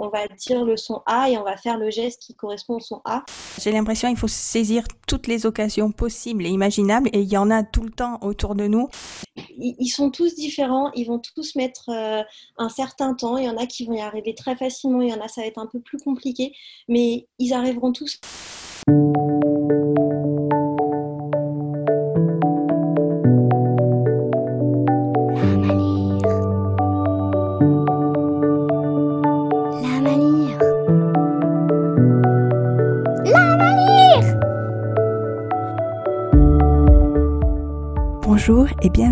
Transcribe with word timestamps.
on 0.00 0.08
va 0.08 0.26
dire 0.28 0.64
le 0.64 0.76
son 0.76 1.02
A 1.06 1.30
et 1.30 1.38
on 1.38 1.44
va 1.44 1.56
faire 1.56 1.78
le 1.78 1.90
geste 1.90 2.22
qui 2.22 2.34
correspond 2.34 2.76
au 2.76 2.80
son 2.80 3.00
A. 3.04 3.24
J'ai 3.60 3.72
l'impression 3.72 4.08
qu'il 4.08 4.16
faut 4.16 4.28
saisir 4.28 4.84
toutes 5.06 5.26
les 5.26 5.46
occasions 5.46 5.92
possibles 5.92 6.46
et 6.46 6.48
imaginables 6.48 7.10
et 7.12 7.20
il 7.20 7.28
y 7.28 7.36
en 7.36 7.50
a 7.50 7.62
tout 7.62 7.82
le 7.82 7.90
temps 7.90 8.18
autour 8.22 8.54
de 8.54 8.66
nous. 8.66 8.88
Ils 9.58 9.90
sont 9.90 10.10
tous 10.10 10.34
différents, 10.34 10.90
ils 10.92 11.04
vont 11.04 11.18
tous 11.18 11.54
mettre 11.54 11.90
euh, 11.90 12.22
un 12.58 12.68
certain 12.68 13.14
temps. 13.14 13.36
Il 13.36 13.44
y 13.44 13.48
en 13.48 13.56
a 13.56 13.66
qui 13.66 13.84
vont 13.84 13.92
y 13.92 14.00
arriver 14.00 14.34
très 14.34 14.56
facilement, 14.56 15.02
il 15.02 15.10
y 15.10 15.14
en 15.14 15.20
a 15.20 15.28
ça 15.28 15.42
va 15.42 15.46
être 15.46 15.58
un 15.58 15.66
peu 15.66 15.80
plus 15.80 15.98
compliqué, 15.98 16.52
mais 16.88 17.28
ils 17.38 17.52
arriveront 17.52 17.92
tous. 17.92 18.18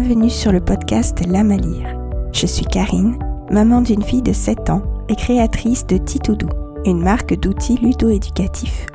Bienvenue 0.09 0.31
sur 0.31 0.53
le 0.53 0.61
podcast 0.61 1.21
La 1.29 1.45
Malire. 1.45 1.95
Je 2.33 2.47
suis 2.47 2.65
Karine, 2.65 3.19
maman 3.51 3.83
d'une 3.83 4.03
fille 4.03 4.23
de 4.23 4.33
7 4.33 4.71
ans 4.71 4.83
et 5.11 5.15
créatrice 5.15 5.87
de 5.87 5.99
Titoudou, 5.99 6.49
une 6.87 7.03
marque 7.03 7.39
d'outils 7.39 7.77
ludo-éducatifs. 7.77 8.87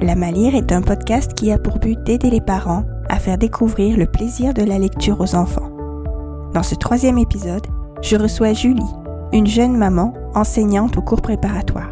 La 0.00 0.14
Malire 0.14 0.54
est 0.54 0.70
un 0.70 0.80
podcast 0.80 1.34
qui 1.34 1.50
a 1.50 1.58
pour 1.58 1.80
but 1.80 2.00
d'aider 2.04 2.30
les 2.30 2.40
parents 2.40 2.84
à 3.08 3.16
faire 3.16 3.36
découvrir 3.36 3.96
le 3.96 4.06
plaisir 4.06 4.54
de 4.54 4.62
la 4.62 4.78
lecture 4.78 5.20
aux 5.20 5.34
enfants. 5.34 5.72
Dans 6.54 6.62
ce 6.62 6.76
troisième 6.76 7.18
épisode, 7.18 7.66
je 8.00 8.14
reçois 8.14 8.52
Julie, 8.52 8.94
une 9.32 9.48
jeune 9.48 9.76
maman 9.76 10.12
enseignante 10.36 10.98
au 10.98 11.02
cours 11.02 11.20
préparatoire. 11.20 11.90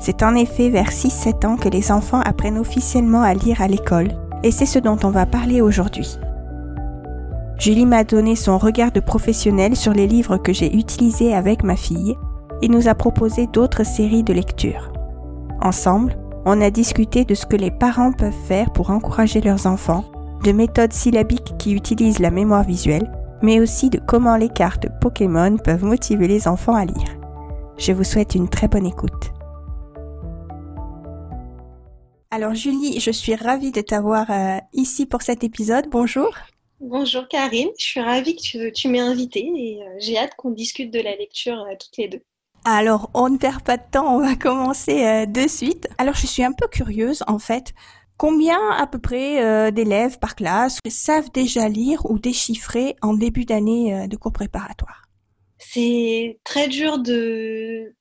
C'est 0.00 0.24
en 0.24 0.34
effet 0.34 0.68
vers 0.68 0.90
6-7 0.90 1.46
ans 1.46 1.56
que 1.56 1.68
les 1.68 1.92
enfants 1.92 2.22
apprennent 2.22 2.58
officiellement 2.58 3.22
à 3.22 3.34
lire 3.34 3.62
à 3.62 3.68
l'école 3.68 4.08
et 4.42 4.50
c'est 4.50 4.66
ce 4.66 4.80
dont 4.80 4.98
on 5.04 5.10
va 5.10 5.26
parler 5.26 5.60
aujourd'hui. 5.60 6.18
Julie 7.58 7.86
m'a 7.86 8.04
donné 8.04 8.36
son 8.36 8.58
regard 8.58 8.92
de 8.92 9.00
professionnel 9.00 9.76
sur 9.76 9.92
les 9.92 10.06
livres 10.06 10.36
que 10.36 10.52
j'ai 10.52 10.74
utilisés 10.76 11.34
avec 11.34 11.62
ma 11.64 11.76
fille 11.76 12.16
et 12.62 12.68
nous 12.68 12.88
a 12.88 12.94
proposé 12.94 13.46
d'autres 13.46 13.84
séries 13.84 14.22
de 14.22 14.32
lecture. 14.32 14.92
Ensemble, 15.62 16.16
on 16.44 16.60
a 16.60 16.70
discuté 16.70 17.24
de 17.24 17.34
ce 17.34 17.46
que 17.46 17.56
les 17.56 17.70
parents 17.70 18.12
peuvent 18.12 18.32
faire 18.46 18.70
pour 18.72 18.90
encourager 18.90 19.40
leurs 19.40 19.66
enfants, 19.66 20.04
de 20.44 20.52
méthodes 20.52 20.92
syllabiques 20.92 21.56
qui 21.58 21.72
utilisent 21.72 22.18
la 22.18 22.30
mémoire 22.30 22.62
visuelle, 22.62 23.10
mais 23.42 23.58
aussi 23.58 23.90
de 23.90 23.98
comment 24.06 24.36
les 24.36 24.50
cartes 24.50 24.86
Pokémon 25.00 25.56
peuvent 25.56 25.84
motiver 25.84 26.28
les 26.28 26.46
enfants 26.46 26.74
à 26.74 26.84
lire. 26.84 27.16
Je 27.78 27.92
vous 27.92 28.04
souhaite 28.04 28.34
une 28.34 28.48
très 28.48 28.68
bonne 28.68 28.86
écoute. 28.86 29.32
Alors 32.30 32.54
Julie, 32.54 33.00
je 33.00 33.10
suis 33.10 33.34
ravie 33.34 33.72
de 33.72 33.80
t'avoir 33.80 34.26
euh, 34.30 34.58
ici 34.72 35.06
pour 35.06 35.22
cet 35.22 35.42
épisode. 35.42 35.86
Bonjour. 35.90 36.30
Bonjour 36.80 37.26
Karine, 37.26 37.70
je 37.78 37.84
suis 37.84 38.00
ravie 38.00 38.36
que 38.36 38.68
tu, 38.68 38.88
m'aies 38.88 39.00
invitée 39.00 39.50
et 39.56 39.82
euh, 39.82 39.86
j'ai 39.98 40.18
hâte 40.18 40.34
qu'on 40.36 40.50
discute 40.50 40.92
de 40.92 41.00
la 41.00 41.16
lecture 41.16 41.58
euh, 41.62 41.74
toutes 41.80 41.96
les 41.96 42.08
deux. 42.08 42.20
Alors, 42.66 43.10
on 43.14 43.30
ne 43.30 43.38
perd 43.38 43.62
pas 43.62 43.78
de 43.78 43.82
temps, 43.90 44.14
on 44.14 44.20
va 44.20 44.36
commencer 44.36 45.04
euh, 45.04 45.24
de 45.24 45.48
suite. 45.48 45.88
Alors, 45.96 46.14
je 46.14 46.26
suis 46.26 46.44
un 46.44 46.52
peu 46.52 46.68
curieuse 46.68 47.24
en 47.28 47.38
fait. 47.38 47.72
Combien 48.18 48.58
à 48.72 48.86
peu 48.86 48.98
près 48.98 49.72
d'élèves 49.72 50.18
par 50.18 50.36
classe 50.36 50.78
savent 50.88 51.30
déjà 51.32 51.68
lire 51.68 52.10
ou 52.10 52.18
déchiffrer 52.18 52.96
en 53.02 53.12
début 53.12 53.44
d'année 53.44 54.08
de 54.08 54.16
cours 54.16 54.32
préparatoire 54.32 55.02
C'est 55.58 56.40
très 56.42 56.66
dur 56.68 56.98
de 56.98 57.94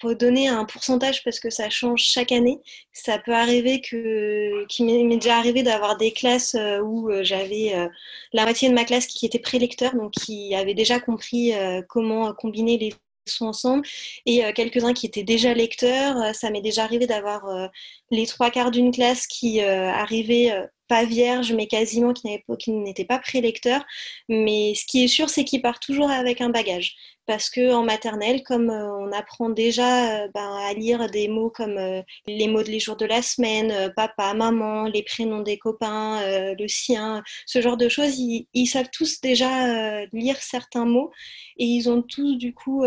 pour 0.00 0.16
donner 0.16 0.48
un 0.48 0.64
pourcentage 0.64 1.22
parce 1.24 1.40
que 1.40 1.50
ça 1.50 1.70
change 1.70 2.02
chaque 2.02 2.32
année. 2.32 2.58
Ça 2.92 3.18
peut 3.18 3.34
arriver 3.34 3.80
que, 3.80 4.66
qu'il 4.66 4.86
m'est 4.86 5.16
déjà 5.16 5.36
arrivé 5.38 5.62
d'avoir 5.62 5.96
des 5.96 6.12
classes 6.12 6.54
euh, 6.54 6.80
où 6.80 7.10
euh, 7.10 7.22
j'avais 7.22 7.74
euh, 7.74 7.88
la 8.32 8.44
moitié 8.44 8.68
de 8.68 8.74
ma 8.74 8.84
classe 8.84 9.06
qui 9.06 9.26
était 9.26 9.38
prélecteur, 9.38 9.94
donc 9.94 10.12
qui 10.12 10.54
avait 10.54 10.74
déjà 10.74 11.00
compris 11.00 11.52
comment 11.88 12.32
combiner 12.34 12.78
les 12.78 12.92
sons 13.28 13.46
ensemble, 13.46 13.86
et 14.26 14.42
quelques-uns 14.54 14.94
qui 14.94 15.06
étaient 15.06 15.22
déjà 15.22 15.54
lecteurs. 15.54 16.34
Ça 16.34 16.50
m'est 16.50 16.60
déjà 16.60 16.84
arrivé 16.84 17.06
d'avoir 17.06 17.70
les 18.10 18.26
trois 18.26 18.50
quarts 18.50 18.70
d'une 18.70 18.90
classe 18.90 19.26
qui 19.26 19.60
arrivaient 19.60 20.68
pas 20.88 21.04
vierges, 21.04 21.52
mais 21.52 21.66
quasiment 21.66 22.12
qui 22.12 22.70
n'étaient 22.72 23.04
pas 23.04 23.18
prélecteurs. 23.18 23.84
Mais 24.28 24.74
ce 24.74 24.84
qui 24.86 25.04
est 25.04 25.08
sûr, 25.08 25.30
c'est 25.30 25.44
qu'ils 25.44 25.62
partent 25.62 25.82
toujours 25.82 26.10
avec 26.10 26.40
un 26.40 26.50
bagage 26.50 26.96
parce 27.26 27.50
que 27.50 27.72
en 27.72 27.84
maternelle, 27.84 28.42
comme 28.42 28.70
euh, 28.70 28.92
on 28.98 29.12
apprend 29.12 29.50
déjà 29.50 30.22
euh, 30.22 30.28
ben, 30.34 30.56
à 30.56 30.72
lire 30.74 31.08
des 31.08 31.28
mots 31.28 31.50
comme 31.50 31.78
euh, 31.78 32.02
les 32.26 32.48
mots 32.48 32.62
de 32.62 32.68
les 32.68 32.80
jours 32.80 32.96
de 32.96 33.06
la 33.06 33.22
semaine, 33.22 33.92
papa, 33.94 34.34
maman, 34.34 34.84
les 34.84 35.02
prénoms 35.02 35.42
des 35.42 35.58
copains, 35.58 36.20
le 36.58 36.68
sien, 36.68 37.22
ce 37.46 37.60
genre 37.60 37.76
de 37.76 37.88
choses, 37.88 38.18
ils, 38.18 38.66
savent 38.66 38.88
tous 38.90 39.20
déjà 39.20 40.04
lire 40.12 40.36
certains 40.40 40.86
mots 40.86 41.10
et 41.58 41.64
ils 41.64 41.90
ont 41.90 42.02
tous 42.02 42.36
du 42.36 42.54
coup 42.54 42.84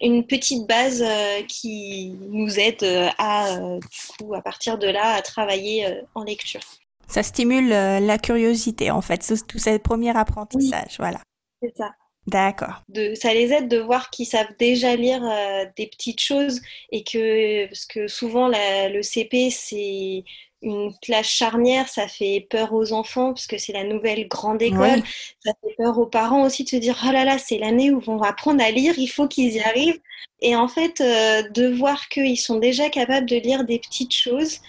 une 0.00 0.26
petite 0.26 0.66
base 0.66 1.04
qui 1.48 2.16
nous 2.30 2.58
aide 2.58 2.84
à, 3.18 3.58
du 3.58 4.16
coup, 4.16 4.34
à 4.34 4.40
partir 4.40 4.78
de 4.78 4.86
là, 4.86 5.14
à 5.14 5.22
travailler 5.22 6.00
en 6.14 6.24
lecture. 6.24 6.62
Ça 7.06 7.22
stimule 7.22 7.68
la 7.68 8.18
curiosité, 8.18 8.90
en 8.90 9.02
fait, 9.02 9.18
tout 9.46 9.58
ce 9.58 9.76
premier 9.76 10.16
apprentissage, 10.16 10.96
voilà. 10.98 11.20
C'est 11.60 11.74
ça. 11.76 11.90
D'accord. 12.26 12.82
ça 13.16 13.34
les 13.34 13.52
aide 13.52 13.68
de 13.68 13.78
voir 13.78 14.08
qu'ils 14.10 14.26
savent 14.26 14.54
déjà 14.58 14.96
lire 14.96 15.22
euh, 15.22 15.66
des 15.76 15.86
petites 15.86 16.20
choses 16.20 16.62
et 16.90 17.04
que, 17.04 17.66
parce 17.66 17.84
que 17.84 18.08
souvent 18.08 18.48
le 18.48 19.02
CP, 19.02 19.50
c'est 19.50 20.24
une 20.62 20.94
classe 21.02 21.26
charnière, 21.26 21.88
ça 21.88 22.08
fait 22.08 22.46
peur 22.48 22.72
aux 22.72 22.92
enfants 22.92 23.34
parce 23.34 23.46
que 23.46 23.58
c'est 23.58 23.74
la 23.74 23.84
nouvelle 23.84 24.26
grande 24.26 24.62
école. 24.62 25.02
Ça 25.44 25.52
fait 25.62 25.74
peur 25.76 25.98
aux 25.98 26.06
parents 26.06 26.44
aussi 26.44 26.64
de 26.64 26.70
se 26.70 26.76
dire 26.76 26.98
oh 27.06 27.12
là 27.12 27.24
là, 27.24 27.38
c'est 27.38 27.58
l'année 27.58 27.90
où 27.90 28.02
on 28.06 28.16
va 28.16 28.28
apprendre 28.28 28.64
à 28.64 28.70
lire, 28.70 28.94
il 28.96 29.08
faut 29.08 29.28
qu'ils 29.28 29.52
y 29.52 29.60
arrivent. 29.60 30.00
Et 30.40 30.56
en 30.56 30.68
fait, 30.68 31.00
euh, 31.00 31.42
de 31.50 31.68
voir 31.68 32.08
qu'ils 32.08 32.38
sont 32.38 32.58
déjà 32.58 32.88
capables 32.88 33.28
de 33.28 33.36
lire 33.36 33.64
des 33.64 33.78
petites 33.78 34.14
choses, 34.14 34.60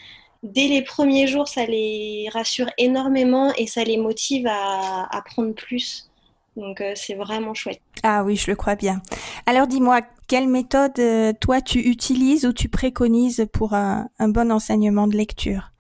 dès 0.44 0.68
les 0.68 0.82
premiers 0.82 1.28
jours, 1.28 1.48
ça 1.48 1.66
les 1.66 2.28
rassure 2.32 2.70
énormément 2.78 3.54
et 3.58 3.68
ça 3.68 3.84
les 3.84 3.98
motive 3.98 4.48
à 4.48 5.08
apprendre 5.16 5.54
plus. 5.54 6.10
Donc 6.56 6.82
euh, 6.82 6.94
c'est 6.96 7.16
vraiment 7.16 7.54
chouette. 7.54 7.82
Ah 8.04 8.24
oui, 8.24 8.36
je 8.36 8.50
le 8.50 8.56
crois 8.56 8.76
bien. 8.76 9.02
Alors 9.46 9.68
dis-moi, 9.68 10.02
quelle 10.28 10.48
méthode 10.48 10.98
euh, 11.00 11.34
toi 11.40 11.62
tu 11.62 11.80
utilises 11.80 12.46
ou 12.46 12.54
tu 12.54 12.70
préconises 12.70 13.48
pour 13.52 13.74
un 13.74 14.08
bon 14.20 14.52
enseignement 14.52 15.08
de 15.08 15.16
lecture? 15.16 15.72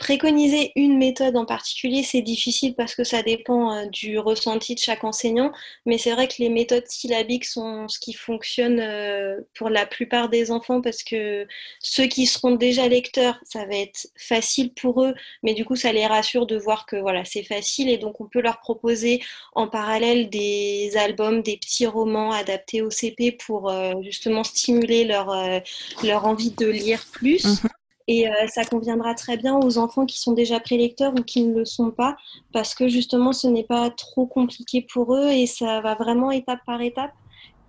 Préconiser 0.00 0.72
une 0.76 0.96
méthode 0.96 1.36
en 1.36 1.44
particulier, 1.44 2.02
c'est 2.02 2.22
difficile 2.22 2.74
parce 2.74 2.94
que 2.94 3.04
ça 3.04 3.22
dépend 3.22 3.70
euh, 3.70 3.84
du 3.84 4.18
ressenti 4.18 4.74
de 4.74 4.80
chaque 4.80 5.04
enseignant, 5.04 5.52
mais 5.84 5.98
c'est 5.98 6.12
vrai 6.12 6.26
que 6.26 6.36
les 6.38 6.48
méthodes 6.48 6.86
syllabiques 6.88 7.44
sont 7.44 7.86
ce 7.86 7.98
qui 7.98 8.14
fonctionne 8.14 8.80
euh, 8.80 9.38
pour 9.54 9.68
la 9.68 9.84
plupart 9.84 10.30
des 10.30 10.50
enfants 10.50 10.80
parce 10.80 11.02
que 11.02 11.46
ceux 11.80 12.06
qui 12.06 12.24
seront 12.24 12.52
déjà 12.56 12.88
lecteurs, 12.88 13.38
ça 13.44 13.66
va 13.66 13.76
être 13.76 14.08
facile 14.16 14.72
pour 14.72 15.04
eux, 15.04 15.12
mais 15.42 15.52
du 15.52 15.66
coup 15.66 15.76
ça 15.76 15.92
les 15.92 16.06
rassure 16.06 16.46
de 16.46 16.56
voir 16.56 16.86
que 16.86 16.96
voilà, 16.96 17.26
c'est 17.26 17.44
facile 17.44 17.90
et 17.90 17.98
donc 17.98 18.22
on 18.22 18.26
peut 18.26 18.40
leur 18.40 18.60
proposer 18.60 19.22
en 19.54 19.68
parallèle 19.68 20.30
des 20.30 20.92
albums, 20.96 21.42
des 21.42 21.58
petits 21.58 21.86
romans 21.86 22.32
adaptés 22.32 22.80
au 22.80 22.88
CP 22.88 23.32
pour 23.32 23.68
euh, 23.68 23.92
justement 24.02 24.44
stimuler 24.44 25.04
leur, 25.04 25.60
leur 26.02 26.24
envie 26.24 26.52
de 26.52 26.66
lire 26.66 27.04
plus. 27.12 27.44
Mmh 27.44 27.68
et 28.08 28.28
euh, 28.28 28.32
ça 28.48 28.64
conviendra 28.64 29.14
très 29.14 29.36
bien 29.36 29.56
aux 29.56 29.78
enfants 29.78 30.06
qui 30.06 30.18
sont 30.18 30.32
déjà 30.32 30.60
prélecteurs 30.60 31.12
ou 31.12 31.22
qui 31.22 31.44
ne 31.44 31.58
le 31.58 31.64
sont 31.64 31.90
pas, 31.90 32.16
parce 32.52 32.74
que 32.74 32.88
justement, 32.88 33.32
ce 33.32 33.46
n'est 33.46 33.64
pas 33.64 33.90
trop 33.90 34.26
compliqué 34.26 34.82
pour 34.82 35.14
eux 35.14 35.28
et 35.28 35.46
ça 35.46 35.80
va 35.80 35.94
vraiment 35.94 36.30
étape 36.30 36.60
par 36.66 36.80
étape. 36.80 37.12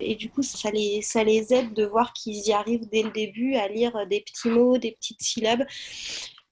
Et 0.00 0.16
du 0.16 0.30
coup, 0.30 0.42
ça 0.42 0.70
les, 0.70 1.00
ça 1.02 1.22
les 1.22 1.54
aide 1.54 1.74
de 1.74 1.84
voir 1.84 2.12
qu'ils 2.12 2.48
y 2.48 2.52
arrivent 2.52 2.88
dès 2.90 3.02
le 3.02 3.10
début 3.10 3.54
à 3.54 3.68
lire 3.68 4.06
des 4.08 4.20
petits 4.20 4.48
mots, 4.48 4.78
des 4.78 4.92
petites 4.92 5.22
syllabes. 5.22 5.64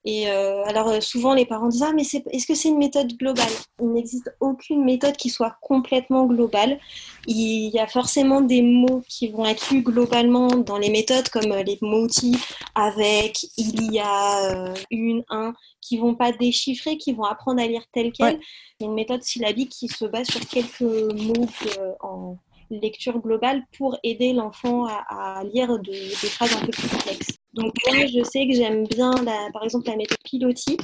Et 0.05 0.31
euh, 0.31 0.64
alors 0.64 0.88
euh, 0.88 1.00
souvent 1.00 1.35
les 1.35 1.44
parents 1.44 1.69
disent 1.69 1.82
ah 1.82 1.93
mais 1.94 2.02
est-ce 2.02 2.47
que 2.47 2.55
c'est 2.55 2.69
une 2.69 2.79
méthode 2.79 3.12
globale? 3.19 3.52
Il 3.81 3.93
n'existe 3.93 4.35
aucune 4.41 4.82
méthode 4.82 5.17
qui 5.17 5.29
soit 5.29 5.56
complètement 5.61 6.25
globale. 6.26 6.79
Il 7.26 7.69
y 7.69 7.79
a 7.79 7.87
forcément 7.87 8.41
des 8.41 8.62
mots 8.62 9.02
qui 9.08 9.29
vont 9.29 9.44
être 9.44 9.70
lus 9.70 9.82
globalement 9.82 10.49
dans 10.49 10.79
les 10.79 10.88
méthodes 10.88 11.29
comme 11.29 11.52
euh, 11.52 11.62
les 11.62 11.79
mots-outils 11.82 12.38
avec, 12.75 13.44
il 13.58 13.93
y 13.93 13.99
a, 13.99 14.73
une, 14.91 15.23
un, 15.29 15.52
qui 15.82 15.99
vont 15.99 16.14
pas 16.14 16.32
déchiffrer, 16.32 16.97
qui 16.97 17.12
vont 17.12 17.25
apprendre 17.25 17.61
à 17.61 17.67
lire 17.67 17.82
tel 17.93 18.11
quel. 18.12 18.41
C'est 18.79 18.87
une 18.87 18.94
méthode 18.94 19.23
syllabique 19.23 19.70
qui 19.70 19.88
se 19.88 20.06
base 20.06 20.29
sur 20.29 20.41
quelques 20.49 20.81
mots 20.81 21.47
en 22.00 22.38
lecture 22.70 23.19
globale 23.19 23.64
pour 23.76 23.99
aider 24.02 24.32
l'enfant 24.32 24.87
à, 24.87 25.43
lire 25.52 25.79
des 25.81 26.08
phrases 26.11 26.55
un 26.55 26.64
peu 26.64 26.73
plus 26.73 26.88
complexes. 26.88 27.40
Donc 27.55 27.75
moi, 27.87 28.06
je 28.06 28.23
sais 28.23 28.47
que 28.47 28.55
j'aime 28.55 28.87
bien, 28.87 29.12
par 29.52 29.64
exemple, 29.64 29.88
la 29.88 29.97
méthode 29.97 30.19
Piloti, 30.25 30.76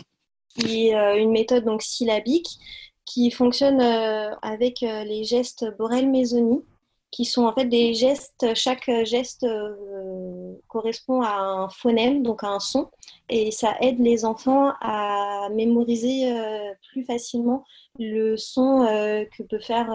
qui 0.58 0.88
est 0.88 0.96
euh, 0.96 1.16
une 1.16 1.30
méthode 1.30 1.64
donc 1.64 1.82
syllabique 1.82 2.58
qui 3.04 3.30
fonctionne 3.30 3.80
euh, 3.80 4.34
avec 4.42 4.82
euh, 4.82 5.04
les 5.04 5.24
gestes 5.24 5.64
Borel-Mésoni, 5.78 6.64
qui 7.12 7.24
sont 7.24 7.44
en 7.44 7.52
fait 7.52 7.66
des 7.66 7.94
gestes. 7.94 8.46
Chaque 8.54 8.90
geste 9.04 9.46
correspond 10.66 11.22
à 11.22 11.36
un 11.38 11.68
phonème, 11.68 12.22
donc 12.22 12.42
à 12.42 12.48
un 12.48 12.60
son, 12.60 12.90
et 13.30 13.52
ça 13.52 13.76
aide 13.80 14.00
les 14.00 14.24
enfants 14.24 14.72
à 14.80 15.48
mémoriser 15.54 16.30
plus 16.90 17.04
facilement 17.04 17.64
le 17.98 18.36
son 18.36 18.84
que 19.34 19.42
peut 19.44 19.60
faire 19.60 19.88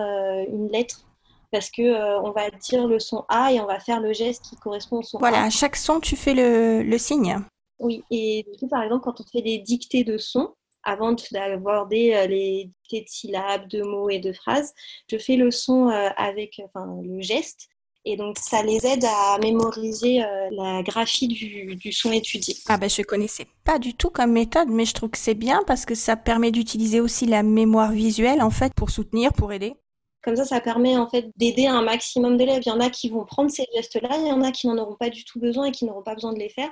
une 0.50 0.72
lettre. 0.72 1.06
Parce 1.52 1.70
que 1.70 2.22
on 2.22 2.32
va 2.32 2.50
dire 2.50 2.88
le 2.88 3.00
son 3.00 3.26
A 3.28 3.52
et 3.52 3.60
on 3.60 3.66
va 3.66 3.80
faire 3.80 4.00
le 4.00 4.14
geste 4.14 4.44
qui 4.46 4.56
correspond 4.56 5.00
au 5.00 5.04
son 5.04 5.20
Voilà, 5.20 5.44
à 5.44 5.50
chaque 5.50 5.76
son, 5.76 6.00
tu 6.00 6.16
fais 6.16 6.34
le, 6.34 6.82
le 6.82 6.98
signe. 6.98 7.38
Oui, 7.80 8.04
et 8.12 8.46
du 8.50 8.58
coup, 8.58 8.68
par 8.68 8.84
exemple, 8.84 9.04
quand 9.04 9.20
on 9.20 9.24
fait 9.32 9.42
des 9.42 9.58
dictées 9.58 10.04
de 10.04 10.18
sons, 10.18 10.54
avant 10.84 11.16
d'aborder 11.32 12.14
euh, 12.14 12.28
les 12.28 12.70
dictées 12.84 13.02
de 13.02 13.10
syllabes, 13.10 13.68
de 13.68 13.82
mots 13.84 14.10
et 14.10 14.20
de 14.20 14.34
phrases, 14.34 14.74
je 15.10 15.18
fais 15.18 15.36
le 15.36 15.52
son 15.52 15.90
euh, 15.90 16.10
avec 16.18 16.62
enfin, 16.66 16.88
le 17.04 17.22
geste. 17.22 17.68
Et 18.04 18.18
donc, 18.18 18.40
ça 18.40 18.64
les 18.64 18.84
aide 18.88 19.06
à 19.06 19.38
mémoriser 19.40 20.24
euh, 20.24 20.50
la 20.52 20.82
graphie 20.82 21.28
du, 21.28 21.76
du, 21.76 21.92
son 21.92 22.12
étudié. 22.12 22.56
Ah 22.68 22.78
ben, 22.78 22.90
je 22.90 23.04
connaissais 23.04 23.46
pas 23.64 23.78
du 23.78 23.94
tout 23.94 24.10
comme 24.10 24.32
méthode, 24.32 24.70
mais 24.70 24.86
je 24.86 24.96
trouve 24.96 25.12
que 25.12 25.20
c'est 25.20 25.36
bien 25.36 25.62
parce 25.68 25.86
que 25.86 25.94
ça 25.94 26.16
permet 26.16 26.50
d'utiliser 26.50 27.00
aussi 27.00 27.28
la 27.28 27.44
mémoire 27.44 27.92
visuelle, 27.92 28.42
en 28.42 28.50
fait, 28.50 28.74
pour 28.74 28.90
soutenir, 28.90 29.34
pour 29.34 29.54
aider. 29.54 29.76
Comme 30.24 30.36
ça, 30.36 30.46
ça 30.46 30.62
permet 30.62 30.98
en 30.98 31.08
fait 31.08 31.32
d'aider 31.36 31.66
un 31.66 31.82
maximum 31.82 32.38
d'élèves. 32.38 32.62
Il 32.66 32.70
y 32.70 32.72
en 32.72 32.80
a 32.80 32.90
qui 32.90 33.10
vont 33.10 33.26
prendre 33.26 33.50
ces 33.50 33.66
gestes-là, 33.76 34.10
il 34.20 34.28
y 34.28 34.32
en 34.32 34.44
a 34.44 34.52
qui 34.52 34.68
n'en 34.68 34.78
auront 34.78 34.96
pas 34.96 35.10
du 35.10 35.26
tout 35.26 35.40
besoin 35.40 35.66
et 35.66 35.72
qui 35.72 35.86
n'auront 35.86 36.04
pas 36.04 36.14
besoin 36.14 36.34
de 36.34 36.40
les 36.40 36.50
faire. 36.50 36.70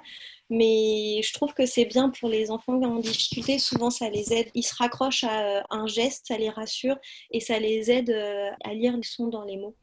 Mais 0.51 1.21
je 1.23 1.33
trouve 1.33 1.53
que 1.53 1.65
c'est 1.65 1.85
bien 1.85 2.09
pour 2.09 2.29
les 2.29 2.51
enfants 2.51 2.79
en 2.81 2.99
difficulté. 2.99 3.57
Souvent, 3.57 3.89
ça 3.89 4.09
les 4.09 4.33
aide. 4.33 4.49
Ils 4.53 4.63
se 4.63 4.75
raccrochent 4.75 5.23
à 5.23 5.41
euh, 5.41 5.61
un 5.71 5.87
geste, 5.87 6.27
ça 6.27 6.37
les 6.37 6.49
rassure 6.49 6.97
et 7.31 7.39
ça 7.39 7.59
les 7.59 7.89
aide 7.89 8.11
euh, 8.11 8.49
à 8.63 8.73
lire 8.73 8.95
le 8.95 9.03
son 9.03 9.27
dans 9.27 9.43
les 9.43 9.57
mots. 9.57 9.75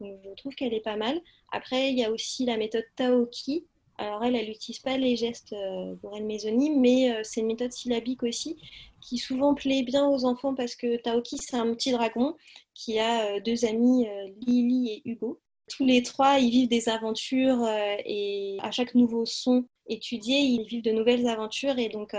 Je 0.00 0.34
trouve 0.36 0.54
qu'elle 0.54 0.74
est 0.74 0.80
pas 0.80 0.96
mal. 0.96 1.20
Après, 1.50 1.90
il 1.90 1.98
y 1.98 2.04
a 2.04 2.10
aussi 2.12 2.44
la 2.44 2.56
méthode 2.56 2.84
Taoki. 2.94 3.66
Alors 3.98 4.24
elle, 4.24 4.36
elle 4.36 4.46
n'utilise 4.46 4.78
pas 4.78 4.96
les 4.96 5.16
gestes 5.16 5.52
euh, 5.52 5.94
pour 5.96 6.16
elle 6.16 6.24
mésonyme, 6.24 6.80
mais 6.80 7.12
c'est 7.24 7.40
une 7.40 7.48
méthode 7.48 7.72
syllabique 7.72 8.22
aussi 8.22 8.56
qui 9.00 9.18
souvent 9.18 9.54
plaît 9.54 9.82
bien 9.82 10.06
aux 10.06 10.24
enfants 10.24 10.54
parce 10.54 10.76
que 10.76 10.96
Taoki, 10.96 11.38
c'est 11.38 11.56
un 11.56 11.72
petit 11.74 11.92
dragon 11.92 12.36
qui 12.74 12.98
a 12.98 13.26
euh, 13.26 13.40
deux 13.40 13.64
amis, 13.64 14.06
euh, 14.08 14.28
Lily 14.46 14.90
et 14.90 15.02
Hugo. 15.08 15.40
Tous 15.68 15.84
les 15.84 16.02
trois, 16.02 16.38
ils 16.38 16.50
vivent 16.50 16.68
des 16.68 16.88
aventures 16.88 17.62
euh, 17.62 17.96
et 18.04 18.56
à 18.60 18.70
chaque 18.70 18.94
nouveau 18.94 19.26
son 19.26 19.66
étudié, 19.86 20.38
ils 20.38 20.64
vivent 20.66 20.82
de 20.82 20.92
nouvelles 20.92 21.26
aventures. 21.28 21.78
Et 21.78 21.88
donc, 21.88 22.12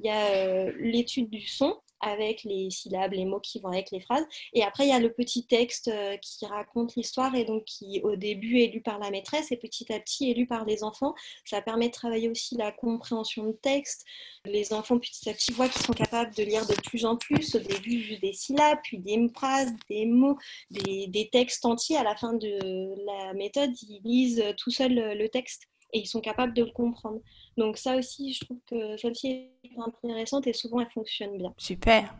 il 0.00 0.06
y 0.06 0.10
a 0.10 0.70
l'étude 0.72 1.30
du 1.30 1.46
son 1.46 1.76
avec 2.02 2.42
les 2.44 2.68
syllabes, 2.70 3.12
les 3.12 3.24
mots 3.24 3.40
qui 3.40 3.60
vont 3.60 3.68
avec 3.68 3.90
les 3.90 4.00
phrases. 4.00 4.24
Et 4.52 4.62
après, 4.62 4.84
il 4.84 4.90
y 4.90 4.92
a 4.92 4.98
le 4.98 5.12
petit 5.12 5.46
texte 5.46 5.88
euh, 5.88 6.16
qui 6.18 6.44
raconte 6.46 6.96
l'histoire 6.96 7.34
et 7.34 7.44
donc 7.44 7.64
qui, 7.64 8.00
au 8.02 8.16
début, 8.16 8.60
est 8.60 8.66
lu 8.66 8.82
par 8.82 8.98
la 8.98 9.10
maîtresse 9.10 9.52
et 9.52 9.56
petit 9.56 9.90
à 9.92 10.00
petit 10.00 10.30
est 10.30 10.34
lu 10.34 10.46
par 10.46 10.64
les 10.64 10.82
enfants. 10.82 11.14
Ça 11.44 11.62
permet 11.62 11.88
de 11.88 11.92
travailler 11.92 12.28
aussi 12.28 12.56
la 12.56 12.72
compréhension 12.72 13.46
de 13.46 13.52
texte. 13.52 14.04
Les 14.44 14.72
enfants, 14.72 14.98
petit 14.98 15.30
à 15.30 15.32
petit, 15.32 15.52
voient 15.52 15.68
qu'ils 15.68 15.82
sont 15.82 15.92
capables 15.92 16.34
de 16.34 16.42
lire 16.42 16.66
de 16.66 16.74
plus 16.74 17.04
en 17.04 17.16
plus. 17.16 17.54
Au 17.54 17.60
début, 17.60 18.00
juste 18.00 18.20
des 18.20 18.32
syllabes, 18.32 18.78
puis 18.82 18.98
des 18.98 19.28
phrases, 19.34 19.72
des 19.88 20.04
mots, 20.06 20.36
des, 20.70 21.28
textes 21.32 21.64
entiers. 21.64 21.96
À 21.96 22.02
la 22.02 22.16
fin 22.16 22.34
de 22.34 22.58
la 23.06 23.32
méthode, 23.34 23.70
ils 23.82 24.00
lisent 24.04 24.44
tout 24.58 24.70
seuls 24.70 24.94
le 24.94 25.28
texte 25.28 25.62
et 25.92 26.00
ils 26.00 26.06
sont 26.06 26.20
capables 26.20 26.54
de 26.54 26.64
le 26.64 26.70
comprendre. 26.70 27.20
Donc 27.56 27.76
ça 27.76 27.96
aussi, 27.96 28.32
je 28.32 28.44
trouve 28.44 28.58
que 28.66 28.96
celle-ci 28.96 29.50
est 29.64 29.78
intéressante 29.78 30.46
et 30.46 30.52
souvent 30.52 30.80
elle 30.80 30.90
fonctionne 30.90 31.36
bien. 31.36 31.52
Super. 31.58 32.14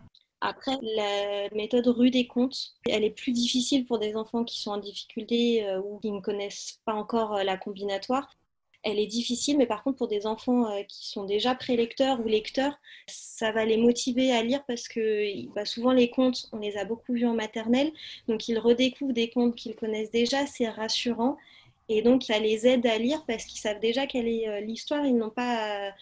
Après, 0.45 0.77
la 0.83 1.49
méthode 1.55 1.87
rue 1.87 2.11
des 2.11 2.27
comptes, 2.27 2.73
elle 2.89 3.05
est 3.05 3.11
plus 3.11 3.31
difficile 3.31 3.87
pour 3.87 4.01
des 4.01 4.17
enfants 4.17 4.43
qui 4.43 4.61
sont 4.61 4.73
en 4.73 4.79
difficulté 4.79 5.65
euh, 5.65 5.81
ou 5.81 6.01
qui 6.01 6.11
ne 6.11 6.21
connaissent 6.21 6.81
pas 6.85 6.95
encore 6.95 7.37
euh, 7.37 7.45
la 7.45 7.57
combinatoire. 7.57 8.29
Elle 8.83 8.99
est 8.99 9.07
difficile, 9.07 9.57
mais 9.57 9.67
par 9.67 9.85
contre, 9.85 9.99
pour 9.99 10.09
des 10.09 10.27
enfants 10.27 10.69
euh, 10.69 10.83
qui 10.83 11.07
sont 11.09 11.23
déjà 11.23 11.55
prélecteurs 11.55 12.19
ou 12.19 12.25
lecteurs, 12.25 12.75
ça 13.07 13.53
va 13.53 13.65
les 13.65 13.77
motiver 13.77 14.33
à 14.33 14.43
lire 14.43 14.65
parce 14.67 14.89
que 14.89 15.47
bah, 15.55 15.65
souvent 15.65 15.93
les 15.93 16.11
contes, 16.11 16.49
on 16.51 16.59
les 16.59 16.77
a 16.77 16.85
beaucoup 16.85 17.13
vus 17.13 17.27
en 17.27 17.35
maternelle, 17.35 17.93
donc 18.27 18.49
ils 18.49 18.59
redécouvrent 18.59 19.13
des 19.13 19.31
contes 19.31 19.55
qu'ils 19.55 19.77
connaissent 19.77 20.11
déjà, 20.11 20.45
c'est 20.47 20.69
rassurant. 20.69 21.37
Et 21.93 22.03
donc, 22.03 22.23
ça 22.23 22.39
les 22.39 22.67
aide 22.67 22.87
à 22.87 22.97
lire 22.97 23.23
parce 23.27 23.45
qu'ils 23.45 23.61
savent 23.61 23.81
déjà 23.81 24.07
quelle 24.07 24.27
est 24.27 24.49
euh, 24.49 24.61
l'histoire. 24.61 25.05
Ils 25.05 25.17
n'ont 25.17 25.31
pas 25.31 25.93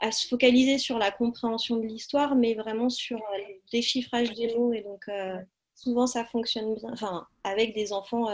à, 0.00 0.12
se 0.12 0.28
focaliser 0.28 0.78
sur 0.78 0.98
la 0.98 1.10
compréhension 1.10 1.76
de 1.76 1.86
l'histoire, 1.86 2.36
mais 2.36 2.54
vraiment 2.54 2.88
sur 2.88 3.18
euh, 3.18 3.38
le 3.38 3.54
déchiffrage 3.72 4.32
des 4.34 4.54
mots. 4.54 4.72
Et 4.72 4.82
donc, 4.82 5.02
euh, 5.08 5.36
souvent, 5.74 6.06
ça 6.06 6.24
fonctionne 6.24 6.74
bien. 6.76 6.90
Enfin, 6.92 7.26
avec 7.42 7.74
des 7.74 7.92
enfants 7.92 8.28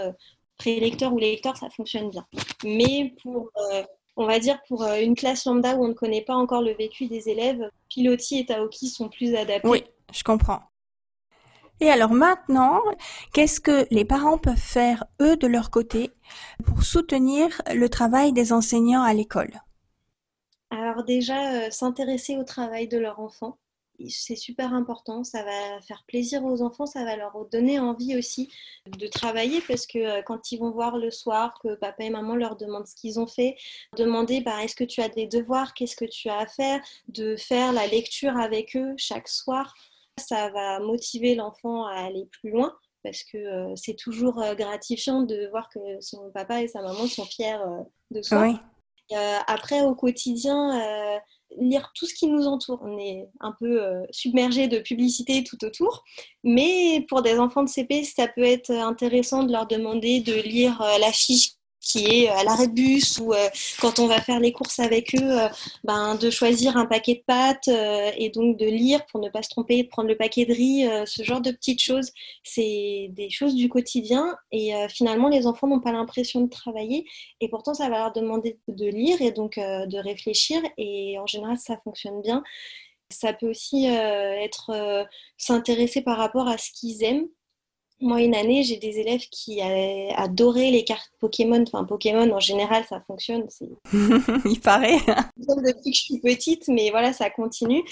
prélecteurs 0.58 1.14
ou 1.14 1.19
lecteurs, 1.19 1.56
ça 1.56 1.70
fonctionne 1.70 2.10
bien. 2.10 2.26
Mais 2.62 3.14
pour, 3.22 3.50
on 4.16 4.26
va 4.26 4.38
dire, 4.38 4.60
pour 4.69 4.84
une 4.84 5.14
classe 5.14 5.46
lambda 5.46 5.76
où 5.76 5.84
on 5.84 5.88
ne 5.88 5.94
connaît 5.94 6.22
pas 6.22 6.34
encore 6.34 6.60
le 6.60 6.72
vécu 6.72 7.06
des 7.06 7.31
élèves, 7.31 7.70
Piloti 7.88 8.40
et 8.40 8.46
Taoki 8.46 8.88
sont 8.88 9.08
plus 9.08 9.34
adaptés. 9.34 9.69
Oui, 9.69 9.84
je 10.12 10.22
comprends. 10.22 10.60
Et 11.80 11.90
alors 11.90 12.12
maintenant, 12.12 12.80
qu'est-ce 13.32 13.60
que 13.60 13.86
les 13.90 14.04
parents 14.04 14.38
peuvent 14.38 14.56
faire, 14.56 15.04
eux, 15.20 15.36
de 15.36 15.46
leur 15.46 15.70
côté, 15.70 16.10
pour 16.66 16.82
soutenir 16.82 17.62
le 17.72 17.88
travail 17.88 18.32
des 18.32 18.52
enseignants 18.52 19.02
à 19.02 19.14
l'école? 19.14 19.52
Alors 20.70 21.04
déjà, 21.04 21.52
euh, 21.52 21.70
s'intéresser 21.70 22.36
au 22.36 22.44
travail 22.44 22.88
de 22.88 22.98
leur 22.98 23.20
enfant. 23.20 23.58
C'est 24.08 24.36
super 24.36 24.75
important, 24.75 25.25
ça 25.25 25.42
va 25.42 25.80
faire 25.80 26.04
plaisir 26.06 26.44
aux 26.44 26.62
enfants, 26.62 26.86
ça 26.86 27.04
va 27.04 27.16
leur 27.16 27.46
donner 27.50 27.81
envie 27.81 28.16
aussi 28.16 28.48
de 28.86 29.08
travailler 29.08 29.60
parce 29.66 29.88
que 29.88 29.98
euh, 29.98 30.22
quand 30.22 30.52
ils 30.52 30.58
vont 30.58 30.70
voir 30.70 30.98
le 30.98 31.10
soir 31.10 31.58
que 31.60 31.74
papa 31.74 32.04
et 32.04 32.10
maman 32.10 32.36
leur 32.36 32.54
demandent 32.54 32.86
ce 32.86 32.94
qu'ils 32.94 33.19
ont 33.19 33.26
fait, 33.26 33.56
demander 33.96 34.40
bah, 34.40 34.62
est-ce 34.62 34.76
que 34.76 34.84
tu 34.84 35.00
as 35.00 35.08
des 35.08 35.26
devoirs, 35.26 35.74
qu'est-ce 35.74 35.96
que 35.96 36.04
tu 36.04 36.28
as 36.28 36.38
à 36.38 36.46
faire, 36.46 36.81
de 37.08 37.34
faire 37.34 37.72
la 37.72 37.88
lecture 37.88 38.36
avec 38.36 38.76
eux 38.76 38.94
chaque 38.96 39.26
soir, 39.26 39.74
ça 40.19 40.50
va 40.50 40.81
motiver 40.81 41.35
l'enfant 41.35 41.87
à 41.87 41.94
aller 42.06 42.29
plus 42.31 42.50
loin 42.50 42.75
parce 43.03 43.23
que 43.25 43.38
euh, 43.38 43.73
c'est 43.76 43.97
toujours 43.97 44.41
euh, 44.43 44.55
gratifiant 44.55 45.23
de 45.23 45.49
voir 45.50 45.69
que 45.70 45.79
son 46.00 46.31
papa 46.32 46.62
et 46.62 46.69
sa 46.69 46.82
maman 46.82 47.06
sont 47.06 47.25
fiers 47.25 47.55
euh, 47.55 47.82
de 48.11 48.23
soi. 48.23 48.61
après, 49.47 49.81
au 49.82 49.94
quotidien, 49.94 51.19
lire 51.59 51.91
tout 51.94 52.06
ce 52.06 52.15
qui 52.15 52.26
nous 52.26 52.47
entoure. 52.47 52.81
On 52.82 52.99
est 52.99 53.26
un 53.41 53.55
peu 53.59 53.81
submergé 54.11 54.69
de 54.69 54.81
publicité 54.81 55.43
tout 55.44 55.65
autour, 55.65 56.05
mais 56.44 57.06
pour 57.09 57.23
des 57.23 57.38
enfants 57.38 57.62
de 57.62 57.70
CP, 57.70 58.05
ça 58.05 58.29
peut 58.29 58.44
être 58.44 58.70
intéressant 58.70 59.44
de 59.44 59.53
leur 59.53 59.67
demander 59.67 60.20
de 60.20 60.35
lire 60.35 60.82
la 61.00 61.11
fiche 61.11 61.53
qui 61.80 62.04
est 62.04 62.30
euh, 62.30 62.34
à 62.34 62.44
l'arrêt 62.44 62.69
de 62.69 62.72
bus 62.72 63.19
ou 63.19 63.32
euh, 63.32 63.48
quand 63.80 63.98
on 63.98 64.06
va 64.06 64.20
faire 64.20 64.40
les 64.40 64.52
courses 64.52 64.79
avec 64.79 65.14
eux, 65.14 65.41
euh, 65.41 65.48
ben, 65.84 66.14
de 66.17 66.31
choisir 66.31 66.76
un 66.76 66.86
paquet 66.86 67.14
de 67.14 67.22
pâtes 67.26 67.69
et 67.69 68.31
donc 68.31 68.56
de 68.56 68.67
lire 68.67 69.05
pour 69.06 69.20
ne 69.20 69.29
pas 69.29 69.43
se 69.43 69.48
tromper, 69.48 69.82
de 69.82 69.88
prendre 69.88 70.08
le 70.08 70.17
paquet 70.17 70.44
de 70.44 70.53
riz, 70.53 70.88
ce 71.06 71.22
genre 71.22 71.41
de 71.41 71.50
petites 71.50 71.82
choses. 71.82 72.10
C'est 72.43 73.08
des 73.12 73.31
choses 73.31 73.55
du 73.55 73.69
quotidien 73.69 74.36
et 74.53 74.72
finalement 74.88 75.29
les 75.29 75.46
enfants 75.46 75.67
n'ont 75.67 75.81
pas 75.81 75.93
l'impression 75.93 76.41
de 76.43 76.50
travailler 76.50 77.06
et 77.41 77.48
pourtant 77.48 77.74
ça 77.74 77.88
va 77.88 77.98
leur 77.98 78.12
demander 78.12 78.58
de 78.69 78.86
lire 78.86 79.20
et 79.22 79.32
donc 79.32 79.56
de 79.56 79.98
réfléchir 79.98 80.60
et 80.76 81.19
en 81.19 81.26
général 81.26 81.58
ça 81.58 81.79
fonctionne 81.84 82.20
bien. 82.22 82.43
Ça 83.10 83.32
peut 83.32 83.48
aussi 83.48 83.86
être 83.86 85.06
s'intéresser 85.36 86.03
par 86.03 86.19
rapport 86.19 86.48
à 86.48 86.58
ce 86.58 86.70
qu'ils 86.72 87.03
aiment 87.05 87.29
moi, 88.00 88.20
une 88.20 88.34
année, 88.34 88.62
j'ai 88.62 88.76
des 88.76 88.98
élèves 88.98 89.26
qui 89.31 89.60
adoraient 89.60 90.70
les 90.70 90.84
cartes 90.84 91.10
Pokémon. 91.19 91.62
Enfin, 91.67 91.84
Pokémon, 91.84 92.31
en 92.31 92.40
général, 92.40 92.84
ça 92.88 93.00
fonctionne. 93.00 93.46
Il 94.44 94.60
paraît. 94.60 94.98
Depuis 95.36 95.90
que 95.90 95.96
je 95.96 96.02
suis 96.02 96.20
petite, 96.20 96.69
mais 96.69 96.90
voilà, 96.90 97.12
ça 97.12 97.28
continue. 97.31 97.82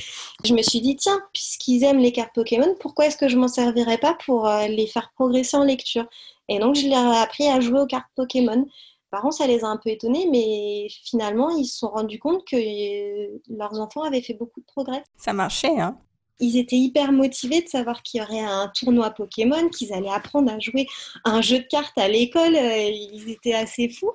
Je 0.44 0.54
me 0.54 0.62
suis 0.62 0.80
dit, 0.80 0.96
tiens, 0.96 1.20
puisqu'ils 1.32 1.82
aiment 1.84 1.98
les 1.98 2.12
cartes 2.12 2.34
Pokémon, 2.34 2.75
pourquoi 2.78 3.06
est-ce 3.06 3.16
que 3.16 3.28
je 3.28 3.36
m'en 3.36 3.48
servirais 3.48 3.98
pas 3.98 4.16
pour 4.25 4.46
euh, 4.46 4.66
les 4.68 4.86
faire 4.86 5.10
progresser 5.14 5.56
en 5.56 5.64
lecture? 5.64 6.06
Et 6.48 6.58
donc, 6.58 6.76
je 6.76 6.88
leur 6.88 7.12
ai 7.12 7.18
appris 7.18 7.48
à 7.48 7.60
jouer 7.60 7.80
aux 7.80 7.86
cartes 7.86 8.06
Pokémon. 8.14 8.66
Par 9.10 9.22
contre, 9.22 9.36
ça 9.36 9.46
les 9.46 9.64
a 9.64 9.68
un 9.68 9.76
peu 9.76 9.90
étonnés, 9.90 10.28
mais 10.30 10.88
finalement, 11.04 11.50
ils 11.50 11.66
se 11.66 11.78
sont 11.78 11.88
rendus 11.88 12.18
compte 12.18 12.44
que 12.44 12.56
euh, 12.56 13.38
leurs 13.48 13.80
enfants 13.80 14.02
avaient 14.02 14.22
fait 14.22 14.34
beaucoup 14.34 14.60
de 14.60 14.66
progrès. 14.66 15.02
Ça 15.16 15.32
marchait, 15.32 15.80
hein 15.80 15.98
ils 16.40 16.59
étaient 16.59 16.76
hyper 16.76 17.12
motivés 17.12 17.62
de 17.62 17.69
savoir 17.69 18.02
qu'il 18.02 18.21
y 18.21 18.23
aurait 18.23 18.40
un 18.40 18.69
tournoi 18.69 19.11
Pokémon, 19.11 19.69
qu'ils 19.69 19.93
allaient 19.93 20.11
apprendre 20.11 20.52
à 20.52 20.59
jouer 20.59 20.87
un 21.25 21.40
jeu 21.40 21.59
de 21.59 21.64
cartes 21.64 21.97
à 21.97 22.09
l'école. 22.09 22.55
Euh, 22.55 22.90
ils 22.90 23.31
étaient 23.31 23.55
assez 23.55 23.88
fous. 23.88 24.12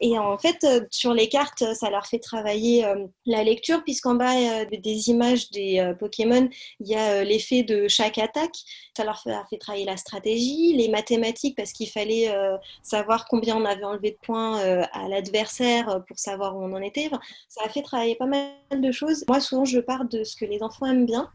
Et 0.00 0.18
en 0.18 0.36
fait, 0.38 0.64
euh, 0.64 0.80
sur 0.90 1.14
les 1.14 1.28
cartes, 1.28 1.64
ça 1.74 1.90
leur 1.90 2.06
fait 2.06 2.18
travailler 2.18 2.84
euh, 2.84 3.06
la 3.26 3.42
lecture, 3.42 3.82
puisqu'en 3.84 4.14
bas 4.14 4.64
des 4.66 5.08
images 5.08 5.50
des 5.50 5.94
Pokémon, 5.98 6.48
il 6.80 6.88
y 6.88 6.94
a 6.94 7.24
l'effet 7.24 7.62
de 7.62 7.88
chaque 7.88 8.18
attaque. 8.18 8.56
Ça 8.96 9.04
leur 9.04 9.22
fait, 9.48 9.58
travailler 9.58 9.86
la 9.86 9.96
stratégie, 9.96 10.74
les 10.74 10.88
mathématiques, 10.88 11.56
parce 11.56 11.72
qu'il 11.72 11.88
fallait 11.88 12.32
savoir 12.82 13.26
combien 13.26 13.56
on 13.56 13.64
avait 13.64 13.84
enlevé 13.84 14.10
de 14.10 14.18
points 14.22 14.58
à 14.92 15.08
l'adversaire 15.08 16.02
pour 16.06 16.18
savoir 16.18 16.56
où 16.56 16.62
on 16.62 16.72
en 16.72 16.82
était. 16.82 17.10
ça 17.48 17.62
a 17.64 17.68
fait 17.68 17.82
travailler 17.82 18.16
pas 18.16 18.26
mal 18.26 18.52
de 18.72 18.92
choses. 18.92 19.24
Moi, 19.28 19.40
souvent, 19.40 19.64
je 19.64 19.78
pars 19.78 20.04
de 20.04 20.24
ce 20.24 20.36
que 20.36 20.44
les 20.44 20.62
enfants 20.62 20.86
aiment 20.86 21.06
bien. 21.06 21.30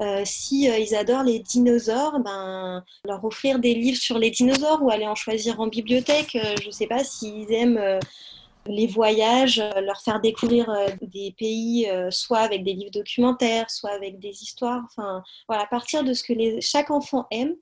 Euh, 0.00 0.22
si 0.24 0.64
ils 0.64 0.94
adorent 0.94 1.24
les 1.24 1.40
dinosaures, 1.40 2.20
ben, 2.20 2.82
leur 3.04 3.24
offrir 3.24 3.58
des 3.58 3.74
livres 3.74 3.98
sur 3.98 4.18
les 4.18 4.30
dinosaures 4.30 4.82
ou 4.82 4.90
aller 4.90 5.06
en 5.06 5.14
choisir 5.14 5.60
en 5.60 5.66
bibliothèque. 5.66 6.30
je 6.32 6.66
ne 6.66 6.72
sais 6.72 6.86
pas 6.86 7.04
s'ils 7.04 7.52
aiment 7.52 8.00
les 8.66 8.86
voyages, 8.86 9.62
leur 9.82 10.00
faire 10.00 10.20
découvrir 10.20 10.70
des 11.02 11.34
pays, 11.38 11.86
soit 12.10 12.38
avec 12.38 12.64
des 12.64 12.72
livres 12.72 12.92
documentaires, 12.92 13.70
soit 13.70 13.90
avec 13.90 14.18
des 14.18 14.42
histoires. 14.42 14.82
Enfin, 14.86 15.22
voilà, 15.48 15.66
partir 15.66 16.02
de 16.02 16.14
ce 16.14 16.22
que 16.22 16.34
chaque 16.60 16.90
enfant 16.90 17.26
aime, 17.30 17.54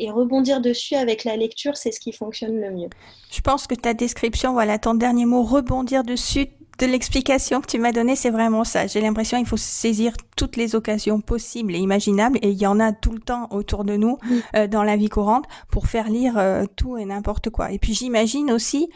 et 0.00 0.10
rebondir 0.10 0.60
dessus 0.60 0.94
avec 0.94 1.24
la 1.24 1.36
lecture, 1.36 1.76
c'est 1.76 1.92
ce 1.92 2.00
qui 2.00 2.12
fonctionne 2.12 2.58
le 2.60 2.70
mieux. 2.70 2.88
Je 3.30 3.40
pense 3.40 3.66
que 3.66 3.74
ta 3.74 3.94
description, 3.94 4.52
voilà, 4.52 4.78
ton 4.78 4.94
dernier 4.94 5.26
mot, 5.26 5.42
rebondir 5.42 6.04
dessus, 6.04 6.48
de 6.80 6.86
l'explication 6.86 7.60
que 7.60 7.66
tu 7.66 7.78
m'as 7.78 7.92
donnée, 7.92 8.16
c'est 8.16 8.30
vraiment 8.30 8.64
ça. 8.64 8.86
J'ai 8.86 9.02
l'impression 9.02 9.36
qu'il 9.36 9.46
faut 9.46 9.58
saisir 9.58 10.12
toutes 10.34 10.56
les 10.56 10.74
occasions 10.74 11.20
possibles 11.20 11.74
et 11.74 11.78
imaginables, 11.78 12.38
et 12.40 12.50
il 12.50 12.58
y 12.58 12.66
en 12.66 12.80
a 12.80 12.92
tout 12.92 13.12
le 13.12 13.20
temps 13.20 13.48
autour 13.50 13.84
de 13.84 13.96
nous 13.96 14.18
euh, 14.56 14.66
dans 14.66 14.82
la 14.82 14.96
vie 14.96 15.10
courante 15.10 15.44
pour 15.70 15.86
faire 15.86 16.08
lire 16.08 16.38
euh, 16.38 16.64
tout 16.76 16.96
et 16.96 17.04
n'importe 17.04 17.50
quoi. 17.50 17.70
Et 17.70 17.78
puis 17.78 17.92
j'imagine 17.92 18.50
aussi 18.50 18.88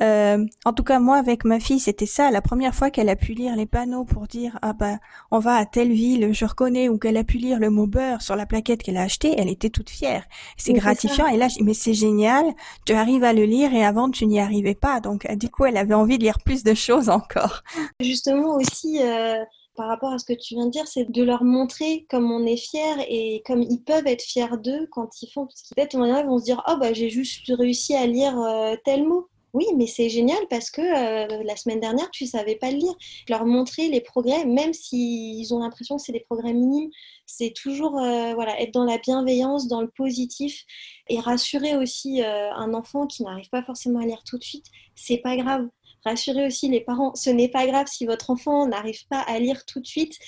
euh, 0.00 0.44
en 0.64 0.72
tout 0.72 0.84
cas, 0.84 0.98
moi, 0.98 1.16
avec 1.16 1.44
ma 1.44 1.60
fille, 1.60 1.80
c'était 1.80 2.06
ça. 2.06 2.30
La 2.30 2.40
première 2.40 2.74
fois 2.74 2.90
qu'elle 2.90 3.08
a 3.08 3.16
pu 3.16 3.32
lire 3.32 3.56
les 3.56 3.66
panneaux 3.66 4.04
pour 4.04 4.26
dire 4.26 4.58
ah 4.62 4.72
bah 4.72 4.98
on 5.30 5.38
va 5.38 5.56
à 5.56 5.66
telle 5.66 5.92
ville, 5.92 6.32
je 6.32 6.44
reconnais, 6.44 6.88
ou 6.88 6.98
qu'elle 6.98 7.16
a 7.16 7.24
pu 7.24 7.38
lire 7.38 7.58
le 7.58 7.70
mot 7.70 7.86
beurre 7.86 8.22
sur 8.22 8.36
la 8.36 8.46
plaquette 8.46 8.82
qu'elle 8.82 8.96
a 8.96 9.02
achetée, 9.02 9.34
elle 9.36 9.50
était 9.50 9.70
toute 9.70 9.90
fière. 9.90 10.24
C'est 10.56 10.72
gratifiant. 10.72 11.26
Et 11.26 11.36
là, 11.36 11.48
mais 11.60 11.74
c'est 11.74 11.94
génial. 11.94 12.44
Tu 12.86 12.92
arrives 12.92 13.24
à 13.24 13.32
le 13.32 13.44
lire 13.44 13.74
et 13.74 13.84
avant 13.84 14.10
tu 14.10 14.26
n'y 14.26 14.40
arrivais 14.40 14.74
pas. 14.74 15.00
Donc 15.00 15.30
du 15.36 15.50
coup, 15.50 15.66
elle 15.66 15.76
avait 15.76 15.94
envie 15.94 16.18
de 16.18 16.24
lire 16.24 16.38
plus 16.44 16.62
de 16.62 16.74
choses 16.74 17.08
encore. 17.10 17.62
Justement 18.00 18.56
aussi. 18.56 19.00
Euh 19.02 19.36
par 19.74 19.88
rapport 19.88 20.12
à 20.12 20.18
ce 20.18 20.24
que 20.24 20.32
tu 20.32 20.54
viens 20.54 20.66
de 20.66 20.70
dire, 20.70 20.86
c'est 20.86 21.10
de 21.10 21.22
leur 21.22 21.44
montrer 21.44 22.06
comme 22.10 22.30
on 22.30 22.44
est 22.44 22.56
fier 22.56 22.96
et 23.08 23.42
comme 23.46 23.62
ils 23.62 23.82
peuvent 23.82 24.06
être 24.06 24.22
fiers 24.22 24.58
d'eux 24.62 24.86
quand 24.90 25.22
ils 25.22 25.30
font. 25.30 25.46
Parce 25.46 25.62
qu'ils 25.62 25.74
peut-être 25.74 25.94
ils 25.94 26.26
vont 26.26 26.38
se 26.38 26.44
dire 26.44 26.62
Oh, 26.68 26.76
bah, 26.78 26.92
j'ai 26.92 27.10
juste 27.10 27.50
réussi 27.56 27.94
à 27.94 28.06
lire 28.06 28.38
euh, 28.38 28.76
tel 28.84 29.06
mot. 29.06 29.28
Oui, 29.52 29.66
mais 29.76 29.86
c'est 29.86 30.08
génial 30.08 30.38
parce 30.48 30.70
que 30.70 30.80
euh, 30.80 31.42
la 31.44 31.56
semaine 31.56 31.78
dernière, 31.78 32.10
tu 32.10 32.24
ne 32.24 32.28
savais 32.28 32.56
pas 32.56 32.70
le 32.70 32.78
lire. 32.78 32.94
Leur 33.28 33.44
montrer 33.44 33.88
les 33.88 34.00
progrès, 34.00 34.46
même 34.46 34.72
s'ils 34.72 35.52
ont 35.52 35.58
l'impression 35.58 35.96
que 35.96 36.02
c'est 36.02 36.12
des 36.12 36.20
progrès 36.20 36.54
minimes, 36.54 36.90
c'est 37.26 37.52
toujours 37.54 37.98
euh, 37.98 38.32
voilà, 38.34 38.58
être 38.62 38.72
dans 38.72 38.84
la 38.84 38.96
bienveillance, 38.96 39.68
dans 39.68 39.82
le 39.82 39.88
positif 39.88 40.64
et 41.08 41.20
rassurer 41.20 41.76
aussi 41.76 42.22
euh, 42.22 42.50
un 42.54 42.72
enfant 42.72 43.06
qui 43.06 43.24
n'arrive 43.24 43.50
pas 43.50 43.62
forcément 43.62 44.00
à 44.00 44.06
lire 44.06 44.22
tout 44.24 44.38
de 44.38 44.44
suite. 44.44 44.66
C'est 44.94 45.18
pas 45.18 45.36
grave 45.36 45.68
rassurez 46.04 46.46
aussi 46.46 46.68
les 46.68 46.80
parents, 46.80 47.14
ce 47.14 47.30
n'est 47.30 47.48
pas 47.48 47.66
grave 47.66 47.86
si 47.88 48.06
votre 48.06 48.30
enfant 48.30 48.66
n'arrive 48.66 49.06
pas 49.08 49.20
à 49.20 49.38
lire 49.38 49.64
tout 49.66 49.80
de 49.80 49.86
suite. 49.86 50.18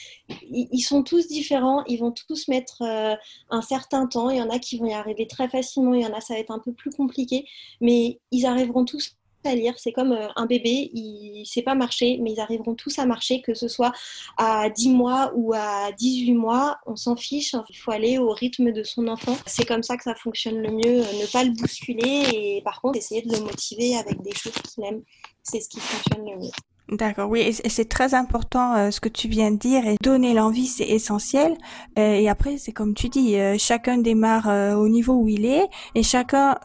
Ils 0.51 0.83
sont 0.83 1.03
tous 1.03 1.29
différents, 1.29 1.85
ils 1.87 1.99
vont 1.99 2.13
tous 2.13 2.49
mettre 2.49 2.83
euh, 2.83 3.15
un 3.51 3.63
certain 3.63 4.07
temps. 4.07 4.31
Il 4.31 4.39
y 4.39 4.43
en 4.43 4.51
a 4.51 4.59
qui 4.59 4.79
vont 4.79 4.87
y 4.87 4.93
arriver 4.93 5.27
très 5.27 5.49
facilement, 5.49 5.95
il 5.95 6.03
y 6.03 6.07
en 6.07 6.13
a 6.13 6.21
ça 6.21 6.35
va 6.35 6.41
être 6.41 6.51
un 6.51 6.59
peu 6.59 6.73
plus 6.73 6.91
compliqué, 6.91 7.47
mais 7.81 8.21
ils 8.31 8.47
arriveront 8.47 8.85
tous 8.85 9.17
à 9.45 9.55
lire. 9.55 9.75
C'est 9.77 9.93
comme 9.93 10.13
euh, 10.13 10.29
un 10.37 10.47
bébé, 10.47 10.91
il 10.93 11.41
ne 11.41 11.45
sait 11.45 11.63
pas 11.63 11.75
marcher, 11.75 12.19
mais 12.21 12.33
ils 12.33 12.41
arriveront 12.41 12.75
tous 12.75 12.99
à 12.99 13.07
marcher, 13.07 13.43
que 13.43 13.55
ce 13.55 13.69
soit 13.69 13.93
à 14.37 14.71
10 14.71 14.91
mois 14.91 15.33
ou 15.35 15.53
à 15.55 15.93
18 15.93 16.33
mois. 16.35 16.79
On 16.87 16.97
s'en 16.97 17.17
fiche, 17.17 17.55
il 17.69 17.77
faut 17.77 17.91
aller 17.91 18.19
au 18.19 18.31
rythme 18.31 18.73
de 18.73 18.83
son 18.83 19.09
enfant. 19.09 19.37
C'est 19.47 19.67
comme 19.67 19.83
ça 19.83 19.97
que 19.97 20.03
ça 20.03 20.15
fonctionne 20.15 20.59
le 20.59 20.71
mieux, 20.71 20.99
ne 20.99 21.33
pas 21.33 21.45
le 21.45 21.51
bousculer 21.51 22.25
et 22.33 22.63
par 22.65 22.81
contre 22.81 22.99
essayer 22.99 23.23
de 23.23 23.33
le 23.33 23.41
motiver 23.41 23.97
avec 23.97 24.21
des 24.23 24.35
choses 24.35 24.53
qu'il 24.53 24.85
aime. 24.85 25.03
C'est 25.43 25.61
ce 25.61 25.69
qui 25.69 25.81
fonctionne 25.81 26.27
le 26.27 26.41
mieux. 26.41 26.51
D'accord, 26.91 27.31
oui, 27.31 27.41
et 27.41 27.69
c'est 27.71 27.89
très 27.89 28.13
important 28.13 28.75
euh, 28.75 28.91
ce 28.91 29.01
que 29.01 29.09
tu 29.09 29.27
viens 29.27 29.51
de 29.51 29.57
dire 29.57 29.87
et 29.87 29.97
donner 30.03 30.35
l'envie, 30.35 30.67
c'est 30.67 30.87
essentiel. 30.87 31.57
Euh, 31.99 32.13
et 32.13 32.29
après, 32.29 32.59
c'est 32.59 32.73
comme 32.73 32.93
tu 32.93 33.09
dis, 33.09 33.37
chacun 33.59 33.97
démarre 33.99 34.77
au 34.79 34.89
niveau 34.89 35.15
où 35.15 35.29
il 35.29 35.47
est 35.47 35.67
et 35.95 36.03
chacun 36.03 36.59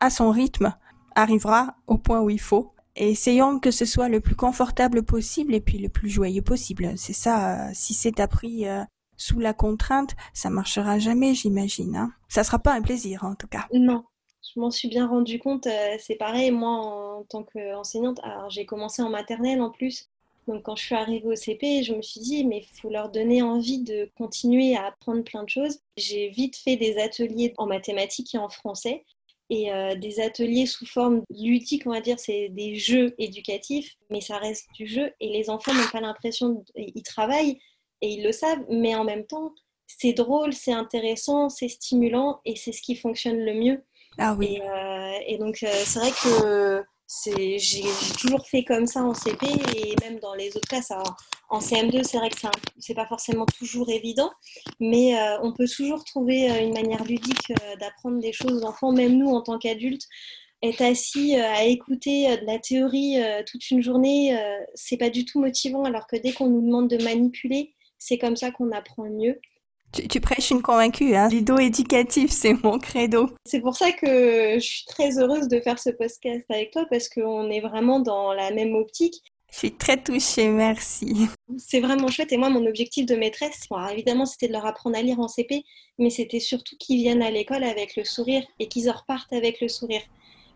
a 0.00 0.10
son 0.10 0.30
rythme 0.30 0.74
arrivera 1.14 1.76
au 1.86 1.98
point 1.98 2.20
où 2.20 2.30
il 2.30 2.40
faut. 2.40 2.72
Essayons 2.94 3.58
que 3.58 3.70
ce 3.70 3.86
soit 3.86 4.08
le 4.08 4.20
plus 4.20 4.36
confortable 4.36 5.02
possible 5.02 5.54
et 5.54 5.60
puis 5.60 5.78
le 5.78 5.88
plus 5.88 6.10
joyeux 6.10 6.42
possible. 6.42 6.92
C'est 6.96 7.14
ça, 7.14 7.68
euh, 7.68 7.70
si 7.72 7.94
c'est 7.94 8.20
appris 8.20 8.66
euh, 8.68 8.82
sous 9.16 9.38
la 9.38 9.54
contrainte, 9.54 10.14
ça 10.34 10.50
marchera 10.50 10.98
jamais, 10.98 11.34
j'imagine. 11.34 11.96
Hein. 11.96 12.12
Ça 12.28 12.44
sera 12.44 12.58
pas 12.58 12.74
un 12.74 12.82
plaisir, 12.82 13.24
en 13.24 13.34
tout 13.34 13.46
cas. 13.46 13.66
Non, 13.72 14.04
je 14.54 14.60
m'en 14.60 14.70
suis 14.70 14.88
bien 14.88 15.06
rendu 15.06 15.38
compte. 15.38 15.66
Euh, 15.66 15.96
c'est 15.98 16.16
pareil, 16.16 16.50
moi, 16.50 17.18
en 17.18 17.24
tant 17.24 17.44
qu'enseignante, 17.44 18.20
j'ai 18.50 18.66
commencé 18.66 19.00
en 19.00 19.08
maternelle 19.08 19.62
en 19.62 19.70
plus. 19.70 20.08
Donc 20.48 20.64
quand 20.64 20.76
je 20.76 20.84
suis 20.84 20.94
arrivée 20.94 21.28
au 21.28 21.36
CP, 21.36 21.84
je 21.84 21.94
me 21.94 22.02
suis 22.02 22.20
dit, 22.20 22.44
mais 22.44 22.58
il 22.58 22.80
faut 22.80 22.90
leur 22.90 23.10
donner 23.10 23.42
envie 23.42 23.78
de 23.78 24.10
continuer 24.16 24.76
à 24.76 24.86
apprendre 24.86 25.22
plein 25.22 25.44
de 25.44 25.48
choses. 25.48 25.78
J'ai 25.96 26.28
vite 26.28 26.56
fait 26.56 26.76
des 26.76 26.98
ateliers 26.98 27.54
en 27.58 27.66
mathématiques 27.66 28.34
et 28.34 28.38
en 28.38 28.48
français 28.48 29.04
et 29.50 29.72
euh, 29.72 29.94
des 29.94 30.20
ateliers 30.20 30.66
sous 30.66 30.86
forme 30.86 31.22
ludique, 31.30 31.82
on 31.86 31.90
va 31.90 32.00
dire, 32.00 32.18
c'est 32.18 32.48
des 32.50 32.76
jeux 32.76 33.14
éducatifs, 33.18 33.94
mais 34.10 34.20
ça 34.20 34.38
reste 34.38 34.66
du 34.74 34.86
jeu 34.86 35.12
et 35.20 35.28
les 35.28 35.50
enfants 35.50 35.74
n'ont 35.74 35.90
pas 35.92 36.00
l'impression, 36.00 36.64
ils 36.74 37.02
travaillent 37.02 37.58
et 38.00 38.08
ils 38.08 38.24
le 38.24 38.32
savent, 38.32 38.64
mais 38.70 38.94
en 38.94 39.04
même 39.04 39.26
temps, 39.26 39.52
c'est 39.86 40.12
drôle, 40.12 40.52
c'est 40.52 40.72
intéressant, 40.72 41.48
c'est 41.48 41.68
stimulant 41.68 42.40
et 42.44 42.56
c'est 42.56 42.72
ce 42.72 42.82
qui 42.82 42.96
fonctionne 42.96 43.38
le 43.38 43.54
mieux. 43.54 43.84
Ah 44.18 44.34
oui. 44.38 44.56
Et, 44.56 44.62
euh, 44.62 45.18
et 45.26 45.38
donc, 45.38 45.62
euh, 45.62 45.68
c'est 45.84 45.98
vrai 45.98 46.10
que 46.10 46.82
j'ai 47.26 47.82
toujours 48.18 48.46
fait 48.46 48.64
comme 48.64 48.86
ça 48.86 49.02
en 49.02 49.14
CP 49.14 49.46
et 49.76 49.94
même 50.02 50.18
dans 50.20 50.34
les 50.34 50.48
autres 50.56 50.68
classes. 50.68 50.92
en 51.50 51.58
CM2, 51.58 52.02
c'est 52.04 52.16
vrai 52.16 52.30
que 52.30 52.36
c'est 52.78 52.94
pas 52.94 53.06
forcément 53.06 53.46
toujours 53.46 53.90
évident, 53.90 54.32
mais 54.80 55.18
euh, 55.18 55.38
on 55.42 55.52
peut 55.52 55.68
toujours 55.68 56.04
trouver 56.04 56.50
euh, 56.50 56.62
une 56.62 56.72
manière 56.72 57.04
ludique 57.04 57.50
euh, 57.50 57.76
d'apprendre 57.76 58.20
des 58.20 58.32
choses 58.32 58.62
aux 58.62 58.66
enfants, 58.66 58.92
même 58.92 59.18
nous 59.18 59.28
en 59.28 59.42
tant 59.42 59.58
qu'adultes. 59.58 60.06
Être 60.62 60.82
assis 60.82 61.34
à 61.34 61.64
écouter 61.64 62.36
de 62.36 62.46
la 62.46 62.60
théorie 62.60 63.16
toute 63.46 63.68
une 63.72 63.82
journée, 63.82 64.40
c'est 64.74 64.96
pas 64.96 65.10
du 65.10 65.24
tout 65.24 65.40
motivant, 65.40 65.82
alors 65.82 66.06
que 66.06 66.14
dès 66.14 66.32
qu'on 66.32 66.48
nous 66.48 66.62
demande 66.62 66.88
de 66.88 67.02
manipuler, 67.02 67.74
c'est 67.98 68.16
comme 68.16 68.36
ça 68.36 68.52
qu'on 68.52 68.70
apprend 68.70 69.10
mieux. 69.10 69.40
Tu, 69.92 70.20
prêches 70.20 70.50
une 70.50 70.62
convaincue, 70.62 71.14
hein. 71.14 71.28
Ludo 71.28 71.58
éducatif, 71.58 72.30
c'est 72.30 72.54
mon 72.64 72.78
credo. 72.78 73.28
C'est 73.44 73.60
pour 73.60 73.76
ça 73.76 73.92
que 73.92 74.54
je 74.54 74.64
suis 74.64 74.84
très 74.86 75.18
heureuse 75.18 75.48
de 75.48 75.60
faire 75.60 75.78
ce 75.78 75.90
podcast 75.90 76.44
avec 76.48 76.70
toi 76.70 76.86
parce 76.88 77.10
qu'on 77.10 77.50
est 77.50 77.60
vraiment 77.60 78.00
dans 78.00 78.32
la 78.32 78.50
même 78.52 78.74
optique. 78.74 79.22
Je 79.52 79.58
suis 79.58 79.72
très 79.72 80.02
touchée, 80.02 80.48
merci. 80.48 81.28
C'est 81.58 81.80
vraiment 81.80 82.08
chouette. 82.08 82.32
Et 82.32 82.38
moi, 82.38 82.48
mon 82.48 82.64
objectif 82.64 83.04
de 83.04 83.14
maîtresse, 83.14 83.68
évidemment, 83.92 84.24
c'était 84.24 84.48
de 84.48 84.52
leur 84.52 84.64
apprendre 84.64 84.96
à 84.96 85.02
lire 85.02 85.20
en 85.20 85.28
CP, 85.28 85.62
mais 85.98 86.08
c'était 86.08 86.40
surtout 86.40 86.74
qu'ils 86.78 86.96
viennent 86.96 87.20
à 87.20 87.30
l'école 87.30 87.62
avec 87.62 87.94
le 87.96 88.04
sourire 88.04 88.42
et 88.58 88.68
qu'ils 88.68 88.88
en 88.88 88.94
repartent 88.94 89.34
avec 89.34 89.60
le 89.60 89.68
sourire. 89.68 90.00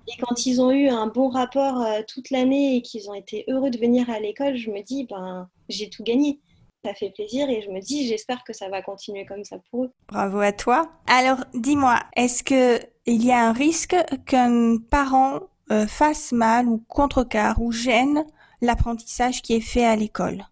Et 0.09 0.13
quand 0.23 0.47
ils 0.47 0.63
ont 0.63 0.71
eu 0.71 0.89
un 0.89 1.09
bon 1.09 1.29
rapport 1.29 1.83
euh, 1.83 2.01
toute 2.09 2.31
l'année 2.31 2.77
et 2.77 2.83
qu'ils 2.83 3.11
ont 3.11 3.15
été 3.15 3.45
heureux 3.49 3.71
de 3.71 3.79
venir 3.79 4.09
à 4.09 4.19
l'école, 4.19 4.57
je 4.57 4.71
me 4.71 4.83
dis, 4.83 5.05
ben, 5.05 5.47
j'ai 5.69 5.91
tout 5.91 6.05
gagné 6.05 6.41
ça 6.85 6.95
fait 6.95 7.11
plaisir 7.11 7.49
et 7.51 7.63
je 7.63 7.71
me 7.71 7.81
dis 7.81 8.07
j'espère 8.07 8.45
que 8.45 8.53
ça 8.53 8.69
va 8.69 8.83
continuer 8.83 9.27
comme 9.27 9.45
ça 9.45 9.57
pour 9.71 9.85
eux. 9.85 9.93
Bravo 10.09 10.41
à 10.41 10.53
toi. 10.53 10.91
Alors 11.07 11.45
dis-moi, 11.55 11.99
est-ce 12.15 12.43
que 12.43 12.81
il 13.07 13.25
y 13.25 13.33
a 13.33 13.49
un 13.49 13.53
risque 13.53 13.97
qu'un 14.27 14.79
parent 14.91 15.41
euh, 15.71 15.87
fasse 15.87 16.33
mal 16.33 16.69
ou 16.69 16.85
contrecarre 16.89 17.61
ou 17.61 17.73
gêne 17.73 18.25
l'apprentissage 18.61 19.43
qui 19.43 19.55
est 19.55 19.61
fait 19.61 19.85
à 19.85 19.97
l'école? 19.97 20.45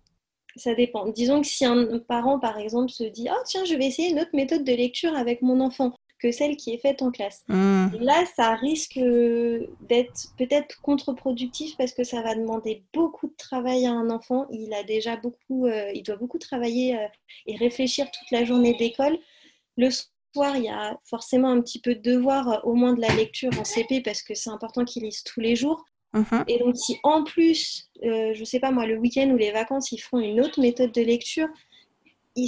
Ça 0.56 0.74
dépend. 0.74 1.08
Disons 1.08 1.40
que 1.40 1.48
si 1.48 1.64
un 1.64 1.98
parent, 1.98 2.38
par 2.38 2.58
exemple, 2.58 2.90
se 2.90 3.02
dit 3.02 3.26
Oh, 3.30 3.42
tiens, 3.44 3.64
je 3.64 3.74
vais 3.74 3.86
essayer 3.86 4.10
une 4.10 4.20
autre 4.20 4.34
méthode 4.34 4.62
de 4.64 4.72
lecture 4.72 5.14
avec 5.16 5.42
mon 5.42 5.60
enfant 5.60 5.92
que 6.24 6.32
celle 6.32 6.56
qui 6.56 6.72
est 6.72 6.78
faite 6.78 7.02
en 7.02 7.10
classe. 7.10 7.44
Hmm. 7.48 7.88
Là, 8.00 8.24
ça 8.34 8.54
risque 8.54 8.98
d'être 8.98 10.34
peut-être 10.38 10.80
contre-productif 10.80 11.76
parce 11.76 11.92
que 11.92 12.02
ça 12.02 12.22
va 12.22 12.34
demander 12.34 12.82
beaucoup 12.94 13.26
de 13.26 13.34
travail 13.36 13.84
à 13.84 13.92
un 13.92 14.08
enfant. 14.08 14.46
Il 14.50 14.72
a 14.72 14.84
déjà 14.84 15.16
beaucoup, 15.16 15.66
euh, 15.66 15.90
il 15.94 16.02
doit 16.02 16.16
beaucoup 16.16 16.38
travailler 16.38 16.96
euh, 16.96 17.06
et 17.46 17.56
réfléchir 17.56 18.06
toute 18.10 18.30
la 18.30 18.46
journée 18.46 18.74
d'école. 18.74 19.18
Le 19.76 19.90
soir, 19.90 20.56
il 20.56 20.64
y 20.64 20.70
a 20.70 20.98
forcément 21.04 21.50
un 21.50 21.60
petit 21.60 21.78
peu 21.78 21.94
de 21.94 22.00
devoir, 22.00 22.48
euh, 22.48 22.60
au 22.62 22.72
moins 22.72 22.94
de 22.94 23.02
la 23.02 23.14
lecture 23.14 23.50
en 23.60 23.64
CP 23.64 24.00
parce 24.00 24.22
que 24.22 24.34
c'est 24.34 24.50
important 24.50 24.86
qu'il 24.86 25.02
lise 25.02 25.24
tous 25.24 25.40
les 25.40 25.56
jours. 25.56 25.84
Mhm. 26.14 26.44
Et 26.48 26.58
donc, 26.58 26.74
si 26.78 26.96
en 27.02 27.22
plus, 27.22 27.90
je 28.02 28.38
ne 28.38 28.44
sais 28.44 28.60
pas 28.60 28.70
moi, 28.70 28.86
le 28.86 28.96
week-end 28.96 29.28
ou 29.28 29.36
les 29.36 29.50
vacances, 29.50 29.92
ils 29.92 29.98
font 29.98 30.20
une 30.20 30.40
autre 30.40 30.58
méthode 30.58 30.92
de 30.92 31.02
lecture, 31.02 31.48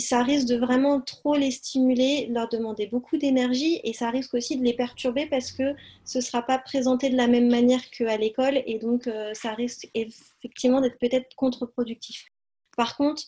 ça 0.00 0.23
risque 0.23 0.49
de 0.49 0.57
vraiment 0.57 1.00
trop 1.00 1.37
les 1.37 1.52
stimuler, 1.52 2.26
leur 2.26 2.49
demander 2.49 2.88
beaucoup 2.88 3.16
d'énergie 3.16 3.81
et 3.85 3.93
ça 3.93 4.11
risque 4.11 4.35
aussi 4.35 4.57
de 4.59 4.64
les 4.64 4.73
perturber 4.73 5.26
parce 5.26 5.52
que 5.52 5.75
ce 6.05 6.19
ne 6.19 6.23
sera 6.23 6.43
pas 6.43 6.59
présenté 6.59 7.09
de 7.09 7.16
la 7.16 7.28
même 7.28 7.49
manière 7.49 7.88
qu'à 7.90 8.16
l'école 8.16 8.62
et 8.66 8.78
donc 8.78 9.07
euh, 9.07 9.33
ça 9.35 9.55
risque 9.55 9.88
effectivement 9.95 10.81
d'être 10.81 10.99
peut-être 10.99 11.35
contre-productif. 11.37 12.26
Par 12.76 12.97
contre, 12.97 13.23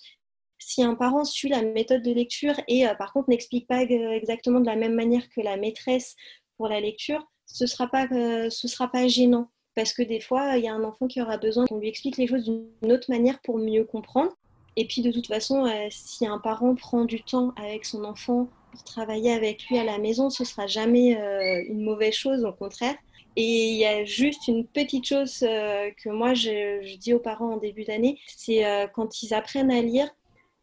si 0.58 0.82
un 0.82 0.96
parent 0.96 1.24
suit 1.24 1.48
la 1.48 1.62
méthode 1.62 2.02
de 2.02 2.12
lecture 2.12 2.60
et 2.66 2.88
euh, 2.88 2.94
par 2.94 3.12
contre 3.12 3.30
n'explique 3.30 3.68
pas 3.68 3.82
exactement 3.82 4.58
de 4.58 4.66
la 4.66 4.76
même 4.76 4.94
manière 4.94 5.28
que 5.30 5.40
la 5.40 5.56
maîtresse 5.56 6.16
pour 6.56 6.68
la 6.68 6.80
lecture, 6.80 7.24
ce 7.46 7.64
ne 7.64 7.68
sera, 7.68 7.86
pas, 7.86 8.08
euh, 8.10 8.50
sera 8.50 8.90
pas 8.90 9.06
gênant 9.06 9.48
parce 9.76 9.92
que 9.92 10.02
des 10.02 10.18
fois, 10.18 10.56
il 10.56 10.64
y 10.64 10.68
a 10.68 10.74
un 10.74 10.82
enfant 10.82 11.06
qui 11.06 11.22
aura 11.22 11.36
besoin 11.36 11.66
qu'on 11.66 11.78
lui 11.78 11.88
explique 11.88 12.16
les 12.16 12.26
choses 12.26 12.44
d'une 12.44 12.92
autre 12.92 13.08
manière 13.08 13.40
pour 13.42 13.58
mieux 13.58 13.84
comprendre. 13.84 14.34
Et 14.80 14.84
puis 14.84 15.02
de 15.02 15.10
toute 15.10 15.26
façon, 15.26 15.66
euh, 15.66 15.88
si 15.90 16.24
un 16.24 16.38
parent 16.38 16.76
prend 16.76 17.04
du 17.04 17.20
temps 17.20 17.52
avec 17.56 17.84
son 17.84 18.04
enfant 18.04 18.46
pour 18.70 18.84
travailler 18.84 19.32
avec 19.32 19.66
lui 19.66 19.76
à 19.76 19.82
la 19.82 19.98
maison, 19.98 20.30
ce 20.30 20.44
sera 20.44 20.68
jamais 20.68 21.20
euh, 21.20 21.64
une 21.68 21.82
mauvaise 21.82 22.14
chose, 22.14 22.44
au 22.44 22.52
contraire. 22.52 22.94
Et 23.34 23.70
il 23.70 23.76
y 23.76 23.84
a 23.84 24.04
juste 24.04 24.46
une 24.46 24.64
petite 24.64 25.04
chose 25.04 25.42
euh, 25.42 25.90
que 26.00 26.10
moi 26.10 26.32
je, 26.32 26.96
dis 26.96 27.12
aux 27.12 27.18
parents 27.18 27.54
en 27.54 27.56
début 27.56 27.82
d'année, 27.82 28.20
c'est 28.28 28.64
quand 28.94 29.20
ils 29.20 29.34
apprennent 29.34 29.72
à 29.72 29.82
lire, 29.82 30.08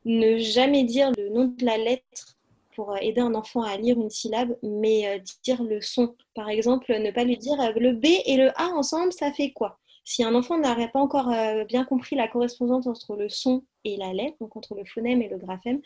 ne 0.05 0.37
jamais 0.37 0.85
dire 0.85 1.11
le 1.17 1.27
nom 1.27 1.53
de 1.53 1.65
la 1.65 1.77
lettre 1.77 2.37
pour 2.73 2.97
aider 3.01 3.19
un 3.19 3.35
enfant 3.35 3.63
à 3.63 3.75
lire 3.75 3.99
une 3.99 4.09
syllabe, 4.09 4.55
mais 4.63 5.21
dire 5.43 5.61
le 5.61 5.81
son. 5.81 6.15
Par 6.35 6.47
exemple, 6.47 6.97
ne 6.97 7.11
pas 7.11 7.25
lui 7.25 7.37
dire 7.37 7.57
le 7.75 7.91
B 7.91 8.05
et 8.25 8.37
le 8.37 8.57
A 8.57 8.69
ensemble, 8.69 9.11
ça 9.11 9.33
fait 9.33 9.51
quoi? 9.51 9.77
Si 10.05 10.23
un 10.23 10.35
enfant 10.35 10.57
n'aurait 10.57 10.91
pas 10.91 10.99
encore 10.99 11.33
bien 11.67 11.83
compris 11.83 12.15
la 12.15 12.29
correspondance 12.29 12.87
entre 12.87 13.17
le 13.17 13.27
son 13.27 13.63
et 13.85 13.95
la 13.97 14.11
lettre, 14.11 14.35
donc 14.41 14.55
entre 14.57 14.75
le 14.75 14.83
phonème 14.83 15.21
et 15.21 15.29
le 15.29 15.37
graphème, 15.37 15.81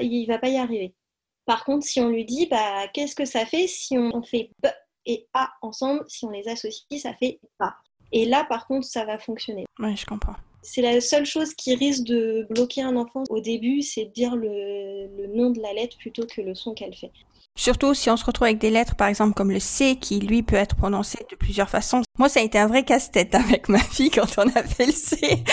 il 0.00 0.22
ne 0.22 0.26
va 0.26 0.38
pas 0.38 0.48
y 0.48 0.56
arriver. 0.56 0.94
Par 1.44 1.64
contre, 1.64 1.84
si 1.84 2.00
on 2.00 2.08
lui 2.08 2.24
dit 2.24 2.46
bah, 2.46 2.86
qu'est-ce 2.94 3.16
que 3.16 3.24
ça 3.24 3.44
fait 3.44 3.66
si 3.66 3.98
on 3.98 4.22
fait 4.22 4.50
B 4.62 4.68
et 5.06 5.26
A 5.34 5.50
ensemble, 5.62 6.04
si 6.08 6.24
on 6.24 6.30
les 6.30 6.46
associe, 6.48 7.00
ça 7.00 7.14
fait 7.14 7.40
A. 7.58 7.74
Et 8.12 8.26
là, 8.26 8.44
par 8.44 8.66
contre, 8.66 8.86
ça 8.86 9.04
va 9.04 9.18
fonctionner. 9.18 9.64
Oui, 9.78 9.96
je 9.96 10.04
comprends. 10.04 10.36
C'est 10.62 10.82
la 10.82 11.00
seule 11.00 11.24
chose 11.24 11.54
qui 11.54 11.74
risque 11.74 12.04
de 12.04 12.46
bloquer 12.50 12.82
un 12.82 12.96
enfant 12.96 13.24
au 13.30 13.40
début, 13.40 13.80
c'est 13.82 14.06
de 14.06 14.10
dire 14.10 14.36
le, 14.36 15.26
nom 15.34 15.50
de 15.50 15.60
la 15.60 15.72
lettre 15.72 15.96
plutôt 15.96 16.26
que 16.26 16.42
le 16.42 16.54
son 16.54 16.74
qu'elle 16.74 16.94
fait. 16.94 17.12
Surtout 17.56 17.94
si 17.94 18.10
on 18.10 18.16
se 18.16 18.24
retrouve 18.24 18.46
avec 18.46 18.58
des 18.58 18.70
lettres, 18.70 18.96
par 18.96 19.08
exemple, 19.08 19.34
comme 19.34 19.50
le 19.50 19.60
C, 19.60 19.96
qui 20.00 20.20
lui 20.20 20.42
peut 20.42 20.56
être 20.56 20.76
prononcé 20.76 21.26
de 21.30 21.36
plusieurs 21.36 21.68
façons. 21.68 22.02
Moi, 22.18 22.28
ça 22.28 22.40
a 22.40 22.42
été 22.42 22.58
un 22.58 22.66
vrai 22.66 22.84
casse-tête 22.84 23.34
avec 23.34 23.68
ma 23.68 23.80
fille 23.80 24.10
quand 24.10 24.38
on 24.38 24.48
a 24.48 24.62
fait 24.62 24.86
le 24.86 24.92
C. 24.92 25.44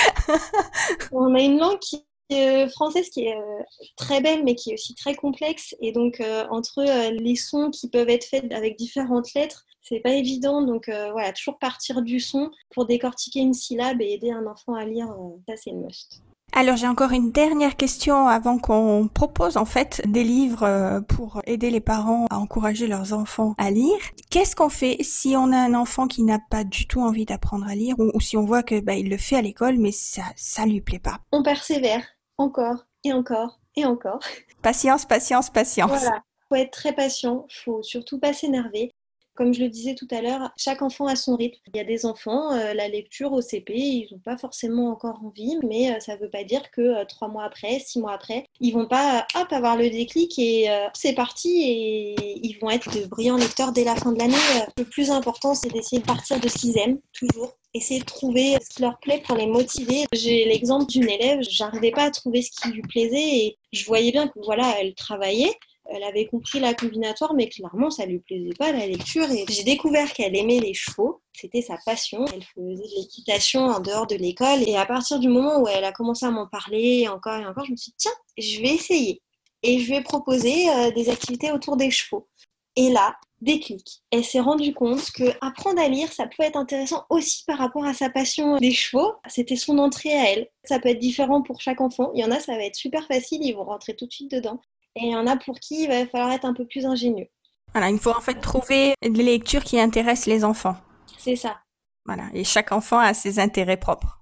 on 1.11 1.35
a 1.35 1.41
une 1.41 1.59
langue 1.59 1.79
qui 1.79 2.07
euh, 2.33 2.67
française 2.67 3.09
qui 3.09 3.25
est 3.25 3.37
euh, 3.37 3.63
très 3.95 4.19
belle, 4.19 4.43
mais 4.43 4.55
qui 4.55 4.71
est 4.71 4.73
aussi 4.73 4.93
très 4.95 5.15
complexe. 5.15 5.75
Et 5.79 5.93
donc, 5.93 6.19
euh, 6.19 6.45
entre 6.49 6.83
les 7.11 7.35
sons 7.35 7.71
qui 7.71 7.89
peuvent 7.89 8.09
être 8.09 8.25
faits 8.25 8.51
avec 8.51 8.77
différentes 8.77 9.33
lettres, 9.33 9.65
c'est 9.81 10.01
pas 10.01 10.11
évident. 10.11 10.61
Donc, 10.61 10.89
voilà, 10.89 11.31
toujours 11.31 11.57
partir 11.59 12.01
du 12.01 12.19
son 12.19 12.51
pour 12.71 12.85
décortiquer 12.85 13.39
une 13.39 13.53
syllabe 13.53 14.01
et 14.01 14.13
aider 14.13 14.31
un 14.31 14.45
enfant 14.45 14.73
à 14.73 14.85
lire, 14.85 15.07
ça, 15.47 15.55
c'est 15.55 15.71
le 15.71 15.77
must. 15.77 16.21
Alors 16.59 16.75
j'ai 16.75 16.87
encore 16.87 17.11
une 17.11 17.31
dernière 17.31 17.75
question 17.75 18.27
avant 18.27 18.57
qu'on 18.57 19.07
propose 19.13 19.57
en 19.57 19.65
fait 19.65 20.01
des 20.07 20.23
livres 20.23 20.63
euh, 20.63 21.01
pour 21.01 21.39
aider 21.45 21.69
les 21.69 21.81
parents 21.81 22.25
à 22.31 22.39
encourager 22.39 22.87
leurs 22.87 23.13
enfants 23.13 23.53
à 23.59 23.69
lire. 23.69 23.99
Qu'est-ce 24.31 24.55
qu'on 24.55 24.69
fait 24.69 24.97
si 25.03 25.35
on 25.37 25.51
a 25.51 25.57
un 25.57 25.75
enfant 25.75 26.07
qui 26.07 26.23
n'a 26.23 26.39
pas 26.49 26.63
du 26.63 26.87
tout 26.87 26.99
envie 26.99 27.25
d'apprendre 27.25 27.67
à 27.67 27.75
lire 27.75 27.93
ou, 27.99 28.19
si 28.19 28.37
on 28.37 28.43
voit 28.43 28.63
que 28.63 28.79
bah, 28.79 28.95
il 28.95 29.07
le 29.07 29.17
fait 29.17 29.35
à 29.35 29.43
l'école 29.43 29.77
mais 29.77 29.91
ça 29.91 30.23
ça 30.35 30.65
lui 30.65 30.81
plaît 30.81 30.97
pas? 30.97 31.19
On 31.31 31.43
persévère 31.43 32.01
encore 32.39 32.87
et 33.03 33.13
encore 33.13 33.59
et 33.75 33.85
encore. 33.85 34.21
Patience, 34.63 35.05
patience, 35.05 35.51
patience. 35.51 35.91
Voilà. 35.91 36.23
Faut 36.49 36.55
être 36.55 36.71
très 36.71 36.93
patient, 36.93 37.45
faut 37.51 37.83
surtout 37.83 38.17
pas 38.17 38.33
s'énerver. 38.33 38.95
Comme 39.37 39.53
je 39.53 39.61
le 39.61 39.69
disais 39.69 39.93
tout 39.93 40.07
à 40.09 40.21
l'heure, 40.21 40.51
chaque 40.57 40.81
enfant 40.81 41.05
a 41.05 41.15
son 41.15 41.35
rythme. 41.35 41.59
Il 41.71 41.77
y 41.77 41.79
a 41.79 41.83
des 41.83 42.07
enfants, 42.07 42.53
euh, 42.53 42.73
la 42.73 42.87
lecture 42.87 43.33
au 43.33 43.41
CP, 43.41 43.73
ils 43.75 44.07
n'ont 44.11 44.17
pas 44.17 44.35
forcément 44.35 44.89
encore 44.89 45.19
envie, 45.23 45.57
mais 45.63 45.91
euh, 45.91 45.99
ça 45.99 46.15
ne 46.15 46.21
veut 46.21 46.29
pas 46.29 46.43
dire 46.43 46.71
que 46.71 46.81
euh, 46.81 47.05
trois 47.05 47.27
mois 47.27 47.43
après, 47.43 47.77
six 47.79 47.99
mois 47.99 48.13
après, 48.13 48.45
ils 48.59 48.71
vont 48.71 48.87
pas 48.87 49.27
hop 49.35 49.47
avoir 49.51 49.77
le 49.77 49.91
déclic 49.91 50.39
et 50.39 50.67
c'est 50.93 51.13
parti 51.13 51.61
et 51.61 52.39
ils 52.45 52.57
vont 52.59 52.71
être 52.71 52.89
de 52.97 53.05
brillants 53.05 53.37
lecteurs 53.37 53.71
dès 53.71 53.83
la 53.83 53.95
fin 53.95 54.11
de 54.11 54.17
l'année. 54.17 54.35
Le 54.77 54.83
plus 54.83 55.11
important, 55.11 55.53
c'est 55.53 55.71
d'essayer 55.71 56.01
de 56.01 56.07
partir 56.07 56.39
de 56.39 56.47
ce 56.47 56.57
qu'ils 56.57 56.77
aiment 56.79 56.99
toujours 57.13 57.53
essayer 57.73 57.99
de 57.99 58.05
trouver 58.05 58.57
ce 58.61 58.75
qui 58.75 58.81
leur 58.81 58.97
plaît 58.99 59.21
pour 59.25 59.37
les 59.37 59.47
motiver. 59.47 60.05
J'ai 60.13 60.45
l'exemple 60.45 60.87
d'une 60.87 61.09
élève, 61.09 61.39
j'arrivais 61.41 61.91
pas 61.91 62.03
à 62.03 62.11
trouver 62.11 62.41
ce 62.41 62.51
qui 62.51 62.69
lui 62.69 62.81
plaisait 62.81 63.37
et 63.37 63.57
je 63.71 63.85
voyais 63.85 64.11
bien 64.11 64.27
que 64.27 64.39
voilà, 64.43 64.75
elle 64.79 64.95
travaillait, 64.95 65.53
elle 65.89 66.03
avait 66.03 66.25
compris 66.25 66.59
la 66.59 66.73
combinatoire, 66.73 67.33
mais 67.33 67.49
clairement, 67.49 67.89
ça 67.89 68.05
lui 68.05 68.19
plaisait 68.19 68.55
pas 68.57 68.71
la 68.71 68.85
lecture. 68.85 69.29
Et 69.31 69.45
j'ai 69.49 69.63
découvert 69.63 70.11
qu'elle 70.13 70.35
aimait 70.35 70.59
les 70.59 70.73
chevaux. 70.73 71.21
C'était 71.33 71.61
sa 71.61 71.77
passion. 71.85 72.25
Elle 72.33 72.43
faisait 72.43 72.75
de 72.75 72.95
l'équitation 72.97 73.61
en 73.61 73.79
dehors 73.79 74.07
de 74.07 74.15
l'école. 74.15 74.67
Et 74.67 74.75
à 74.75 74.85
partir 74.85 75.19
du 75.19 75.27
moment 75.27 75.61
où 75.61 75.67
elle 75.67 75.85
a 75.85 75.91
commencé 75.91 76.25
à 76.25 76.31
m'en 76.31 76.47
parler 76.47 77.07
encore 77.07 77.35
et 77.35 77.45
encore, 77.45 77.65
je 77.65 77.71
me 77.71 77.77
suis 77.77 77.91
dit, 77.91 77.97
tiens, 77.97 78.11
je 78.37 78.61
vais 78.61 78.75
essayer. 78.75 79.21
Et 79.63 79.79
je 79.79 79.89
vais 79.89 80.01
proposer 80.01 80.69
euh, 80.69 80.91
des 80.91 81.09
activités 81.09 81.51
autour 81.51 81.77
des 81.77 81.89
chevaux. 81.89 82.27
Et 82.75 82.89
là, 82.89 83.15
déclic. 83.41 84.03
Elle 84.11 84.23
s'est 84.23 84.39
rendue 84.39 84.73
compte 84.73 85.11
que 85.11 85.23
apprendre 85.41 85.81
à 85.81 85.87
lire, 85.87 86.11
ça 86.11 86.27
peut 86.27 86.43
être 86.43 86.57
intéressant 86.57 87.05
aussi 87.09 87.43
par 87.45 87.57
rapport 87.57 87.85
à 87.85 87.93
sa 87.93 88.09
passion 88.09 88.57
des 88.57 88.71
chevaux. 88.71 89.13
C'était 89.27 89.55
son 89.55 89.77
entrée 89.77 90.13
à 90.13 90.31
elle. 90.31 90.47
Ça 90.63 90.79
peut 90.79 90.89
être 90.89 90.99
différent 90.99 91.41
pour 91.41 91.61
chaque 91.61 91.81
enfant. 91.81 92.11
Il 92.13 92.21
y 92.21 92.25
en 92.25 92.31
a, 92.31 92.39
ça 92.39 92.55
va 92.55 92.63
être 92.63 92.75
super 92.75 93.05
facile, 93.07 93.43
ils 93.43 93.53
vont 93.53 93.63
rentrer 93.63 93.95
tout 93.95 94.05
de 94.05 94.13
suite 94.13 94.31
dedans. 94.31 94.61
Et 94.97 95.05
il 95.05 95.11
y 95.11 95.15
en 95.15 95.27
a 95.27 95.37
pour 95.37 95.59
qui 95.59 95.83
il 95.83 95.87
va 95.87 96.05
falloir 96.07 96.31
être 96.31 96.45
un 96.45 96.53
peu 96.53 96.65
plus 96.65 96.85
ingénieux. 96.85 97.27
Voilà, 97.73 97.89
il 97.89 97.99
faut 97.99 98.11
en 98.11 98.21
fait 98.21 98.39
trouver 98.39 98.93
des 99.01 99.23
lectures 99.23 99.63
qui 99.63 99.79
intéressent 99.79 100.27
les 100.27 100.43
enfants. 100.43 100.77
C'est 101.17 101.35
ça. 101.35 101.57
Voilà, 102.05 102.23
et 102.33 102.43
chaque 102.43 102.71
enfant 102.71 102.99
a 102.99 103.13
ses 103.13 103.39
intérêts 103.39 103.77
propres. 103.77 104.17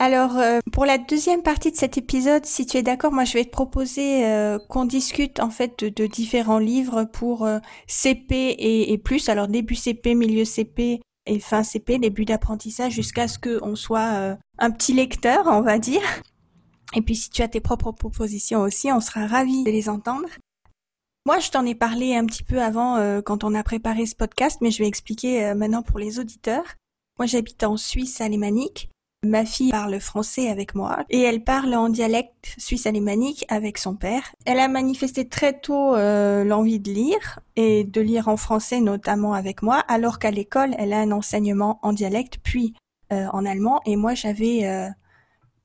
Alors, 0.00 0.38
euh, 0.38 0.58
pour 0.72 0.86
la 0.86 0.98
deuxième 0.98 1.42
partie 1.42 1.70
de 1.70 1.76
cet 1.76 1.96
épisode, 1.96 2.44
si 2.46 2.66
tu 2.66 2.76
es 2.78 2.82
d'accord, 2.82 3.12
moi 3.12 3.24
je 3.24 3.34
vais 3.34 3.44
te 3.44 3.50
proposer 3.50 4.26
euh, 4.26 4.58
qu'on 4.68 4.86
discute 4.86 5.38
en 5.38 5.50
fait 5.50 5.84
de, 5.84 6.06
différents 6.06 6.58
livres 6.58 7.04
pour 7.04 7.44
euh, 7.44 7.58
CP 7.86 8.34
et, 8.34 8.92
et, 8.92 8.98
plus. 8.98 9.28
Alors 9.28 9.46
début 9.46 9.76
CP, 9.76 10.16
milieu 10.16 10.44
CP 10.44 11.00
et 11.26 11.38
fin 11.38 11.62
CP, 11.62 11.98
début 11.98 12.24
d'apprentissage, 12.24 12.92
jusqu'à 12.92 13.28
ce 13.28 13.38
qu'on 13.38 13.76
soit 13.76 14.36
un 14.58 14.70
petit 14.72 14.92
lecteur, 14.92 15.44
on 15.46 15.60
va 15.60 15.78
dire. 15.78 16.02
Et 16.94 17.02
puis 17.02 17.16
si 17.16 17.30
tu 17.30 17.42
as 17.42 17.48
tes 17.48 17.60
propres 17.60 17.92
propositions 17.92 18.60
aussi, 18.60 18.90
on 18.92 19.00
sera 19.00 19.26
ravis 19.26 19.64
de 19.64 19.70
les 19.70 19.88
entendre. 19.88 20.28
Moi, 21.26 21.38
je 21.38 21.50
t'en 21.50 21.64
ai 21.64 21.74
parlé 21.74 22.14
un 22.14 22.26
petit 22.26 22.42
peu 22.42 22.60
avant 22.60 22.96
euh, 22.96 23.22
quand 23.22 23.44
on 23.44 23.54
a 23.54 23.62
préparé 23.62 24.04
ce 24.04 24.14
podcast, 24.14 24.58
mais 24.60 24.70
je 24.70 24.82
vais 24.82 24.88
expliquer 24.88 25.42
euh, 25.42 25.54
maintenant 25.54 25.82
pour 25.82 25.98
les 25.98 26.18
auditeurs. 26.18 26.74
Moi, 27.18 27.24
j'habite 27.24 27.64
en 27.64 27.78
Suisse 27.78 28.20
alémanique. 28.20 28.90
Ma 29.24 29.46
fille 29.46 29.70
parle 29.70 29.98
français 30.00 30.50
avec 30.50 30.74
moi 30.74 31.06
et 31.08 31.22
elle 31.22 31.42
parle 31.42 31.74
en 31.74 31.88
dialecte 31.88 32.54
suisse 32.58 32.84
alémanique 32.84 33.46
avec 33.48 33.78
son 33.78 33.94
père. 33.94 34.34
Elle 34.44 34.58
a 34.58 34.68
manifesté 34.68 35.26
très 35.26 35.58
tôt 35.58 35.94
euh, 35.94 36.44
l'envie 36.44 36.78
de 36.78 36.92
lire 36.92 37.40
et 37.56 37.84
de 37.84 38.02
lire 38.02 38.28
en 38.28 38.36
français 38.36 38.82
notamment 38.82 39.32
avec 39.32 39.62
moi, 39.62 39.76
alors 39.88 40.18
qu'à 40.18 40.30
l'école, 40.30 40.74
elle 40.76 40.92
a 40.92 40.98
un 40.98 41.10
enseignement 41.10 41.78
en 41.80 41.94
dialecte 41.94 42.36
puis 42.42 42.74
en 43.10 43.46
allemand 43.46 43.80
et 43.86 43.94
moi 43.94 44.14
j'avais 44.14 44.90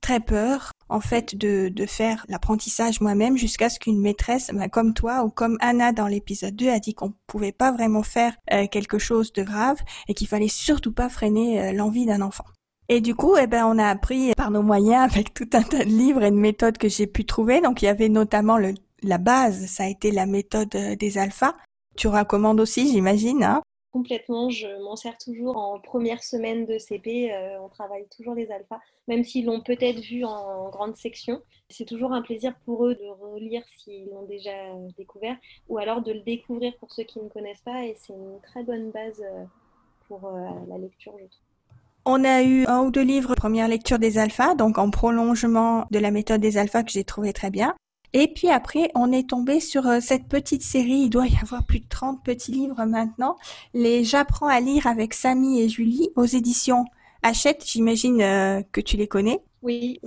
très 0.02 0.20
peur 0.20 0.72
en 0.88 1.00
fait 1.00 1.36
de, 1.36 1.70
de 1.70 1.86
faire 1.86 2.26
l'apprentissage 2.30 3.02
moi-même 3.02 3.38
jusqu'à 3.38 3.70
ce 3.70 3.80
qu'une 3.80 4.00
maîtresse 4.00 4.52
bah, 4.54 4.70
comme 4.70 4.94
toi 4.94 5.24
ou 5.24 5.30
comme 5.30 5.58
Anna 5.62 5.92
dans 5.92 6.08
l'épisode 6.08 6.56
2 6.56 6.70
a 6.70 6.80
dit 6.80 6.94
qu'on 6.94 7.14
pouvait 7.28 7.52
pas 7.52 7.72
vraiment 7.72 8.04
faire 8.04 8.36
euh, 8.52 8.68
quelque 8.68 8.98
chose 8.98 9.34
de 9.34 9.44
grave 9.44 9.78
et 10.08 10.14
qu'il 10.14 10.28
fallait 10.28 10.48
surtout 10.48 10.94
pas 10.94 11.10
freiner 11.10 11.62
euh, 11.62 11.72
l'envie 11.74 12.06
d'un 12.06 12.22
enfant. 12.22 12.46
Et 12.92 13.02
du 13.02 13.14
coup, 13.14 13.36
eh 13.38 13.46
ben, 13.46 13.66
on 13.66 13.78
a 13.78 13.88
appris 13.88 14.34
par 14.36 14.50
nos 14.50 14.64
moyens 14.64 15.04
avec 15.12 15.34
tout 15.36 15.50
un 15.54 15.62
tas 15.62 15.86
de 15.86 15.90
livres 15.90 16.24
et 16.24 16.32
de 16.32 16.36
méthodes 16.36 16.80
que 16.80 16.90
j'ai 16.90 17.06
pu 17.06 17.24
trouver. 17.24 17.62
Donc, 17.62 17.84
il 17.84 17.86
y 17.86 17.88
avait 17.88 18.10
notamment 18.10 18.58
le, 18.58 18.74
la 19.04 19.20
base, 19.20 19.68
ça 19.68 19.84
a 19.84 19.88
été 19.88 20.12
la 20.12 20.26
méthode 20.26 20.74
euh, 20.76 20.96
des 20.96 21.20
alphas. 21.20 21.56
Tu 21.96 22.08
recommandes 22.08 22.60
aussi, 22.60 22.92
j'imagine, 22.92 23.44
hein? 23.44 23.62
Complètement, 23.92 24.52
je 24.52 24.68
m'en 24.84 24.96
sers 24.96 25.18
toujours 25.18 25.58
en 25.58 25.80
première 25.80 26.24
semaine 26.24 26.68
de 26.68 26.78
CP. 26.78 27.34
Euh, 27.34 27.60
on 27.60 27.70
travaille 27.70 28.08
toujours 28.16 28.36
les 28.36 28.52
alphas, 28.52 28.80
même 29.08 29.24
s'ils 29.24 29.46
l'ont 29.46 29.62
peut-être 29.62 30.00
vu 30.00 30.24
en 30.24 30.70
grande 30.70 30.96
section. 30.96 31.42
C'est 31.70 31.86
toujours 31.86 32.14
un 32.14 32.22
plaisir 32.22 32.54
pour 32.66 32.86
eux 32.86 32.94
de 32.94 33.08
relire 33.08 33.64
s'ils 33.78 34.08
l'ont 34.10 34.26
déjà 34.28 34.52
découvert, 34.96 35.38
ou 35.70 35.80
alors 35.80 36.04
de 36.04 36.14
le 36.14 36.20
découvrir 36.20 36.78
pour 36.78 36.92
ceux 36.92 37.04
qui 37.04 37.20
ne 37.20 37.30
connaissent 37.30 37.62
pas. 37.62 37.84
Et 37.86 37.96
c'est 37.98 38.14
une 38.14 38.40
très 38.44 38.64
bonne 38.64 38.92
base 38.92 39.22
euh, 39.22 39.44
pour 40.08 40.24
euh, 40.26 40.48
la 40.68 40.78
lecture, 40.78 41.14
je 41.18 41.26
trouve. 41.26 41.44
On 42.06 42.24
a 42.24 42.44
eu 42.44 42.66
un 42.68 42.84
ou 42.84 42.92
deux 42.92 43.04
livres 43.04 43.34
première 43.34 43.68
lecture 43.68 43.98
des 43.98 44.20
alphas, 44.20 44.54
donc 44.54 44.78
en 44.78 44.92
prolongement 44.92 45.86
de 45.90 45.98
la 45.98 46.12
méthode 46.12 46.42
des 46.42 46.58
alphas 46.58 46.84
que 46.84 46.92
j'ai 46.92 47.04
trouvé 47.04 47.34
très 47.34 47.50
bien. 47.50 47.76
Et 48.14 48.28
puis 48.28 48.50
après, 48.50 48.90
on 48.96 49.12
est 49.12 49.30
tombé 49.30 49.60
sur 49.60 49.86
euh, 49.88 50.00
cette 50.02 50.28
petite 50.28 50.64
série, 50.64 51.02
il 51.04 51.10
doit 51.10 51.28
y 51.28 51.38
avoir 51.38 51.64
plus 51.64 51.80
de 51.80 51.88
30 51.88 52.24
petits 52.24 52.52
livres 52.52 52.84
maintenant, 52.86 53.38
les 53.74 54.04
J'apprends 54.04 54.48
à 54.48 54.60
lire 54.60 54.88
avec 54.88 55.14
Samy 55.14 55.62
et 55.62 55.70
Julie 55.70 56.10
aux 56.16 56.26
éditions 56.26 56.86
Hachette, 57.22 57.64
j'imagine 57.66 58.22
euh, 58.22 58.62
que 58.72 58.82
tu 58.82 58.98
les 58.98 59.08
connais. 59.08 59.42
Oui, 59.62 60.00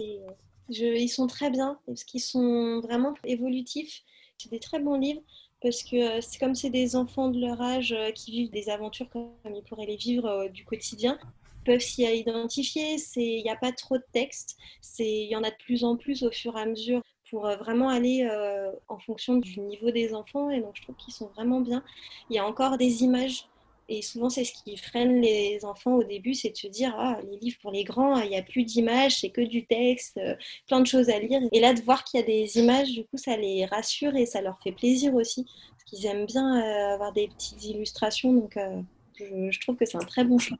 ils 0.68 1.08
sont 1.08 1.26
très 1.26 1.50
bien, 1.50 1.78
parce 1.86 2.04
qu'ils 2.04 2.22
sont 2.22 2.80
vraiment 2.80 3.14
évolutifs. 3.24 4.02
C'est 4.38 4.50
des 4.50 4.58
très 4.58 4.80
bons 4.80 4.98
livres, 4.98 5.20
parce 5.60 5.84
que 5.84 5.96
euh, 5.96 6.20
c'est 6.20 6.40
comme 6.40 6.54
c'est 6.56 6.70
des 6.70 6.96
enfants 6.96 7.28
de 7.28 7.38
leur 7.38 7.60
âge 7.60 7.94
qui 8.14 8.32
vivent 8.32 8.50
des 8.50 8.68
aventures 8.68 9.08
comme 9.10 9.54
ils 9.54 9.62
pourraient 9.62 9.86
les 9.86 9.96
vivre 9.96 10.48
du 10.48 10.64
quotidien 10.64 11.18
peuvent 11.64 11.80
s'y 11.80 12.02
identifier. 12.02 12.96
Il 13.14 13.42
n'y 13.42 13.50
a 13.50 13.56
pas 13.56 13.70
trop 13.70 13.96
de 13.96 14.04
texte. 14.12 14.56
Il 14.98 15.28
y 15.28 15.36
en 15.36 15.44
a 15.44 15.50
de 15.50 15.56
plus 15.64 15.84
en 15.84 15.96
plus 15.96 16.24
au 16.24 16.30
fur 16.32 16.56
et 16.56 16.60
à 16.60 16.66
mesure 16.66 17.02
pour 17.32 17.46
euh, 17.46 17.56
vraiment 17.56 17.88
aller 17.88 18.28
euh, 18.30 18.70
en 18.88 18.98
fonction 18.98 19.36
du 19.36 19.58
niveau 19.58 19.90
des 19.90 20.14
enfants. 20.14 20.50
Et 20.50 20.60
donc, 20.60 20.76
je 20.76 20.82
trouve 20.82 20.94
qu'ils 20.96 21.14
sont 21.14 21.28
vraiment 21.28 21.60
bien. 21.60 21.82
Il 22.28 22.36
y 22.36 22.38
a 22.38 22.46
encore 22.46 22.76
des 22.76 23.02
images 23.02 23.46
Et 23.88 24.02
souvent, 24.02 24.30
c'est 24.30 24.44
ce 24.44 24.52
qui 24.52 24.76
freine 24.76 25.20
les 25.20 25.64
enfants 25.64 25.94
au 25.96 26.04
début, 26.04 26.34
c'est 26.34 26.50
de 26.50 26.56
se 26.56 26.68
dire, 26.68 26.94
ah, 26.96 27.18
les 27.28 27.38
livres 27.38 27.58
pour 27.62 27.72
les 27.72 27.84
grands, 27.84 28.20
il 28.20 28.30
n'y 28.30 28.36
a 28.36 28.42
plus 28.42 28.64
d'images, 28.64 29.20
c'est 29.20 29.30
que 29.30 29.40
du 29.40 29.66
texte, 29.66 30.18
euh, 30.18 30.34
plein 30.68 30.80
de 30.80 30.86
choses 30.86 31.08
à 31.08 31.18
lire. 31.18 31.40
Et 31.52 31.60
là, 31.60 31.72
de 31.74 31.82
voir 31.82 32.04
qu'il 32.04 32.20
y 32.20 32.22
a 32.22 32.26
des 32.26 32.58
images, 32.58 32.90
du 32.92 33.04
coup, 33.04 33.16
ça 33.16 33.36
les 33.36 33.64
rassure 33.66 34.14
et 34.14 34.26
ça 34.26 34.40
leur 34.40 34.58
fait 34.62 34.72
plaisir 34.72 35.14
aussi, 35.14 35.44
parce 35.70 35.84
qu'ils 35.84 36.06
aiment 36.06 36.26
bien 36.26 36.48
avoir 36.94 37.12
des 37.12 37.28
petites 37.28 37.64
illustrations. 37.64 38.32
Donc, 38.32 38.58
je, 39.14 39.24
je 39.50 39.60
trouve 39.60 39.76
que 39.76 39.86
c'est 39.86 39.98
un 39.98 40.06
très 40.14 40.24
bon 40.24 40.38
choix. 40.38 40.58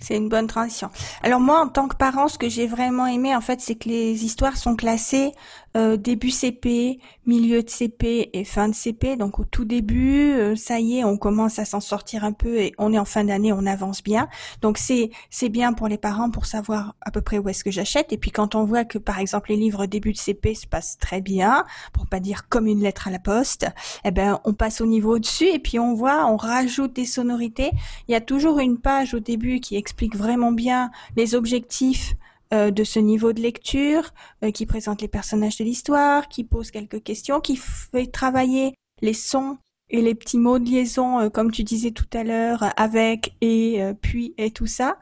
C'est 0.00 0.16
une 0.16 0.30
bonne 0.30 0.46
transition. 0.46 0.88
Alors 1.22 1.40
moi, 1.40 1.60
en 1.60 1.68
tant 1.68 1.86
que 1.86 1.94
parent, 1.94 2.26
ce 2.26 2.38
que 2.38 2.48
j'ai 2.48 2.66
vraiment 2.66 3.06
aimé, 3.06 3.36
en 3.36 3.42
fait, 3.42 3.60
c'est 3.60 3.74
que 3.74 3.88
les 3.88 4.24
histoires 4.24 4.56
sont 4.56 4.74
classées 4.74 5.32
euh, 5.76 5.96
début 5.96 6.30
CP, 6.30 6.98
milieu 7.26 7.62
de 7.62 7.70
CP 7.70 8.30
et 8.32 8.44
fin 8.44 8.68
de 8.68 8.74
CP. 8.74 9.16
Donc 9.16 9.38
au 9.38 9.44
tout 9.44 9.64
début, 9.64 10.32
euh, 10.32 10.56
ça 10.56 10.80
y 10.80 10.98
est, 10.98 11.04
on 11.04 11.16
commence 11.16 11.60
à 11.60 11.64
s'en 11.64 11.78
sortir 11.78 12.24
un 12.24 12.32
peu 12.32 12.58
et 12.58 12.72
on 12.78 12.92
est 12.92 12.98
en 12.98 13.04
fin 13.04 13.22
d'année, 13.22 13.52
on 13.52 13.66
avance 13.66 14.02
bien. 14.02 14.28
Donc 14.62 14.78
c'est 14.78 15.10
c'est 15.30 15.48
bien 15.48 15.72
pour 15.72 15.86
les 15.86 15.98
parents 15.98 16.30
pour 16.30 16.46
savoir 16.46 16.96
à 17.02 17.12
peu 17.12 17.20
près 17.20 17.38
où 17.38 17.48
est-ce 17.48 17.62
que 17.62 17.70
j'achète. 17.70 18.12
Et 18.12 18.18
puis 18.18 18.32
quand 18.32 18.56
on 18.56 18.64
voit 18.64 18.84
que 18.84 18.98
par 18.98 19.20
exemple 19.20 19.50
les 19.50 19.56
livres 19.56 19.86
début 19.86 20.12
de 20.12 20.18
CP 20.18 20.54
se 20.54 20.66
passent 20.66 20.98
très 20.98 21.20
bien, 21.20 21.64
pour 21.92 22.06
pas 22.06 22.18
dire 22.18 22.48
comme 22.48 22.66
une 22.66 22.80
lettre 22.80 23.06
à 23.06 23.12
la 23.12 23.20
poste, 23.20 23.66
eh 24.04 24.10
ben 24.10 24.40
on 24.44 24.54
passe 24.54 24.80
au 24.80 24.86
niveau 24.86 25.14
au-dessus 25.14 25.48
et 25.48 25.60
puis 25.60 25.78
on 25.78 25.94
voit, 25.94 26.26
on 26.26 26.36
rajoute 26.36 26.94
des 26.94 27.04
sonorités. 27.04 27.70
Il 28.08 28.12
y 28.12 28.16
a 28.16 28.20
toujours 28.20 28.58
une 28.58 28.78
page 28.78 29.14
au 29.14 29.20
début 29.20 29.60
qui 29.60 29.76
explique 29.76 30.16
vraiment 30.16 30.52
bien 30.52 30.90
les 31.16 31.34
objectifs 31.34 32.16
euh, 32.52 32.72
de 32.72 32.82
ce 32.82 32.98
niveau 32.98 33.32
de 33.32 33.40
lecture, 33.40 34.12
euh, 34.42 34.50
qui 34.50 34.66
présente 34.66 35.02
les 35.02 35.06
personnages 35.06 35.56
de 35.58 35.62
l'histoire, 35.62 36.28
qui 36.28 36.42
pose 36.42 36.72
quelques 36.72 37.00
questions, 37.00 37.40
qui 37.40 37.54
fait 37.54 38.08
travailler 38.08 38.74
les 39.02 39.14
sons 39.14 39.58
et 39.88 40.02
les 40.02 40.16
petits 40.16 40.36
mots 40.36 40.58
de 40.58 40.68
liaison, 40.68 41.20
euh, 41.20 41.28
comme 41.28 41.52
tu 41.52 41.62
disais 41.62 41.92
tout 41.92 42.08
à 42.12 42.24
l'heure, 42.24 42.64
avec 42.76 43.36
et 43.40 43.80
puis 44.02 44.34
et 44.36 44.50
tout 44.50 44.66
ça, 44.66 44.98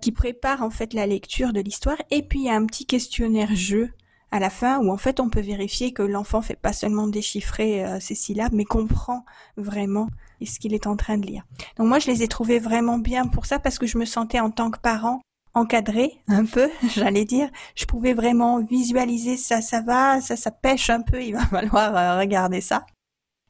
qui 0.00 0.12
prépare 0.12 0.62
en 0.62 0.70
fait 0.70 0.94
la 0.94 1.06
lecture 1.08 1.52
de 1.52 1.60
l'histoire. 1.60 2.00
Et 2.12 2.22
puis 2.22 2.40
il 2.40 2.44
y 2.44 2.48
a 2.48 2.54
un 2.54 2.64
petit 2.64 2.86
questionnaire 2.86 3.56
jeu 3.56 3.90
à 4.30 4.38
la 4.38 4.48
fin 4.48 4.78
où 4.78 4.92
en 4.92 4.96
fait 4.98 5.18
on 5.18 5.30
peut 5.30 5.40
vérifier 5.40 5.92
que 5.92 6.02
l'enfant 6.02 6.42
fait 6.42 6.56
pas 6.56 6.72
seulement 6.72 7.08
déchiffrer 7.08 7.84
ses 8.00 8.14
syllabes, 8.14 8.52
mais 8.52 8.64
comprend 8.64 9.24
vraiment 9.56 10.08
ce 10.42 10.58
qu'il 10.60 10.74
est 10.74 10.86
en 10.86 10.96
train 10.96 11.18
de 11.18 11.26
lire. 11.26 11.44
Donc 11.76 11.88
moi 11.88 11.98
je 11.98 12.06
les 12.06 12.22
ai 12.22 12.28
trouvés 12.28 12.60
vraiment 12.60 12.98
bien 12.98 13.26
pour 13.26 13.46
ça 13.46 13.58
parce 13.58 13.78
que 13.78 13.86
je 13.86 13.98
me 13.98 14.04
sentais 14.04 14.40
en 14.40 14.50
tant 14.50 14.70
que 14.70 14.78
parent 14.78 15.20
encadré 15.58 16.20
un 16.28 16.44
peu, 16.44 16.70
j'allais 16.94 17.24
dire. 17.24 17.50
Je 17.74 17.84
pouvais 17.84 18.14
vraiment 18.14 18.60
visualiser 18.60 19.36
ça, 19.36 19.60
ça 19.60 19.82
va, 19.82 20.20
ça, 20.20 20.36
ça 20.36 20.50
pêche 20.50 20.90
un 20.90 21.02
peu, 21.02 21.22
il 21.22 21.32
va 21.32 21.46
falloir 21.50 21.96
euh, 21.96 22.18
regarder 22.18 22.60
ça. 22.60 22.86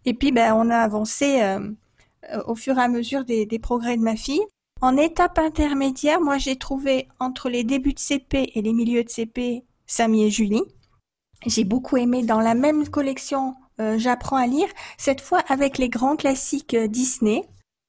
Et 0.04 0.14
puis, 0.14 0.32
ben, 0.32 0.54
on 0.54 0.70
a 0.70 0.78
avancé 0.78 1.42
euh, 1.42 1.70
euh, 2.32 2.42
au 2.46 2.54
fur 2.54 2.78
et 2.78 2.82
à 2.82 2.88
mesure 2.88 3.24
des, 3.24 3.46
progrès 3.58 3.96
de 3.96 4.02
ma 4.02 4.16
fille. 4.16 4.42
En 4.80 4.96
étape 4.96 5.38
intermédiaire, 5.38 6.20
moi, 6.20 6.38
j'ai 6.38 6.56
trouvé 6.56 7.08
entre 7.18 7.48
les 7.48 7.64
débuts 7.64 7.94
de 7.94 7.98
CP 7.98 8.52
et 8.54 8.62
les 8.62 8.72
milieux 8.72 9.02
de 9.02 9.08
CP, 9.08 9.64
Samy 9.86 10.24
et 10.24 10.30
Julie. 10.30 10.62
J'ai 11.46 11.64
beaucoup 11.64 11.96
aimé 11.96 12.22
dans 12.22 12.40
la 12.40 12.54
même 12.54 12.88
collection 12.88 13.54
J'apprends 13.96 14.38
à 14.38 14.48
lire, 14.48 14.66
cette 14.96 15.20
fois 15.20 15.38
avec 15.46 15.78
les 15.78 15.88
grands 15.88 16.16
classiques 16.16 16.74
Disney. 16.74 17.44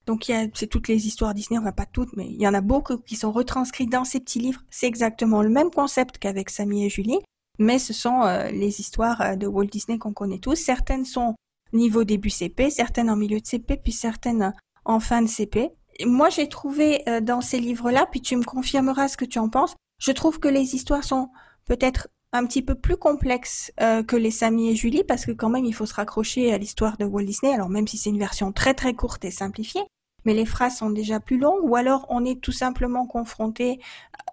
Donc 0.10 0.32
c'est 0.56 0.66
toutes 0.66 0.88
les 0.88 1.06
histoires 1.06 1.36
Disney, 1.36 1.60
enfin 1.60 1.72
pas 1.72 1.86
toutes, 1.86 2.18
mais 2.18 2.26
il 2.26 2.42
y 2.42 2.48
en 2.48 2.56
a 2.56 2.62
beaucoup 2.62 2.98
qui 2.98 3.16
sont 3.16 3.32
retranscrites 3.32 3.92
dans 3.92 4.06
ces 4.06 4.20
petits 4.20 4.40
livres. 4.40 4.64
C'est 4.72 4.88
exactement 4.88 5.44
le 5.44 5.50
même 5.50 5.70
concept 5.70 6.18
qu'avec 6.18 6.50
Samy 6.50 6.84
et 6.84 6.90
Julie, 6.90 7.20
mais 7.60 7.78
ce 7.78 7.94
sont 7.94 8.24
euh, 8.24 8.50
les 8.50 8.80
histoires 8.80 9.22
euh, 9.22 9.36
de 9.36 9.46
Walt 9.46 9.66
Disney 9.66 10.00
qu'on 10.00 10.12
connaît 10.12 10.40
tous. 10.40 10.56
Certaines 10.56 11.06
sont 11.06 11.36
niveau 11.74 12.06
début 12.06 12.32
CP, 12.32 12.72
certaines 12.72 13.12
en 13.12 13.16
milieu 13.16 13.40
de 13.40 13.46
CP, 13.46 13.78
puis 13.78 13.92
certaines 13.92 14.52
en 14.84 15.00
fin 15.00 15.22
de 15.22 15.28
CP. 15.28 15.70
moi 16.08 16.30
j'ai 16.30 16.50
trouvé 16.50 17.08
euh, 17.08 17.22
dans 17.22 17.42
ces 17.42 17.60
livres-là, 17.60 18.08
puis 18.10 18.22
tu 18.22 18.36
me 18.36 18.44
confirmeras 18.44 19.10
ce 19.10 19.18
que 19.18 19.26
tu 19.26 19.38
en 19.38 19.48
penses, 19.48 19.76
je 20.02 20.12
trouve 20.12 20.40
que 20.40 20.48
les 20.48 20.74
histoires 20.74 21.04
sont 21.04 21.30
peut-être 21.66 22.08
un 22.34 22.48
petit 22.48 22.64
peu 22.64 22.74
plus 22.74 22.98
complexes 22.98 23.72
que 23.78 24.16
les 24.16 24.30
Samy 24.30 24.70
et 24.70 24.76
Julie, 24.76 25.04
parce 25.04 25.26
que 25.26 25.32
quand 25.32 25.50
même 25.50 25.66
il 25.66 25.74
faut 25.74 25.88
se 25.88 25.96
raccrocher 25.96 26.54
à 26.54 26.58
l'histoire 26.60 26.98
de 26.98 27.06
Walt 27.06 27.26
Disney, 27.26 27.54
alors 27.54 27.70
même 27.70 27.88
si 27.88 27.98
c'est 27.98 28.12
une 28.12 28.20
version 28.20 28.52
très 28.52 28.76
très 28.76 28.94
courte 28.94 29.26
et 29.26 29.32
simplifiée, 29.32 29.82
mais 30.30 30.36
les 30.36 30.46
phrases 30.46 30.78
sont 30.78 30.92
déjà 30.92 31.20
plus 31.20 31.40
longues, 31.40 31.64
ou 31.64 31.76
alors 31.76 32.06
on 32.10 32.24
est 32.24 32.40
tout 32.40 32.52
simplement 32.52 33.08
confronté 33.08 33.80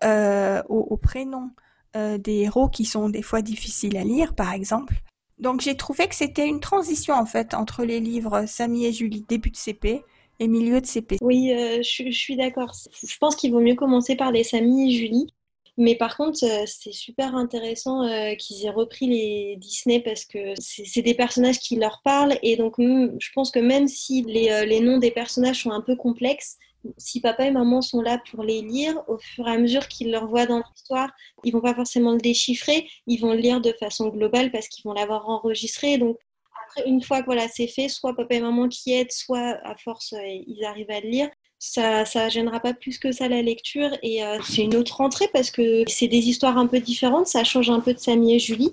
euh, 0.05 0.63
aux, 0.69 0.99
prénoms 0.99 1.53
euh, 1.97 2.19
des 2.19 2.41
héros 2.41 2.69
qui 2.69 2.85
sont 2.85 3.09
des 3.09 3.23
fois 3.23 3.41
difficiles 3.41 3.97
à 3.97 4.05
lire, 4.05 4.35
par 4.35 4.53
exemple. 4.53 4.97
Donc 5.39 5.63
j'ai 5.63 5.75
trouvé 5.75 6.07
que 6.07 6.15
c'était 6.15 6.47
une 6.47 6.61
transition 6.61 7.15
en 7.15 7.25
fait 7.25 7.55
entre 7.55 7.83
les 7.83 7.99
livres 7.99 8.45
Samy 8.45 8.85
et 8.85 8.93
Julie 8.93 9.25
début 9.27 9.49
de 9.49 9.57
CP 9.57 10.05
et 10.39 10.49
milieu 10.49 10.83
de 10.83 10.87
CP. 10.87 11.17
Oui, 11.23 11.55
euh, 11.55 11.79
je, 11.83 12.11
je, 12.11 12.19
suis 12.19 12.37
d'accord. 12.37 12.75
Je 13.03 13.17
pense 13.17 13.35
qu'il 13.35 13.53
vaut 13.53 13.61
mieux 13.61 13.75
commencer 13.75 14.17
par 14.17 14.33
les 14.33 14.45
Samy 14.45 14.91
et 14.91 14.99
Julie 14.99 15.33
mais 15.79 15.95
par 15.95 16.17
contre, 16.17 16.43
euh, 16.45 16.65
c'est 16.67 16.93
super 16.93 17.35
intéressant 17.37 18.03
euh, 18.03 18.35
qu'ils 18.35 18.65
aient 18.65 18.71
repris 18.71 19.07
les 19.09 19.57
Disney 19.59 20.01
parce 20.01 20.25
que 20.25 20.55
c'est 20.59 21.03
des 21.03 21.15
personnages 21.15 21.59
qui 21.59 21.77
leur 21.77 22.01
parlent. 22.03 22.39
Et 22.43 22.57
donc, 22.57 22.77
je 22.79 23.31
pense 23.35 23.51
que 23.51 23.59
même 23.59 23.87
si 23.87 24.23
les, 24.23 24.51
euh, 24.51 24.65
les 24.65 24.81
noms 24.81 24.99
des 24.99 25.11
personnages 25.11 25.63
sont 25.63 25.71
un 25.71 25.83
peu 25.83 25.95
complexes, 25.95 26.57
si 26.97 27.21
papa 27.21 27.47
et 27.47 27.51
maman 27.51 27.83
sont 27.83 28.01
là 28.01 28.23
pour 28.31 28.43
les 28.43 28.63
lire, 28.63 29.03
au 29.09 29.19
fur 29.19 29.47
et 29.49 29.53
à 29.53 29.59
mesure 29.59 29.87
qu'ils 29.89 30.11
leur 30.11 30.29
voient 30.29 30.47
dans 30.47 30.59
l'histoire, 30.59 31.11
ils 31.45 31.53
vont 31.53 31.61
pas 31.61 31.75
forcément 31.75 32.13
le 32.13 32.21
déchiffrer, 32.21 32.89
ils 33.07 33.19
vont 33.19 33.33
le 33.33 33.41
lire 33.41 33.61
de 33.61 33.73
façon 33.73 34.09
globale 34.09 34.53
parce 34.53 34.69
qu'ils 34.69 34.85
vont 34.85 34.93
l'avoir 34.93 35.29
enregistré. 35.29 35.99
Donc 35.99 36.17
après, 36.65 36.89
une 36.89 37.03
fois 37.03 37.21
que 37.21 37.27
voilà, 37.27 37.49
c'est 37.49 37.67
fait, 37.67 37.89
soit 37.89 38.15
papa 38.15 38.37
et 38.37 38.41
maman 38.41 38.69
qui 38.69 38.93
aident, 38.93 39.13
soit 39.13 39.59
à 39.65 39.77
force, 39.77 40.15
ils 40.47 40.65
arrivent 40.65 40.91
à 40.91 41.01
le 41.01 41.09
lire 41.09 41.29
ça 41.59 42.05
ça 42.05 42.29
gênera 42.29 42.61
pas 42.61 42.75
plus 42.75 42.99
que 42.99 43.13
ça 43.13 43.29
la 43.29 43.43
lecture 43.43 43.91
et 44.03 44.25
euh, 44.25 44.39
c'est 44.43 44.63
une 44.63 44.77
autre 44.77 45.01
entrée 45.01 45.29
parce 45.33 45.51
que 45.51 45.85
c'est 45.89 46.09
des 46.09 46.29
histoires 46.29 46.59
un 46.59 46.67
peu 46.67 46.81
différentes, 46.81 47.27
ça 47.27 47.45
change 47.45 47.71
un 47.71 47.81
peu 47.81 47.95
de 47.95 47.99
Samy 47.99 48.35
et 48.35 48.39
Julie. 48.39 48.71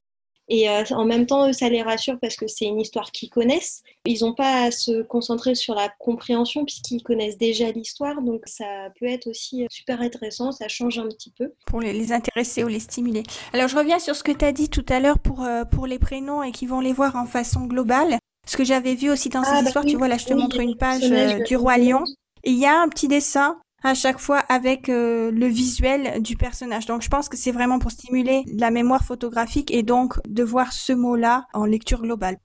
Et 0.50 0.70
euh, 0.70 0.84
en 0.92 1.06
même 1.06 1.26
temps, 1.26 1.52
ça 1.54 1.70
les 1.70 1.82
rassure 1.82 2.20
parce 2.22 2.36
que 2.36 2.48
c'est 2.48 2.66
une 2.66 2.80
histoire 2.80 3.12
qu'ils 3.12 3.30
connaissent. 3.30 3.82
Ils 4.06 4.24
n'ont 4.24 4.34
pas 4.34 4.64
à 4.64 4.72
se 4.72 5.02
concentrer 5.04 5.56
sur 5.56 5.74
la 5.74 5.90
compréhension 6.00 6.66
puisqu'ils 6.66 7.02
connaissent 7.02 7.38
déjà 7.38 7.72
l'histoire. 7.72 8.22
Donc 8.22 8.42
ça 8.46 8.90
peut 9.00 9.06
être 9.06 9.28
aussi 9.28 9.66
super 9.72 10.02
intéressant, 10.02 10.52
ça 10.52 10.68
change 10.68 11.00
un 11.00 11.08
petit 11.08 11.32
peu. 11.32 11.54
Pour 11.66 11.80
les, 11.80 12.12
intéresser 12.12 12.64
ou 12.64 12.68
les 12.68 12.82
stimuler. 12.82 13.24
Alors 13.54 13.70
je 13.70 13.78
reviens 13.78 14.00
sur 14.00 14.16
ce 14.16 14.24
que 14.24 14.34
tu 14.34 14.44
as 14.44 14.52
dit 14.52 14.70
tout 14.70 14.86
à 14.90 15.00
l'heure 15.00 15.20
pour, 15.20 15.44
euh, 15.44 15.64
pour 15.64 15.88
les 15.88 16.00
prénoms 16.00 16.44
et 16.44 16.52
qui 16.52 16.68
vont 16.68 16.82
les 16.82 16.94
voir 16.94 17.16
en 17.16 17.26
façon 17.26 17.62
globale. 17.62 18.18
Ce 18.46 18.58
que 18.58 18.66
j'avais 18.66 18.96
vu 18.96 19.10
aussi 19.10 19.30
dans 19.30 19.44
ces 19.44 19.52
ah, 19.54 19.62
bah 19.62 19.68
histoires, 19.68 19.86
tu 19.86 19.96
vois, 19.96 20.10
là 20.10 20.18
je 20.18 20.26
te 20.26 20.34
montre 20.34 20.60
une 20.60 20.76
page 20.76 21.10
du 21.48 21.56
Roi 21.56 21.78
Lion 21.78 22.04
il 22.44 22.56
y 22.56 22.66
a 22.66 22.82
un 22.82 22.90
petit 22.90 23.08
dessin 23.08 23.58
à 23.84 23.94
chaque 23.94 24.20
fois 24.20 24.40
avec 24.50 24.90
euh, 24.90 25.30
le 25.32 25.48
visuel 25.48 26.22
du 26.22 26.38
personnage. 26.38 26.86
Donc 26.86 27.02
je 27.02 27.10
pense 27.10 27.30
que 27.30 27.38
c'est 27.38 27.52
vraiment 27.52 27.80
pour 27.80 27.92
stimuler 27.92 28.44
la 28.58 28.72
mémoire 28.72 29.04
photographique 29.04 29.72
et 29.72 29.84
donc 29.84 30.20
de 30.28 30.44
voir 30.44 30.72
ce 30.72 30.94
mot-là 30.94 31.46
en 31.54 31.66
lecture 31.66 32.02
globale. 32.02 32.38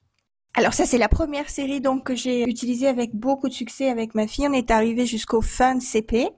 Alors 0.55 0.75
ça 0.75 0.85
c'est 0.85 0.99
la 0.99 1.09
première 1.09 1.49
série 1.49 1.81
donc 1.81 2.05
que 2.05 2.17
j'ai 2.17 2.43
utilisée 2.49 2.89
avec 2.89 3.15
beaucoup 3.15 3.49
de 3.49 3.55
succès 3.55 3.89
avec 3.89 4.15
ma 4.15 4.27
fille. 4.27 4.49
On 4.49 4.53
est 4.53 4.71
arrivé 4.71 5.07
jusqu'au 5.07 5.41
fin 5.41 5.77
de 5.77 5.83
CP. 5.83 6.29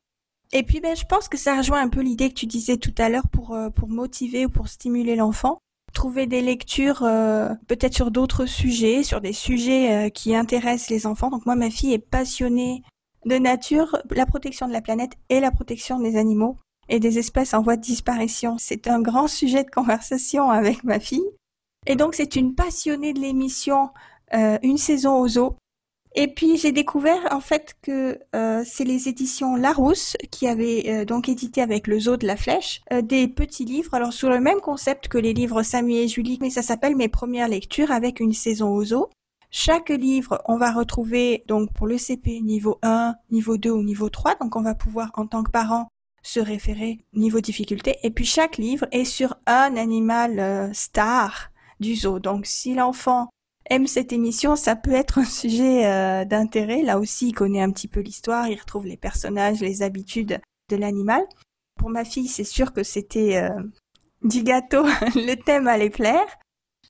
Et 0.52 0.62
puis 0.64 0.80
ben 0.80 0.94
je 0.94 1.04
pense 1.06 1.28
que 1.28 1.38
ça 1.38 1.56
rejoint 1.56 1.80
un 1.80 1.88
peu 1.88 2.00
l'idée 2.00 2.28
que 2.28 2.34
tu 2.34 2.46
disais 2.46 2.76
tout 2.76 2.94
à 2.98 3.08
l'heure 3.08 3.28
pour 3.32 3.54
euh, 3.54 3.70
pour 3.70 3.88
motiver 3.88 4.46
ou 4.46 4.50
pour 4.50 4.68
stimuler 4.68 5.16
l'enfant. 5.16 5.58
Trouver 5.94 6.26
des 6.26 6.40
lectures 6.40 7.02
euh, 7.02 7.48
peut-être 7.66 7.94
sur 7.94 8.10
d'autres 8.10 8.46
sujets, 8.46 9.02
sur 9.02 9.20
des 9.20 9.32
sujets 9.32 10.10
qui 10.12 10.36
intéressent 10.36 10.90
les 10.90 11.06
enfants. 11.06 11.30
Donc 11.30 11.46
moi 11.46 11.56
ma 11.56 11.70
fille 11.70 11.94
est 11.94 11.98
passionnée 11.98 12.82
de 13.26 13.36
nature, 13.36 13.98
la 14.10 14.26
protection 14.26 14.66
de 14.66 14.72
la 14.72 14.80
planète 14.80 15.12
et 15.28 15.40
la 15.40 15.50
protection 15.50 15.98
des 15.98 16.16
animaux 16.16 16.56
et 16.88 17.00
des 17.00 17.18
espèces 17.18 17.54
en 17.54 17.62
voie 17.62 17.76
de 17.76 17.82
disparition. 17.82 18.56
C'est 18.58 18.88
un 18.88 19.00
grand 19.00 19.28
sujet 19.28 19.64
de 19.64 19.70
conversation 19.70 20.50
avec 20.50 20.84
ma 20.84 21.00
fille. 21.00 21.30
Et 21.86 21.96
donc 21.96 22.14
c'est 22.14 22.36
une 22.36 22.54
passionnée 22.54 23.14
de 23.14 23.20
l'émission 23.20 23.90
euh, 24.34 24.58
Une 24.62 24.76
saison 24.76 25.20
aux 25.20 25.38
eaux. 25.38 25.56
Et 26.16 26.26
puis 26.26 26.56
j'ai 26.56 26.72
découvert 26.72 27.28
en 27.30 27.40
fait 27.40 27.76
que 27.82 28.18
euh, 28.34 28.64
c'est 28.66 28.84
les 28.84 29.08
éditions 29.08 29.54
Larousse 29.54 30.16
qui 30.32 30.48
avaient 30.48 30.84
euh, 30.88 31.04
donc 31.04 31.28
édité 31.28 31.62
avec 31.62 31.86
le 31.86 32.00
zoo 32.00 32.16
de 32.16 32.26
la 32.26 32.36
flèche 32.36 32.80
des 33.02 33.28
petits 33.28 33.64
livres, 33.64 33.94
alors 33.94 34.12
sur 34.12 34.28
le 34.28 34.40
même 34.40 34.60
concept 34.60 35.06
que 35.06 35.18
les 35.18 35.32
livres 35.32 35.62
Samuel 35.62 36.04
et 36.04 36.08
Julie, 36.08 36.38
mais 36.40 36.50
ça 36.50 36.62
s'appelle 36.62 36.96
Mes 36.96 37.08
premières 37.08 37.48
lectures 37.48 37.92
avec 37.92 38.18
une 38.18 38.32
saison 38.32 38.74
aux 38.74 38.92
eaux. 38.92 39.08
Chaque 39.50 39.88
livre, 39.88 40.40
on 40.46 40.56
va 40.56 40.72
retrouver 40.72 41.42
donc 41.48 41.72
pour 41.72 41.88
le 41.88 41.98
CP 41.98 42.40
niveau 42.40 42.78
1, 42.82 43.16
niveau 43.30 43.56
2 43.56 43.70
ou 43.70 43.82
niveau 43.82 44.08
3. 44.08 44.36
Donc 44.36 44.54
on 44.54 44.62
va 44.62 44.74
pouvoir 44.74 45.10
en 45.14 45.26
tant 45.26 45.42
que 45.42 45.50
parent 45.50 45.88
se 46.22 46.38
référer 46.38 47.00
niveau 47.14 47.40
difficulté. 47.40 47.96
Et 48.04 48.10
puis 48.10 48.24
chaque 48.24 48.58
livre 48.58 48.86
est 48.92 49.04
sur 49.04 49.36
un 49.46 49.76
animal 49.76 50.38
euh, 50.38 50.72
star 50.72 51.50
du 51.80 51.96
zoo. 51.96 52.20
Donc 52.20 52.46
si 52.46 52.74
l'enfant 52.74 53.28
aime 53.68 53.86
cette 53.86 54.12
émission, 54.12 54.54
ça 54.54 54.76
peut 54.76 54.92
être 54.92 55.18
un 55.18 55.24
sujet 55.24 55.86
euh, 55.86 56.24
d'intérêt. 56.24 56.82
Là 56.82 56.98
aussi, 56.98 57.28
il 57.28 57.32
connaît 57.32 57.62
un 57.62 57.72
petit 57.72 57.88
peu 57.88 58.00
l'histoire, 58.00 58.48
il 58.48 58.58
retrouve 58.58 58.86
les 58.86 58.96
personnages, 58.96 59.60
les 59.60 59.82
habitudes 59.82 60.40
de 60.68 60.76
l'animal. 60.76 61.24
Pour 61.76 61.90
ma 61.90 62.04
fille, 62.04 62.28
c'est 62.28 62.44
sûr 62.44 62.72
que 62.72 62.84
c'était 62.84 63.36
euh, 63.38 63.62
du 64.22 64.42
gâteau, 64.44 64.84
le 65.14 65.34
thème 65.34 65.66
allait 65.66 65.90
plaire. 65.90 66.26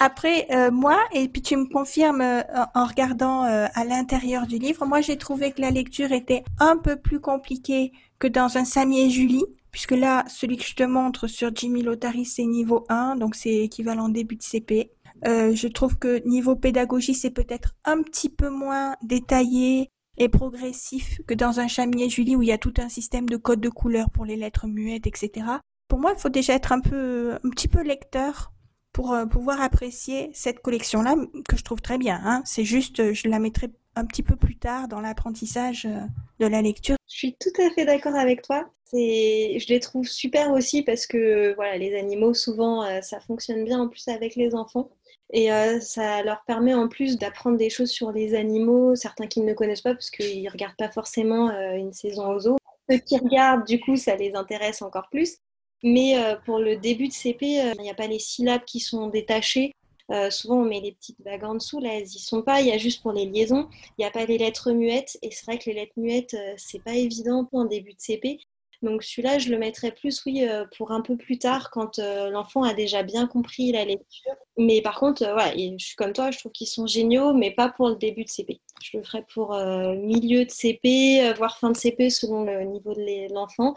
Après, 0.02 0.46
euh, 0.50 0.70
moi, 0.70 0.98
et 1.12 1.28
puis 1.28 1.42
tu 1.42 1.58
me 1.58 1.66
confirmes 1.66 2.22
euh, 2.22 2.40
en 2.74 2.86
regardant 2.86 3.44
euh, 3.44 3.66
à 3.74 3.84
l'intérieur 3.84 4.46
du 4.46 4.56
livre, 4.56 4.86
moi 4.86 5.02
j'ai 5.02 5.18
trouvé 5.18 5.52
que 5.52 5.60
la 5.60 5.70
lecture 5.70 6.10
était 6.10 6.42
un 6.58 6.78
peu 6.78 6.96
plus 6.96 7.20
compliquée 7.20 7.92
que 8.18 8.26
dans 8.26 8.56
un 8.56 8.64
Samy 8.64 9.02
et 9.02 9.10
Julie, 9.10 9.44
puisque 9.70 9.90
là, 9.90 10.24
celui 10.26 10.56
que 10.56 10.64
je 10.64 10.74
te 10.74 10.84
montre 10.84 11.26
sur 11.26 11.54
Jimmy 11.54 11.82
Lotari, 11.82 12.24
c'est 12.24 12.46
niveau 12.46 12.86
1, 12.88 13.16
donc 13.16 13.34
c'est 13.34 13.54
équivalent 13.56 14.08
début 14.08 14.36
de 14.36 14.42
CP. 14.42 14.90
je 15.22 15.68
trouve 15.68 15.98
que 15.98 16.26
niveau 16.26 16.56
pédagogie, 16.56 17.14
c'est 17.14 17.30
peut-être 17.30 17.74
un 17.84 18.00
petit 18.00 18.30
peu 18.30 18.48
moins 18.48 18.96
détaillé 19.02 19.90
et 20.16 20.30
progressif 20.30 21.20
que 21.26 21.34
dans 21.34 21.60
un 21.60 21.68
Chamier 21.68 22.08
Julie 22.08 22.36
où 22.36 22.42
il 22.42 22.48
y 22.48 22.52
a 22.52 22.58
tout 22.58 22.74
un 22.78 22.88
système 22.88 23.28
de 23.28 23.36
code 23.36 23.60
de 23.60 23.68
couleurs 23.68 24.08
pour 24.08 24.24
les 24.24 24.36
lettres 24.36 24.66
muettes, 24.66 25.06
etc. 25.06 25.46
Pour 25.88 25.98
moi, 25.98 26.14
il 26.16 26.20
faut 26.20 26.30
déjà 26.30 26.54
être 26.54 26.72
un 26.72 26.80
peu, 26.80 27.34
un 27.44 27.50
petit 27.50 27.68
peu 27.68 27.82
lecteur 27.82 28.50
pour 28.92 29.12
euh, 29.12 29.26
pouvoir 29.26 29.60
apprécier 29.60 30.30
cette 30.34 30.60
collection-là, 30.60 31.16
que 31.48 31.56
je 31.56 31.64
trouve 31.64 31.80
très 31.80 31.98
bien. 31.98 32.20
Hein. 32.24 32.42
C'est 32.44 32.64
juste, 32.64 33.00
euh, 33.00 33.14
je 33.14 33.28
la 33.28 33.38
mettrai 33.38 33.68
un 33.96 34.04
petit 34.04 34.22
peu 34.22 34.36
plus 34.36 34.56
tard 34.56 34.88
dans 34.88 35.00
l'apprentissage 35.00 35.86
euh, 35.86 36.00
de 36.38 36.46
la 36.46 36.62
lecture. 36.62 36.96
Je 37.08 37.16
suis 37.16 37.36
tout 37.40 37.62
à 37.62 37.70
fait 37.70 37.84
d'accord 37.84 38.14
avec 38.14 38.42
toi. 38.42 38.70
Je 38.92 39.68
les 39.68 39.80
trouve 39.80 40.06
super 40.08 40.50
aussi 40.50 40.82
parce 40.82 41.06
que 41.06 41.54
voilà, 41.54 41.76
les 41.76 41.96
animaux, 41.96 42.34
souvent, 42.34 42.84
ça 43.02 43.20
fonctionne 43.20 43.64
bien 43.64 43.78
en 43.78 43.88
plus 43.88 44.08
avec 44.08 44.34
les 44.34 44.52
enfants. 44.56 44.90
Et 45.32 45.48
ça 45.80 46.24
leur 46.24 46.42
permet 46.44 46.74
en 46.74 46.88
plus 46.88 47.16
d'apprendre 47.16 47.56
des 47.56 47.70
choses 47.70 47.90
sur 47.90 48.10
les 48.10 48.34
animaux, 48.34 48.96
certains 48.96 49.28
qui 49.28 49.42
ne 49.42 49.54
connaissent 49.54 49.82
pas 49.82 49.94
parce 49.94 50.10
qu'ils 50.10 50.42
ne 50.42 50.50
regardent 50.50 50.76
pas 50.76 50.90
forcément 50.90 51.50
une 51.72 51.92
saison 51.92 52.32
aux 52.32 52.40
zoo. 52.40 52.56
Ceux 52.88 52.98
qui 52.98 53.16
regardent, 53.16 53.64
du 53.64 53.78
coup, 53.78 53.94
ça 53.94 54.16
les 54.16 54.34
intéresse 54.34 54.82
encore 54.82 55.08
plus. 55.08 55.36
Mais 55.82 56.18
euh, 56.18 56.36
pour 56.44 56.58
le 56.58 56.76
début 56.76 57.08
de 57.08 57.12
CP, 57.12 57.60
euh, 57.60 57.72
il 57.78 57.82
n'y 57.82 57.90
a 57.90 57.94
pas 57.94 58.06
les 58.06 58.18
syllabes 58.18 58.64
qui 58.64 58.80
sont 58.80 59.08
détachées. 59.08 59.74
Euh, 60.10 60.30
souvent, 60.30 60.56
on 60.56 60.64
met 60.64 60.80
les 60.80 60.92
petites 60.92 61.20
vagues 61.24 61.44
en 61.44 61.54
dessous. 61.54 61.80
Là, 61.80 61.94
elles 61.94 62.02
n'y 62.02 62.18
sont 62.18 62.42
pas. 62.42 62.60
Il 62.60 62.66
y 62.66 62.72
a 62.72 62.78
juste 62.78 63.00
pour 63.02 63.12
les 63.12 63.26
liaisons. 63.26 63.68
Il 63.96 64.02
n'y 64.02 64.04
a 64.04 64.10
pas 64.10 64.26
les 64.26 64.38
lettres 64.38 64.72
muettes. 64.72 65.18
Et 65.22 65.30
c'est 65.30 65.46
vrai 65.46 65.58
que 65.58 65.66
les 65.66 65.74
lettres 65.74 65.92
muettes, 65.96 66.36
c'est 66.56 66.82
pas 66.82 66.94
évident 66.94 67.44
pour 67.44 67.60
un 67.60 67.66
début 67.66 67.92
de 67.92 68.00
CP. 68.00 68.38
Donc 68.82 69.02
celui-là, 69.02 69.38
je 69.38 69.50
le 69.50 69.58
mettrais 69.58 69.92
plus, 69.92 70.24
oui, 70.24 70.42
pour 70.76 70.90
un 70.90 71.02
peu 71.02 71.14
plus 71.14 71.38
tard, 71.38 71.70
quand 71.70 71.98
l'enfant 71.98 72.62
a 72.62 72.72
déjà 72.72 73.02
bien 73.02 73.26
compris 73.26 73.72
la 73.72 73.84
lecture. 73.84 74.32
Mais 74.56 74.80
par 74.80 74.98
contre, 74.98 75.22
je 75.22 75.84
suis 75.84 75.96
comme 75.96 76.14
toi, 76.14 76.30
je 76.30 76.38
trouve 76.38 76.52
qu'ils 76.52 76.66
sont 76.66 76.86
géniaux, 76.86 77.34
mais 77.34 77.50
pas 77.50 77.68
pour 77.68 77.90
le 77.90 77.96
début 77.96 78.24
de 78.24 78.30
CP. 78.30 78.58
Je 78.82 78.96
le 78.96 79.04
ferais 79.04 79.24
pour 79.34 79.54
milieu 79.54 80.46
de 80.46 80.50
CP, 80.50 81.30
voire 81.36 81.58
fin 81.58 81.70
de 81.70 81.76
CP 81.76 82.08
selon 82.08 82.44
le 82.44 82.64
niveau 82.64 82.94
de 82.94 83.32
l'enfant. 83.34 83.76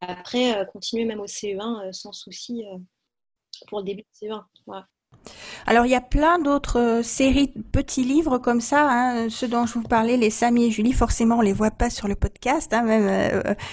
Après, 0.00 0.56
euh, 0.56 0.64
continuer 0.64 1.04
même 1.04 1.20
au 1.20 1.26
CE1 1.26 1.88
euh, 1.88 1.92
sans 1.92 2.12
souci 2.12 2.64
euh, 2.64 2.78
pour 3.68 3.80
le 3.80 3.84
début 3.84 4.02
de 4.02 4.28
CE1. 4.28 4.42
Alors 5.66 5.86
il 5.86 5.90
y 5.90 5.94
a 5.94 6.02
plein 6.02 6.38
d'autres 6.38 7.00
séries 7.02 7.48
petits 7.72 8.04
livres 8.04 8.36
comme 8.38 8.60
ça, 8.60 8.88
hein, 8.90 9.30
ceux 9.30 9.48
dont 9.48 9.64
je 9.64 9.74
vous 9.74 9.82
parlais, 9.82 10.18
les 10.18 10.28
Samy 10.28 10.66
et 10.66 10.70
Julie. 10.70 10.92
Forcément, 10.92 11.38
on 11.38 11.40
les 11.40 11.54
voit 11.54 11.70
pas 11.70 11.88
sur 11.88 12.08
le 12.08 12.14
podcast. 12.14 12.72
Hein, 12.74 12.84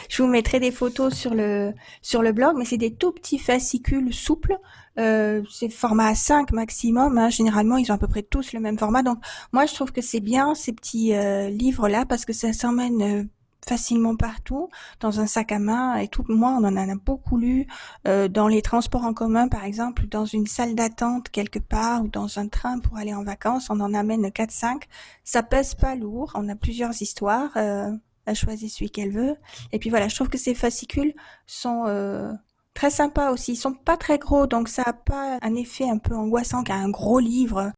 je 0.09 0.23
vous 0.23 0.29
mettrai 0.29 0.61
des 0.61 0.71
photos 0.71 1.13
sur 1.13 1.33
le 1.35 2.31
blog, 2.31 2.55
mais 2.57 2.63
c'est 2.63 2.77
des 2.77 2.95
tout 2.95 3.11
petits 3.11 3.37
fascicules 3.37 4.13
souples. 4.13 4.57
c'est 4.95 5.69
format 5.69 6.15
5 6.15 6.53
maximum. 6.53 7.17
Hein. 7.17 7.29
Généralement, 7.29 7.77
ils 7.77 7.91
ont 7.91 7.95
à 7.95 7.99
peu 7.99 8.07
près 8.07 8.23
tous 8.23 8.53
le 8.53 8.61
même 8.61 8.79
format. 8.79 9.03
Donc 9.03 9.19
moi, 9.51 9.65
je 9.65 9.73
trouve 9.73 9.91
que 9.91 10.01
c'est 10.01 10.21
bien 10.21 10.55
ces 10.55 10.71
petits 10.71 11.13
livres 11.51 11.89
là 11.89 12.05
parce 12.05 12.23
que 12.23 12.33
ça 12.33 12.53
s'emmène 12.53 13.29
facilement 13.67 14.15
partout, 14.15 14.69
dans 14.99 15.19
un 15.19 15.27
sac 15.27 15.51
à 15.51 15.59
main 15.59 15.95
et 15.97 16.07
tout. 16.07 16.23
Moi, 16.27 16.49
on 16.59 16.63
en 16.63 16.77
a 16.77 16.95
beaucoup 16.95 17.37
lu 17.37 17.67
euh, 18.07 18.27
dans 18.27 18.47
les 18.47 18.61
transports 18.61 19.03
en 19.03 19.13
commun, 19.13 19.47
par 19.47 19.65
exemple, 19.65 20.07
dans 20.07 20.25
une 20.25 20.47
salle 20.47 20.75
d'attente 20.75 21.29
quelque 21.29 21.59
part 21.59 22.03
ou 22.03 22.07
dans 22.07 22.39
un 22.39 22.47
train 22.47 22.79
pour 22.79 22.97
aller 22.97 23.13
en 23.13 23.23
vacances. 23.23 23.69
On 23.69 23.79
en 23.79 23.93
amène 23.93 24.27
4-5. 24.27 24.83
Ça 25.23 25.43
pèse 25.43 25.75
pas 25.75 25.95
lourd. 25.95 26.31
On 26.35 26.47
a 26.49 26.55
plusieurs 26.55 27.01
histoires. 27.01 27.51
Euh, 27.57 27.91
elle 28.25 28.35
choisit 28.35 28.71
celui 28.71 28.89
qu'elle 28.89 29.11
veut. 29.11 29.35
Et 29.71 29.79
puis 29.79 29.89
voilà, 29.89 30.07
je 30.07 30.15
trouve 30.15 30.29
que 30.29 30.37
ces 30.37 30.55
fascicules 30.55 31.13
sont 31.45 31.83
euh, 31.87 32.31
très 32.73 32.89
sympas 32.89 33.31
aussi. 33.31 33.53
Ils 33.53 33.57
sont 33.57 33.73
pas 33.73 33.97
très 33.97 34.17
gros, 34.17 34.47
donc 34.47 34.67
ça 34.67 34.83
a 34.85 34.93
pas 34.93 35.37
un 35.41 35.55
effet 35.55 35.89
un 35.89 35.97
peu 35.97 36.15
angoissant 36.15 36.63
qu'un 36.63 36.89
gros 36.89 37.19
livre. 37.19 37.71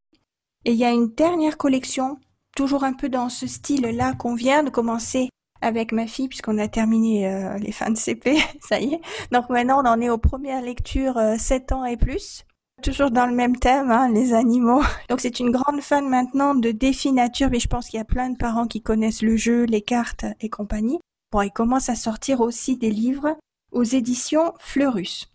Et 0.64 0.72
il 0.72 0.78
y 0.78 0.84
a 0.84 0.90
une 0.90 1.08
dernière 1.14 1.56
collection, 1.56 2.18
toujours 2.56 2.84
un 2.84 2.92
peu 2.92 3.08
dans 3.08 3.28
ce 3.28 3.46
style-là 3.46 4.14
qu'on 4.14 4.34
vient 4.34 4.62
de 4.62 4.70
commencer 4.70 5.28
avec 5.60 5.92
ma 5.92 6.06
fille 6.06 6.28
puisqu'on 6.28 6.58
a 6.58 6.68
terminé 6.68 7.28
euh, 7.28 7.58
les 7.58 7.72
fins 7.72 7.90
de 7.90 7.96
CP, 7.96 8.36
ça 8.60 8.80
y 8.80 8.94
est. 8.94 9.00
Donc 9.32 9.48
maintenant 9.50 9.82
on 9.82 9.88
en 9.88 10.00
est 10.00 10.10
aux 10.10 10.18
premières 10.18 10.62
lectures 10.62 11.18
euh, 11.18 11.36
7 11.38 11.72
ans 11.72 11.84
et 11.84 11.96
plus. 11.96 12.44
Toujours 12.82 13.10
dans 13.10 13.26
le 13.26 13.34
même 13.34 13.56
thème, 13.56 13.90
hein, 13.90 14.08
les 14.08 14.34
animaux. 14.34 14.82
Donc 15.08 15.20
c'est 15.20 15.40
une 15.40 15.50
grande 15.50 15.80
fan 15.80 16.08
maintenant 16.08 16.54
de 16.54 16.70
défis 16.70 17.12
nature, 17.12 17.48
mais 17.50 17.58
je 17.58 17.66
pense 17.66 17.88
qu'il 17.88 17.98
y 17.98 18.00
a 18.00 18.04
plein 18.04 18.30
de 18.30 18.36
parents 18.36 18.68
qui 18.68 18.82
connaissent 18.82 19.22
le 19.22 19.36
jeu, 19.36 19.64
les 19.64 19.82
cartes 19.82 20.24
et 20.40 20.48
compagnie. 20.48 21.00
Bon, 21.32 21.42
il 21.42 21.50
commence 21.50 21.88
à 21.88 21.96
sortir 21.96 22.40
aussi 22.40 22.76
des 22.76 22.90
livres 22.90 23.36
aux 23.72 23.82
éditions 23.82 24.54
Fleurus. 24.60 25.28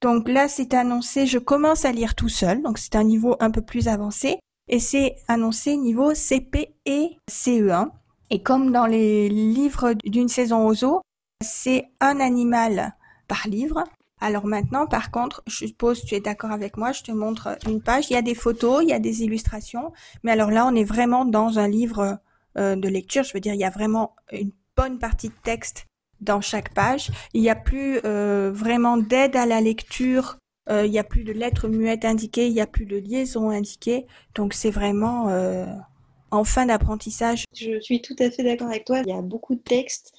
Donc 0.00 0.28
là, 0.28 0.48
c'est 0.48 0.74
annoncé, 0.74 1.26
je 1.26 1.38
commence 1.38 1.84
à 1.84 1.92
lire 1.92 2.14
tout 2.14 2.28
seul, 2.28 2.62
donc 2.62 2.78
c'est 2.78 2.94
un 2.94 3.04
niveau 3.04 3.36
un 3.40 3.50
peu 3.50 3.62
plus 3.62 3.88
avancé, 3.88 4.38
et 4.68 4.78
c'est 4.78 5.16
annoncé 5.28 5.76
niveau 5.76 6.14
CP 6.14 6.74
et 6.86 7.16
CE1. 7.30 7.88
Et 8.30 8.42
comme 8.42 8.72
dans 8.72 8.86
les 8.86 9.28
livres 9.28 9.94
d'une 10.04 10.28
saison 10.28 10.66
aux 10.66 10.84
eaux, 10.84 11.02
c'est 11.42 11.86
un 12.00 12.20
animal 12.20 12.94
par 13.28 13.46
livre. 13.48 13.84
Alors 14.20 14.46
maintenant, 14.46 14.86
par 14.86 15.10
contre, 15.10 15.42
je 15.46 15.66
suppose 15.66 16.00
que 16.00 16.06
tu 16.06 16.14
es 16.14 16.20
d'accord 16.20 16.50
avec 16.50 16.76
moi, 16.76 16.92
je 16.92 17.02
te 17.02 17.12
montre 17.12 17.58
une 17.68 17.82
page. 17.82 18.10
Il 18.10 18.14
y 18.14 18.16
a 18.16 18.22
des 18.22 18.34
photos, 18.34 18.82
il 18.82 18.88
y 18.88 18.92
a 18.92 18.98
des 18.98 19.22
illustrations, 19.22 19.92
mais 20.22 20.32
alors 20.32 20.50
là, 20.50 20.66
on 20.66 20.74
est 20.74 20.84
vraiment 20.84 21.24
dans 21.24 21.58
un 21.58 21.68
livre 21.68 22.18
euh, 22.56 22.76
de 22.76 22.88
lecture. 22.88 23.24
Je 23.24 23.34
veux 23.34 23.40
dire, 23.40 23.54
il 23.54 23.60
y 23.60 23.64
a 23.64 23.70
vraiment 23.70 24.14
une 24.32 24.52
bonne 24.76 24.98
partie 24.98 25.28
de 25.28 25.34
texte 25.42 25.86
dans 26.20 26.40
chaque 26.40 26.72
page. 26.72 27.10
Il 27.34 27.42
n'y 27.42 27.50
a 27.50 27.56
plus 27.56 28.00
euh, 28.04 28.50
vraiment 28.54 28.96
d'aide 28.96 29.36
à 29.36 29.46
la 29.46 29.60
lecture. 29.60 30.38
Euh, 30.70 30.86
il 30.86 30.90
n'y 30.90 30.98
a 30.98 31.04
plus 31.04 31.24
de 31.24 31.32
lettres 31.32 31.68
muettes 31.68 32.06
indiquées, 32.06 32.46
il 32.46 32.54
n'y 32.54 32.60
a 32.62 32.66
plus 32.66 32.86
de 32.86 32.96
liaisons 32.96 33.50
indiquées. 33.50 34.06
Donc 34.34 34.54
c'est 34.54 34.70
vraiment 34.70 35.28
en 36.34 36.44
fin 36.44 36.66
d'apprentissage. 36.66 37.44
Je 37.54 37.80
suis 37.80 38.02
tout 38.02 38.16
à 38.18 38.30
fait 38.30 38.42
d'accord 38.42 38.68
avec 38.68 38.84
toi. 38.84 39.00
Il 39.06 39.08
y 39.08 39.16
a 39.16 39.22
beaucoup 39.22 39.54
de 39.54 39.60
textes. 39.60 40.12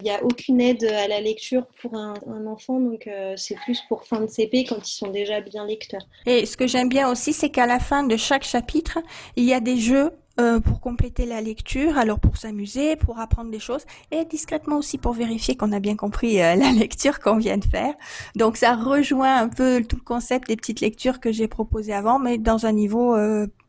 Il 0.00 0.04
n'y 0.04 0.10
a 0.10 0.22
aucune 0.22 0.60
aide 0.60 0.84
à 0.84 1.08
la 1.08 1.20
lecture 1.20 1.66
pour 1.82 1.96
un, 1.96 2.14
enfant, 2.46 2.78
donc 2.78 3.08
euh, 3.08 3.34
c'est 3.36 3.56
plus 3.56 3.80
pour 3.88 4.04
fin 4.04 4.20
de 4.20 4.28
CP 4.28 4.64
quand 4.64 4.88
ils 4.88 4.94
sont 4.94 5.10
déjà 5.10 5.40
bien 5.40 5.66
lecteurs. 5.66 6.06
Et 6.24 6.46
ce 6.46 6.56
que 6.56 6.68
j'aime 6.68 6.88
bien 6.88 7.10
aussi, 7.10 7.32
c'est 7.32 7.50
qu'à 7.50 7.66
la 7.66 7.80
fin 7.80 8.04
de 8.04 8.16
chaque 8.16 8.44
chapitre, 8.44 9.00
il 9.34 9.42
y 9.42 9.52
a 9.52 9.58
des 9.58 9.76
jeux 9.76 10.12
euh, 10.38 10.60
pour 10.60 10.80
compléter 10.80 11.26
la 11.26 11.40
lecture, 11.40 11.98
alors 11.98 12.20
pour 12.20 12.36
s'amuser, 12.36 12.94
pour 12.94 13.18
apprendre 13.18 13.50
des 13.50 13.58
choses, 13.58 13.84
et 14.12 14.24
discrètement 14.24 14.76
aussi 14.76 14.98
pour 14.98 15.14
vérifier 15.14 15.56
qu'on 15.56 15.72
a 15.72 15.80
bien 15.80 15.96
compris 15.96 16.40
euh, 16.40 16.54
la 16.54 16.70
lecture 16.70 17.18
qu'on 17.18 17.38
vient 17.38 17.58
de 17.58 17.64
faire. 17.64 17.94
Donc 18.36 18.56
ça 18.56 18.76
rejoint 18.76 19.38
un 19.38 19.48
peu 19.48 19.82
tout 19.82 19.96
le 19.96 20.04
concept 20.04 20.46
des 20.46 20.54
petites 20.54 20.80
lectures 20.80 21.18
que 21.18 21.32
j'ai 21.32 21.48
proposées 21.48 21.92
avant, 21.92 22.20
mais 22.20 22.38
dans 22.38 22.66
un 22.66 22.72
niveau 22.72 23.16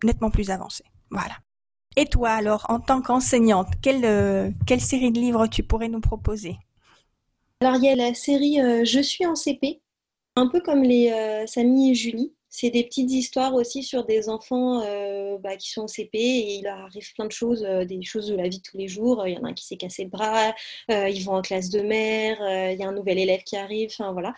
nettement 0.04 0.30
plus 0.30 0.52
avancé. 0.52 0.84
Voilà. 1.10 1.34
Et 1.96 2.06
toi 2.06 2.30
alors, 2.30 2.66
en 2.70 2.80
tant 2.80 3.02
qu'enseignante, 3.02 3.68
quelle, 3.82 4.06
euh, 4.06 4.52
quelle 4.68 4.82
série 4.82 5.12
de 5.12 5.20
livres 5.20 5.48
tu 5.48 5.64
pourrais 5.64 5.90
nous 5.90 6.00
proposer? 6.00 6.56
Alors 7.62 7.76
il 7.76 7.84
y 7.84 7.90
a 7.90 7.96
la 7.96 8.14
série 8.14 8.62
euh, 8.62 8.86
Je 8.86 9.00
suis 9.00 9.26
en 9.26 9.36
CP, 9.36 9.82
un 10.36 10.48
peu 10.48 10.62
comme 10.62 10.84
les 10.84 11.12
euh, 11.12 11.46
Samy 11.48 11.92
et 11.92 11.96
Julie. 11.96 12.34
C'est 12.52 12.70
des 12.72 12.84
petites 12.84 13.12
histoires 13.12 13.54
aussi 13.54 13.84
sur 13.84 14.06
des 14.06 14.28
enfants 14.28 14.80
bah, 15.44 15.56
qui 15.56 15.70
sont 15.70 15.82
en 15.82 15.88
CP 15.88 16.18
et 16.18 16.56
il 16.56 16.66
arrive 16.66 17.14
plein 17.14 17.26
de 17.26 17.32
choses, 17.32 17.62
des 17.62 18.02
choses 18.02 18.26
de 18.26 18.36
la 18.36 18.50
vie 18.50 18.58
de 18.58 18.64
tous 18.64 18.76
les 18.76 18.88
jours. 18.88 19.28
Il 19.28 19.36
y 19.36 19.38
en 19.38 19.44
a 19.44 19.50
un 19.50 19.54
qui 19.54 19.68
s'est 19.68 19.78
cassé 19.78 20.04
le 20.06 20.10
bras, 20.10 20.56
ils 20.90 21.24
vont 21.24 21.34
en 21.34 21.44
classe 21.44 21.70
de 21.70 21.82
mer, 21.82 22.38
il 22.72 22.80
y 22.80 22.84
a 22.84 22.88
un 22.88 22.92
nouvel 22.92 23.20
élève 23.20 23.44
qui 23.44 23.56
arrive, 23.56 23.90
enfin 23.92 24.14
voilà. 24.14 24.34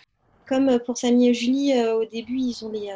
Comme 0.46 0.78
pour 0.80 0.98
Samy 0.98 1.30
et 1.30 1.34
Julie, 1.34 1.72
au 1.86 2.04
début, 2.04 2.38
ils 2.38 2.66
ont 2.66 2.70
les, 2.70 2.90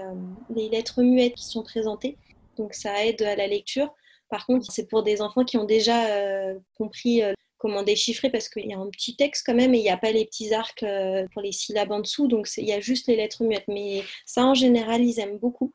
les 0.54 0.68
lettres 0.68 1.02
muettes 1.02 1.36
qui 1.36 1.46
sont 1.46 1.64
présentées, 1.64 2.18
donc 2.58 2.74
ça 2.74 3.06
aide 3.06 3.22
à 3.22 3.38
la 3.38 3.48
lecture. 3.48 3.96
Par 4.30 4.46
contre, 4.46 4.72
c'est 4.72 4.88
pour 4.88 5.04
des 5.04 5.22
enfants 5.22 5.44
qui 5.44 5.58
ont 5.58 5.66
déjà 5.66 6.08
euh, 6.08 6.56
compris 6.78 7.22
euh, 7.24 7.34
comment 7.58 7.84
déchiffrer 7.84 8.30
parce 8.30 8.50
qu'il 8.50 8.66
y 8.66 8.74
a 8.74 8.78
un 8.78 8.90
petit 8.90 9.16
texte 9.16 9.44
quand 9.46 9.54
même 9.54 9.74
et 9.74 9.78
il 9.78 9.84
n'y 9.84 9.90
a 9.90 9.98
pas 9.98 10.12
les 10.12 10.26
petits 10.26 10.54
arcs 10.54 10.84
euh, 10.84 11.26
pour 11.32 11.42
les 11.42 11.52
syllabes 11.52 11.92
en 11.92 12.00
dessous, 12.00 12.28
donc 12.28 12.48
il 12.58 12.66
y 12.66 12.74
a 12.74 12.80
juste 12.80 13.08
les 13.08 13.16
lettres 13.16 13.44
muettes. 13.44 13.68
Mais 13.68 14.04
ça, 14.26 14.46
en 14.46 14.54
général, 14.54 15.04
ils 15.04 15.20
aiment 15.20 15.38
beaucoup. 15.38 15.72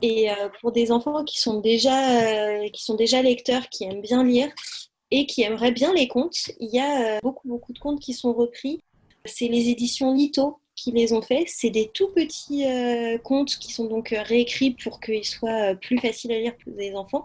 Et 0.00 0.28
pour 0.60 0.70
des 0.70 0.92
enfants 0.92 1.24
qui 1.24 1.40
sont, 1.40 1.58
déjà, 1.58 2.68
qui 2.68 2.84
sont 2.84 2.94
déjà 2.94 3.20
lecteurs, 3.20 3.68
qui 3.68 3.82
aiment 3.82 4.00
bien 4.00 4.22
lire 4.22 4.48
et 5.10 5.26
qui 5.26 5.42
aimeraient 5.42 5.72
bien 5.72 5.92
les 5.92 6.06
contes, 6.06 6.52
il 6.60 6.72
y 6.72 6.78
a 6.78 7.18
beaucoup, 7.20 7.48
beaucoup 7.48 7.72
de 7.72 7.78
contes 7.80 7.98
qui 7.98 8.12
sont 8.12 8.32
repris. 8.32 8.78
C'est 9.24 9.48
les 9.48 9.68
éditions 9.68 10.14
Lito 10.14 10.60
qui 10.76 10.92
les 10.92 11.12
ont 11.12 11.20
faits. 11.20 11.48
C'est 11.48 11.70
des 11.70 11.90
tout 11.92 12.12
petits 12.14 12.64
contes 13.24 13.56
qui 13.56 13.72
sont 13.72 13.86
donc 13.86 14.14
réécrits 14.16 14.70
pour 14.70 15.00
qu'ils 15.00 15.24
soient 15.24 15.74
plus 15.74 15.98
faciles 15.98 16.30
à 16.30 16.38
lire 16.38 16.56
pour 16.62 16.72
les 16.76 16.94
enfants. 16.94 17.24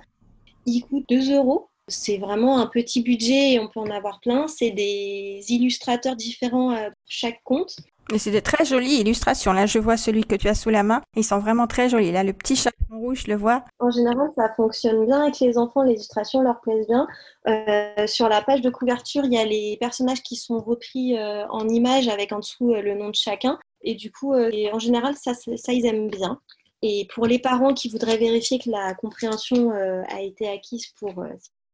Il 0.65 0.81
coûte 0.81 1.05
2 1.09 1.35
euros. 1.35 1.69
C'est 1.87 2.17
vraiment 2.17 2.59
un 2.59 2.67
petit 2.67 3.01
budget 3.01 3.53
et 3.53 3.59
on 3.59 3.67
peut 3.67 3.79
en 3.79 3.89
avoir 3.89 4.19
plein. 4.21 4.47
C'est 4.47 4.71
des 4.71 5.43
illustrateurs 5.49 6.15
différents 6.15 6.71
à 6.71 6.89
chaque 7.07 7.41
compte. 7.43 7.75
Mais 8.11 8.17
c'est 8.17 8.31
des 8.31 8.41
très 8.41 8.65
jolies 8.65 8.99
illustrations. 8.99 9.53
Là, 9.53 9.65
je 9.65 9.79
vois 9.79 9.95
celui 9.95 10.25
que 10.25 10.35
tu 10.35 10.49
as 10.49 10.55
sous 10.55 10.69
la 10.69 10.83
main. 10.83 11.01
Ils 11.15 11.23
sont 11.23 11.39
vraiment 11.39 11.65
très 11.65 11.87
jolis. 11.87 12.11
Là, 12.11 12.23
le 12.23 12.33
petit 12.33 12.55
chaperon 12.57 12.99
rouge, 12.99 13.23
je 13.25 13.31
le 13.31 13.37
vois. 13.37 13.63
En 13.79 13.89
général, 13.89 14.29
ça 14.35 14.51
fonctionne 14.55 15.05
bien 15.05 15.21
avec 15.21 15.39
les 15.39 15.57
enfants. 15.57 15.83
Les 15.83 15.93
illustrations 15.93 16.41
leur 16.41 16.59
plaisent 16.59 16.87
bien. 16.87 17.07
Euh, 17.47 18.07
sur 18.07 18.27
la 18.27 18.41
page 18.41 18.61
de 18.61 18.69
couverture, 18.69 19.23
il 19.23 19.33
y 19.33 19.37
a 19.37 19.45
les 19.45 19.77
personnages 19.79 20.21
qui 20.23 20.35
sont 20.35 20.59
repris 20.59 21.17
euh, 21.17 21.47
en 21.47 21.69
images 21.69 22.09
avec 22.09 22.33
en 22.33 22.39
dessous 22.39 22.73
euh, 22.73 22.81
le 22.81 22.95
nom 22.95 23.09
de 23.09 23.15
chacun. 23.15 23.57
Et 23.83 23.95
du 23.95 24.11
coup, 24.11 24.35
en 24.35 24.79
général, 24.79 25.15
ça, 25.15 25.33
ça, 25.33 25.73
ils 25.73 25.85
aiment 25.87 26.09
bien. 26.09 26.39
Et 26.81 27.07
pour 27.13 27.25
les 27.25 27.39
parents 27.39 27.73
qui 27.73 27.89
voudraient 27.89 28.17
vérifier 28.17 28.59
que 28.59 28.69
la 28.69 28.93
compréhension 28.95 29.71
a 29.71 30.21
été 30.21 30.47
acquise 30.47 30.87
pour 30.99 31.23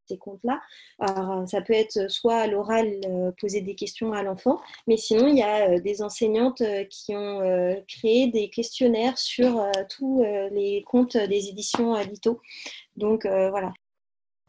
ces 0.07 0.17
comptes-là. 0.17 0.61
Alors, 0.99 1.47
ça 1.47 1.61
peut 1.61 1.73
être 1.73 2.09
soit 2.09 2.37
à 2.37 2.47
l'oral, 2.47 2.87
euh, 3.05 3.31
poser 3.39 3.61
des 3.61 3.75
questions 3.75 4.13
à 4.13 4.23
l'enfant, 4.23 4.59
mais 4.87 4.97
sinon, 4.97 5.27
il 5.27 5.37
y 5.37 5.43
a 5.43 5.69
euh, 5.69 5.79
des 5.79 6.01
enseignantes 6.01 6.61
euh, 6.61 6.85
qui 6.85 7.15
ont 7.15 7.27
créé 7.87 8.27
des 8.27 8.49
questionnaires 8.49 9.17
sur 9.17 9.69
tous 9.89 10.23
les 10.51 10.83
comptes 10.85 11.17
des 11.17 11.49
éditions 11.49 11.95
Lito. 11.95 12.41
Donc, 12.95 13.25
voilà. 13.25 13.73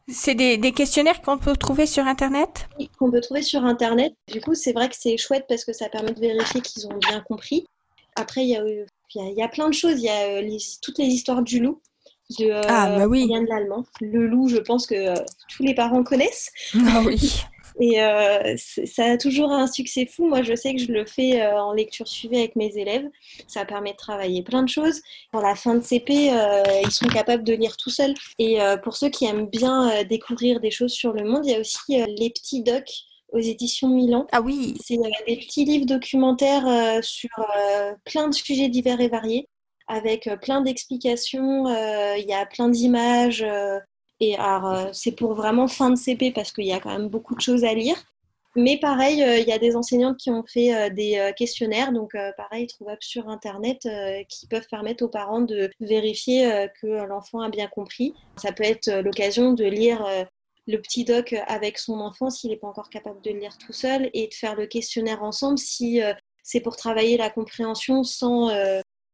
C'est 0.07 0.35
des, 0.35 0.57
des, 0.57 0.71
questionnaires 0.71 1.21
qu'on 1.21 1.37
peut 1.37 1.55
trouver 1.55 1.85
sur 1.85 2.05
Internet? 2.05 2.67
Oui, 2.79 2.89
qu'on 2.97 3.11
peut 3.11 3.21
trouver 3.21 3.41
sur 3.41 3.63
Internet. 3.63 4.13
Du 4.31 4.41
coup, 4.41 4.55
c'est 4.55 4.73
vrai 4.73 4.89
que 4.89 4.95
c'est 4.97 5.17
chouette 5.17 5.45
parce 5.47 5.65
que 5.65 5.73
ça 5.73 5.89
permet 5.89 6.13
de 6.13 6.19
vérifier 6.19 6.61
qu'ils 6.61 6.87
ont 6.87 6.97
bien 6.97 7.21
compris. 7.21 7.65
Après, 8.15 8.41
il 8.41 8.49
y 8.49 8.55
a, 8.55 8.63
il 9.15 9.33
y 9.35 9.41
a, 9.41 9.47
plein 9.47 9.69
de 9.69 9.73
choses. 9.73 9.99
Il 9.99 10.05
y 10.05 10.09
a 10.09 10.41
toutes 10.81 10.97
les 10.97 11.05
histoires 11.05 11.41
du 11.41 11.59
loup 11.59 11.81
de 12.37 12.45
euh, 12.45 12.61
ah, 12.67 12.95
bah 12.97 13.07
oui. 13.07 13.27
de 13.27 13.49
l'allemand. 13.49 13.85
Le 14.01 14.27
loup, 14.27 14.47
je 14.47 14.57
pense 14.57 14.85
que 14.85 14.95
euh, 14.95 15.15
tous 15.49 15.63
les 15.63 15.73
parents 15.73 16.03
connaissent. 16.03 16.51
Ah 16.87 17.01
oui. 17.05 17.17
Et 17.81 18.01
euh, 18.01 18.55
ça 18.57 19.05
a 19.05 19.17
toujours 19.17 19.51
un 19.51 19.65
succès 19.65 20.05
fou. 20.05 20.27
Moi, 20.27 20.41
je 20.41 20.53
sais 20.53 20.75
que 20.75 20.81
je 20.81 20.91
le 20.91 21.05
fais 21.05 21.41
en 21.53 21.71
lecture 21.71 22.09
suivie 22.09 22.39
avec 22.39 22.57
mes 22.57 22.77
élèves. 22.77 23.07
Ça 23.47 23.63
permet 23.63 23.93
de 23.93 23.97
travailler 23.97 24.43
plein 24.43 24.63
de 24.63 24.67
choses. 24.67 25.01
Pour 25.31 25.39
la 25.39 25.55
fin 25.55 25.75
de 25.75 25.79
CP, 25.79 26.29
ils 26.83 26.91
sont 26.91 27.07
capables 27.07 27.45
de 27.45 27.53
lire 27.53 27.77
tout 27.77 27.89
seuls. 27.89 28.13
Et 28.37 28.57
pour 28.83 28.97
ceux 28.97 29.07
qui 29.07 29.27
aiment 29.27 29.47
bien 29.47 30.03
découvrir 30.03 30.59
des 30.59 30.71
choses 30.71 30.91
sur 30.91 31.13
le 31.13 31.23
monde, 31.23 31.45
il 31.45 31.53
y 31.53 31.55
a 31.55 31.59
aussi 31.61 32.03
les 32.17 32.29
petits 32.31 32.63
docs 32.63 33.05
aux 33.31 33.39
éditions 33.39 33.89
Milan. 33.89 34.27
Ah 34.31 34.41
oui. 34.41 34.75
C'est 34.83 34.97
des 35.27 35.37
petits 35.37 35.65
livres 35.65 35.85
documentaires 35.85 37.03
sur 37.03 37.29
plein 38.05 38.27
de 38.27 38.33
sujets 38.33 38.69
divers 38.69 39.01
et 39.01 39.09
variés 39.09 39.47
avec 39.89 40.27
euh, 40.27 40.37
plein 40.37 40.61
d'explications, 40.61 41.67
euh, 41.67 42.15
il 42.17 42.25
y 42.29 42.33
a 42.33 42.45
plein 42.45 42.69
d'images. 42.69 43.41
Euh, 43.41 43.79
et 44.21 44.37
alors, 44.37 44.89
c'est 44.93 45.13
pour 45.13 45.33
vraiment 45.33 45.67
fin 45.67 45.89
de 45.89 45.95
CP 45.95 46.31
parce 46.31 46.51
qu'il 46.51 46.65
y 46.65 46.73
a 46.73 46.79
quand 46.79 46.91
même 46.91 47.07
beaucoup 47.07 47.35
de 47.35 47.41
choses 47.41 47.63
à 47.63 47.73
lire. 47.73 47.95
Mais 48.55 48.77
pareil, 48.77 49.23
il 49.23 49.47
y 49.47 49.53
a 49.53 49.59
des 49.59 49.77
enseignantes 49.77 50.17
qui 50.17 50.29
ont 50.29 50.43
fait 50.45 50.89
des 50.89 51.31
questionnaires, 51.37 51.93
donc 51.93 52.11
pareil, 52.35 52.67
trouvables 52.67 53.01
sur 53.01 53.29
Internet, 53.29 53.87
qui 54.27 54.47
peuvent 54.47 54.67
permettre 54.69 55.05
aux 55.05 55.07
parents 55.07 55.39
de 55.39 55.69
vérifier 55.79 56.67
que 56.81 56.87
l'enfant 57.05 57.39
a 57.39 57.49
bien 57.49 57.67
compris. 57.67 58.13
Ça 58.35 58.51
peut 58.51 58.65
être 58.65 58.91
l'occasion 58.91 59.53
de 59.53 59.63
lire 59.63 60.03
le 60.69 60.81
petit 60.81 61.03
doc 61.03 61.35
avec 61.47 61.77
son 61.77 61.99
enfant 61.99 62.29
s'il 62.29 62.51
n'est 62.51 62.57
pas 62.57 62.67
encore 62.67 62.89
capable 62.89 63.21
de 63.21 63.31
le 63.31 63.39
lire 63.39 63.57
tout 63.57 63.73
seul 63.73 64.09
et 64.13 64.27
de 64.27 64.33
faire 64.33 64.55
le 64.55 64.67
questionnaire 64.67 65.23
ensemble 65.23 65.57
si 65.57 66.01
c'est 66.43 66.61
pour 66.61 66.75
travailler 66.75 67.17
la 67.17 67.29
compréhension 67.29 68.03
sans 68.03 68.49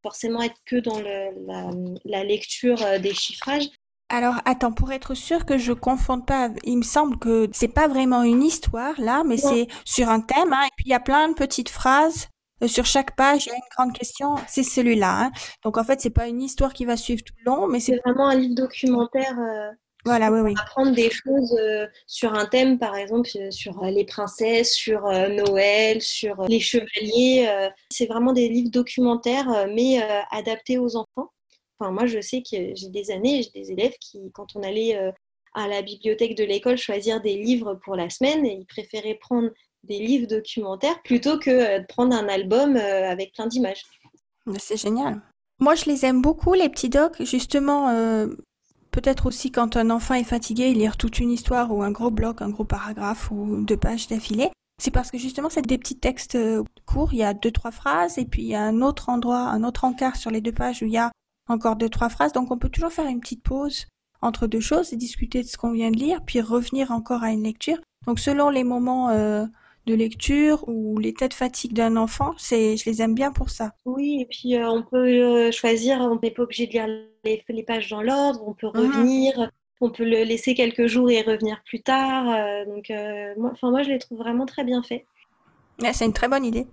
forcément 0.06 0.44
être 0.44 0.62
que 0.68 0.76
dans 0.76 1.00
la, 1.00 2.24
lecture 2.24 2.80
euh, 2.84 3.00
des 3.00 3.16
chiffrages. 3.16 3.70
Alors 4.10 4.36
attends, 4.46 4.72
pour 4.72 4.92
être 4.92 5.16
sûr 5.16 5.48
que 5.48 5.58
je 5.58 5.74
confonde 5.74 6.28
pas, 6.28 6.52
il 6.64 6.78
me 6.78 6.84
semble 6.84 7.18
que 7.18 7.50
c'est 7.52 7.74
pas 7.74 7.88
vraiment 7.88 8.22
une 8.22 8.44
histoire 8.44 8.94
là, 9.02 9.24
mais 9.26 9.38
c'est 9.38 9.66
sur 9.84 10.10
un 10.10 10.22
thème, 10.22 10.54
hein, 10.54 10.64
et 10.64 10.74
puis 10.78 10.86
il 10.86 10.92
y 10.92 10.94
a 10.94 11.00
plein 11.00 11.28
de 11.30 11.34
petites 11.34 11.70
phrases. 11.70 12.28
Euh, 12.62 12.68
sur 12.68 12.86
chaque 12.86 13.16
page, 13.16 13.48
il 13.48 13.50
y 13.50 13.52
a 13.54 13.56
une 13.56 13.76
grande 13.76 13.94
question, 13.94 14.36
c'est 14.48 14.64
celui-là. 14.64 15.24
Hein. 15.24 15.32
Donc 15.64 15.78
en 15.78 15.84
fait, 15.84 16.00
c'est 16.00 16.12
pas 16.12 16.28
une 16.28 16.42
histoire 16.44 16.72
qui 16.72 16.86
va 16.86 16.98
suivre 16.98 17.24
tout 17.24 17.34
le 17.44 17.52
long, 17.52 17.68
mais 17.68 17.80
c'est 17.80 18.00
vraiment 18.06 18.28
un 18.28 18.36
livre 18.36 18.56
documentaire. 18.56 19.38
Euh, 19.40 19.72
voilà, 20.06 20.32
oui, 20.32 20.40
oui. 20.42 20.54
Apprendre 20.62 20.92
des 20.92 21.10
choses 21.10 21.58
euh, 21.60 21.88
sur 22.06 22.36
un 22.36 22.46
thème, 22.46 22.78
par 22.78 22.96
exemple, 22.96 23.28
euh, 23.38 23.50
sur 23.50 23.84
euh, 23.84 23.90
les 23.90 24.06
princesses, 24.06 24.74
sur 24.74 25.02
Noël, 25.02 26.00
sur 26.02 26.44
les 26.48 26.60
chevaliers. 26.60 27.50
c'est 27.90 28.06
vraiment 28.06 28.32
des 28.32 28.48
livres 28.48 28.70
documentaires, 28.70 29.68
mais 29.74 30.00
adaptés 30.32 30.78
aux 30.78 30.96
enfants. 30.96 31.32
Enfin, 31.80 31.92
moi, 31.92 32.06
je 32.06 32.22
sais 32.22 32.42
que 32.42 32.76
j'ai 32.76 32.90
des 32.90 33.12
années, 33.12 33.44
j'ai 33.44 33.62
des 33.62 33.72
élèves 33.72 33.96
qui, 34.00 34.32
quand 34.34 34.56
on 34.56 34.64
allait 34.64 34.96
à 35.54 35.68
la 35.68 35.82
bibliothèque 35.82 36.36
de 36.36 36.44
l'école 36.44 36.78
choisir 36.78 37.22
des 37.22 37.36
livres 37.36 37.80
pour 37.84 37.96
la 37.96 38.10
semaine, 38.10 38.46
ils 38.46 38.66
préféraient 38.66 39.16
prendre 39.20 39.50
des 39.84 40.00
livres 40.00 40.28
documentaires 40.28 41.02
plutôt 41.04 41.40
que 41.40 41.80
de 41.80 41.86
prendre 41.88 42.16
un 42.16 42.28
album 42.28 42.76
avec 42.76 43.34
plein 43.34 43.48
d'images. 43.48 43.84
C'est 44.60 44.78
génial. 44.78 45.22
Moi, 45.60 45.76
je 45.76 45.86
les 45.86 46.06
aime 46.06 46.22
beaucoup, 46.22 46.54
les 46.54 46.70
petits 46.70 46.90
docs. 46.90 47.22
Justement, 47.24 47.90
Peut-être 48.96 49.26
aussi 49.26 49.52
quand 49.52 49.76
un 49.76 49.90
enfant 49.90 50.14
est 50.14 50.24
fatigué, 50.24 50.74
lire 50.74 50.96
toute 50.96 51.20
une 51.20 51.30
histoire 51.30 51.70
ou 51.76 51.84
un 51.84 51.92
gros 51.92 52.12
bloc, 52.12 52.42
un 52.42 52.50
gros 52.50 52.64
paragraphe 52.64 53.30
ou 53.30 53.62
deux 53.66 53.76
pages 53.76 54.08
d'affilée. 54.08 54.50
C'est 54.82 54.90
parce 54.90 55.12
que 55.12 55.18
justement, 55.18 55.50
c'est 55.50 55.64
des 55.64 55.78
petits 55.78 56.00
textes 56.00 56.36
euh, 56.36 56.64
courts, 56.86 57.12
il 57.12 57.18
y 57.18 57.24
a 57.24 57.34
deux, 57.34 57.52
trois 57.52 57.72
phrases, 57.72 58.18
et 58.18 58.24
puis 58.24 58.44
il 58.44 58.48
y 58.48 58.56
a 58.56 58.64
un 58.64 58.82
autre 58.82 59.10
endroit, 59.10 59.50
un 59.50 59.66
autre 59.66 59.84
encart 59.84 60.16
sur 60.16 60.32
les 60.32 60.40
deux 60.40 60.54
pages 60.54 60.82
où 60.82 60.86
il 60.86 60.94
y 60.94 60.98
a 60.98 61.12
encore 61.50 61.76
deux, 61.76 61.90
trois 61.90 62.08
phrases. 62.08 62.32
Donc 62.32 62.52
on 62.52 62.58
peut 62.58 62.70
toujours 62.70 62.94
faire 62.94 63.08
une 63.08 63.20
petite 63.20 63.44
pause 63.44 63.86
entre 64.22 64.48
deux 64.48 64.62
choses 64.62 64.94
et 64.94 64.96
discuter 64.96 65.44
de 65.44 65.48
ce 65.48 65.58
qu'on 65.58 65.74
vient 65.74 65.92
de 65.92 65.98
lire, 65.98 66.22
puis 66.26 66.40
revenir 66.40 66.92
encore 66.92 67.22
à 67.22 67.32
une 67.34 67.44
lecture. 67.44 67.80
Donc 68.08 68.18
selon 68.18 68.50
les 68.50 68.64
moments 68.64 69.10
euh, 69.10 69.46
de 69.86 69.94
lecture 69.94 70.64
ou 70.68 70.98
les 71.00 71.14
têtes 71.14 71.34
fatigue 71.34 71.74
d'un 71.74 71.96
enfant, 71.96 72.34
c'est, 72.38 72.78
je 72.78 72.90
les 72.90 73.02
aime 73.02 73.16
bien 73.16 73.32
pour 73.32 73.50
ça. 73.50 73.72
Oui, 73.86 74.22
et 74.22 74.26
puis 74.26 74.56
euh, 74.56 74.70
on 74.70 74.84
peut 74.84 75.52
choisir, 75.52 76.00
on 76.00 76.20
n'est 76.22 76.32
pas 76.32 76.44
obligé 76.44 76.68
de 76.68 76.74
lire 76.74 76.88
les, 77.24 77.64
pages 77.64 77.90
dans 77.90 78.02
l'ordre, 78.02 78.44
on 78.46 78.54
peut 78.54 78.68
revenir, 78.68 79.50
on 79.82 79.90
peut 79.90 80.06
le 80.06 80.24
laisser 80.24 80.54
quelques 80.54 80.88
jours 80.88 81.10
et 81.10 81.22
revenir 81.22 81.62
plus 81.66 81.82
tard. 81.82 82.30
Euh, 82.30 82.66
donc, 82.66 82.90
euh, 82.90 83.34
moi, 83.38 83.84
je 83.84 83.90
les 83.90 84.00
trouve 84.00 84.20
vraiment 84.20 84.46
très 84.46 84.64
bien 84.64 84.82
faits. 84.84 85.06
c'est 85.94 86.06
une 86.06 86.14
très 86.14 86.28
bonne 86.28 86.46
idée. 86.46 86.68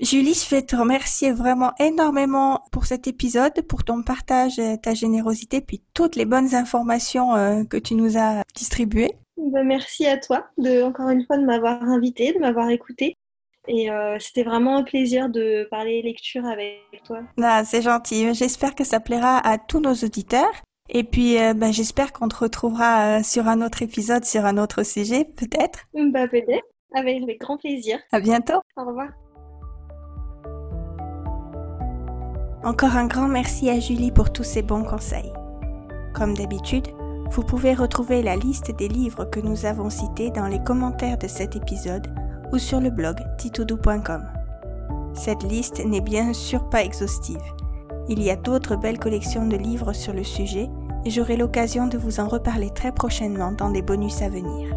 Julie, 0.00 0.34
je 0.34 0.48
vais 0.48 0.62
te 0.62 0.74
remercier 0.74 1.32
vraiment 1.32 1.72
énormément 1.78 2.64
pour 2.72 2.86
cet 2.86 3.06
épisode, 3.06 3.62
pour 3.68 3.84
ton 3.84 4.02
partage, 4.02 4.60
ta 4.82 4.94
générosité, 4.94 5.60
puis 5.60 5.82
toutes 5.94 6.16
les 6.16 6.24
bonnes 6.24 6.54
informations 6.54 7.36
euh, 7.36 7.62
que 7.64 7.76
tu 7.76 7.94
nous 7.94 8.18
as 8.18 8.42
distribuées. 8.54 9.12
Ben, 9.36 9.64
merci 9.64 10.06
à 10.06 10.18
toi, 10.18 10.46
de, 10.58 10.82
encore 10.82 11.08
une 11.08 11.24
fois, 11.24 11.38
de 11.38 11.44
m'avoir 11.44 11.82
invité, 11.82 12.32
de 12.32 12.38
m'avoir 12.38 12.70
écouté. 12.70 13.16
Et 13.68 13.90
euh, 13.90 14.18
c'était 14.18 14.42
vraiment 14.42 14.76
un 14.76 14.82
plaisir 14.82 15.28
de 15.28 15.68
parler 15.70 16.02
lecture 16.02 16.44
avec 16.44 16.80
toi. 17.04 17.20
Ah, 17.40 17.64
c'est 17.64 17.82
gentil. 17.82 18.34
J'espère 18.34 18.74
que 18.74 18.84
ça 18.84 19.00
plaira 19.00 19.38
à 19.38 19.58
tous 19.58 19.80
nos 19.80 19.94
auditeurs. 19.94 20.62
Et 20.88 21.04
puis, 21.04 21.38
euh, 21.38 21.54
bah, 21.54 21.70
j'espère 21.70 22.12
qu'on 22.12 22.28
te 22.28 22.36
retrouvera 22.36 23.18
euh, 23.18 23.22
sur 23.22 23.48
un 23.48 23.62
autre 23.62 23.82
épisode, 23.82 24.24
sur 24.24 24.44
un 24.44 24.58
autre 24.58 24.82
sujet, 24.82 25.24
peut-être. 25.24 25.84
Bah, 25.94 26.26
peut-être. 26.26 26.66
Avec, 26.94 27.22
avec 27.22 27.40
grand 27.40 27.56
plaisir. 27.56 27.98
À 28.10 28.20
bientôt. 28.20 28.60
Au 28.76 28.84
revoir. 28.84 29.08
Encore 32.64 32.96
un 32.96 33.06
grand 33.06 33.28
merci 33.28 33.70
à 33.70 33.80
Julie 33.80 34.12
pour 34.12 34.32
tous 34.32 34.44
ses 34.44 34.62
bons 34.62 34.84
conseils. 34.84 35.32
Comme 36.14 36.34
d'habitude, 36.34 36.88
vous 37.32 37.42
pouvez 37.42 37.72
retrouver 37.72 38.22
la 38.22 38.36
liste 38.36 38.76
des 38.76 38.88
livres 38.88 39.24
que 39.24 39.40
nous 39.40 39.64
avons 39.64 39.88
cités 39.88 40.30
dans 40.30 40.48
les 40.48 40.62
commentaires 40.62 41.16
de 41.16 41.26
cet 41.26 41.56
épisode 41.56 42.06
ou 42.52 42.58
sur 42.58 42.78
le 42.78 42.90
blog 42.90 43.16
titoudou.com. 43.38 44.22
Cette 45.14 45.42
liste 45.42 45.82
n'est 45.82 46.02
bien 46.02 46.34
sûr 46.34 46.68
pas 46.68 46.84
exhaustive. 46.84 47.40
Il 48.10 48.22
y 48.22 48.30
a 48.30 48.36
d'autres 48.36 48.76
belles 48.76 48.98
collections 48.98 49.46
de 49.46 49.56
livres 49.56 49.94
sur 49.94 50.12
le 50.12 50.24
sujet 50.24 50.68
et 51.06 51.10
j'aurai 51.10 51.38
l'occasion 51.38 51.86
de 51.86 51.96
vous 51.96 52.20
en 52.20 52.28
reparler 52.28 52.68
très 52.68 52.92
prochainement 52.92 53.52
dans 53.52 53.70
des 53.70 53.82
bonus 53.82 54.20
à 54.20 54.28
venir. 54.28 54.68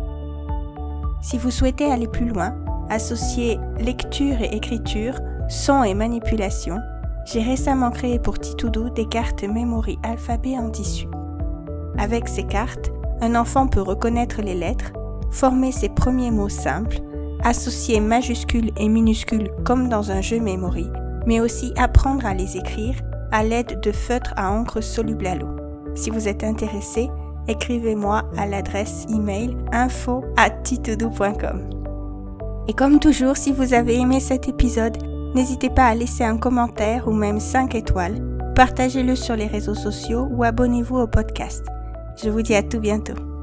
Si 1.22 1.38
vous 1.38 1.52
souhaitez 1.52 1.92
aller 1.92 2.08
plus 2.08 2.30
loin, 2.30 2.56
associer 2.90 3.60
lecture 3.80 4.42
et 4.42 4.56
écriture, 4.56 5.20
son 5.50 5.84
et 5.84 5.94
manipulation, 5.94 6.78
j'ai 7.26 7.42
récemment 7.42 7.92
créé 7.92 8.18
pour 8.18 8.40
Titoudou 8.40 8.90
des 8.92 9.08
cartes 9.08 9.44
Memory 9.44 10.00
alphabet 10.04 10.58
en 10.58 10.70
tissu. 10.70 11.08
Avec 11.98 12.28
ces 12.28 12.44
cartes, 12.44 12.92
un 13.22 13.36
enfant 13.36 13.68
peut 13.68 13.82
reconnaître 13.82 14.42
les 14.42 14.56
lettres, 14.56 14.92
former 15.32 15.72
ses 15.72 15.90
premiers 15.90 16.32
mots 16.32 16.50
simples, 16.50 17.00
associer 17.44 18.00
majuscules 18.00 18.72
et 18.78 18.90
minuscules 18.90 19.52
comme 19.64 19.90
dans 19.90 20.12
un 20.12 20.22
jeu 20.22 20.40
memory, 20.40 20.90
mais 21.26 21.40
aussi 21.40 21.72
apprendre 21.78 22.26
à 22.26 22.34
les 22.34 22.58
écrire 22.58 22.96
à 23.32 23.44
l'aide 23.44 23.82
de 23.82 23.92
feutres 23.92 24.34
à 24.38 24.52
encre 24.52 24.82
soluble 24.82 25.28
à 25.28 25.36
l'eau. 25.36 25.50
Si 25.94 26.10
vous 26.10 26.28
êtes 26.28 26.44
intéressé, 26.44 27.10
écrivez-moi 27.48 28.24
à 28.38 28.46
l'adresse 28.46 29.06
email 29.10 29.58
info 29.72 30.24
Et 32.68 32.74
comme 32.74 33.00
toujours, 33.00 33.38
si 33.38 33.52
vous 33.52 33.74
avez 33.74 34.00
aimé 34.00 34.20
cet 34.20 34.48
épisode, 34.48 34.98
n'hésitez 35.36 35.70
pas 35.70 35.88
à 35.88 35.96
laisser 35.96 36.24
un 36.24 36.38
commentaire 36.38 37.08
ou 37.08 37.12
même 37.12 37.40
5 37.40 37.76
étoiles, 37.76 38.22
partagez-le 38.56 39.16
sur 39.16 39.36
les 39.36 39.48
réseaux 39.48 39.76
sociaux 39.76 40.28
ou 40.32 40.44
abonnez-vous 40.44 40.98
au 40.98 41.08
podcast. 41.08 41.66
Je 42.22 42.30
vous 42.30 42.42
dis 42.42 42.56
à 42.56 42.64
tout 42.64 42.80
bientôt. 42.80 43.35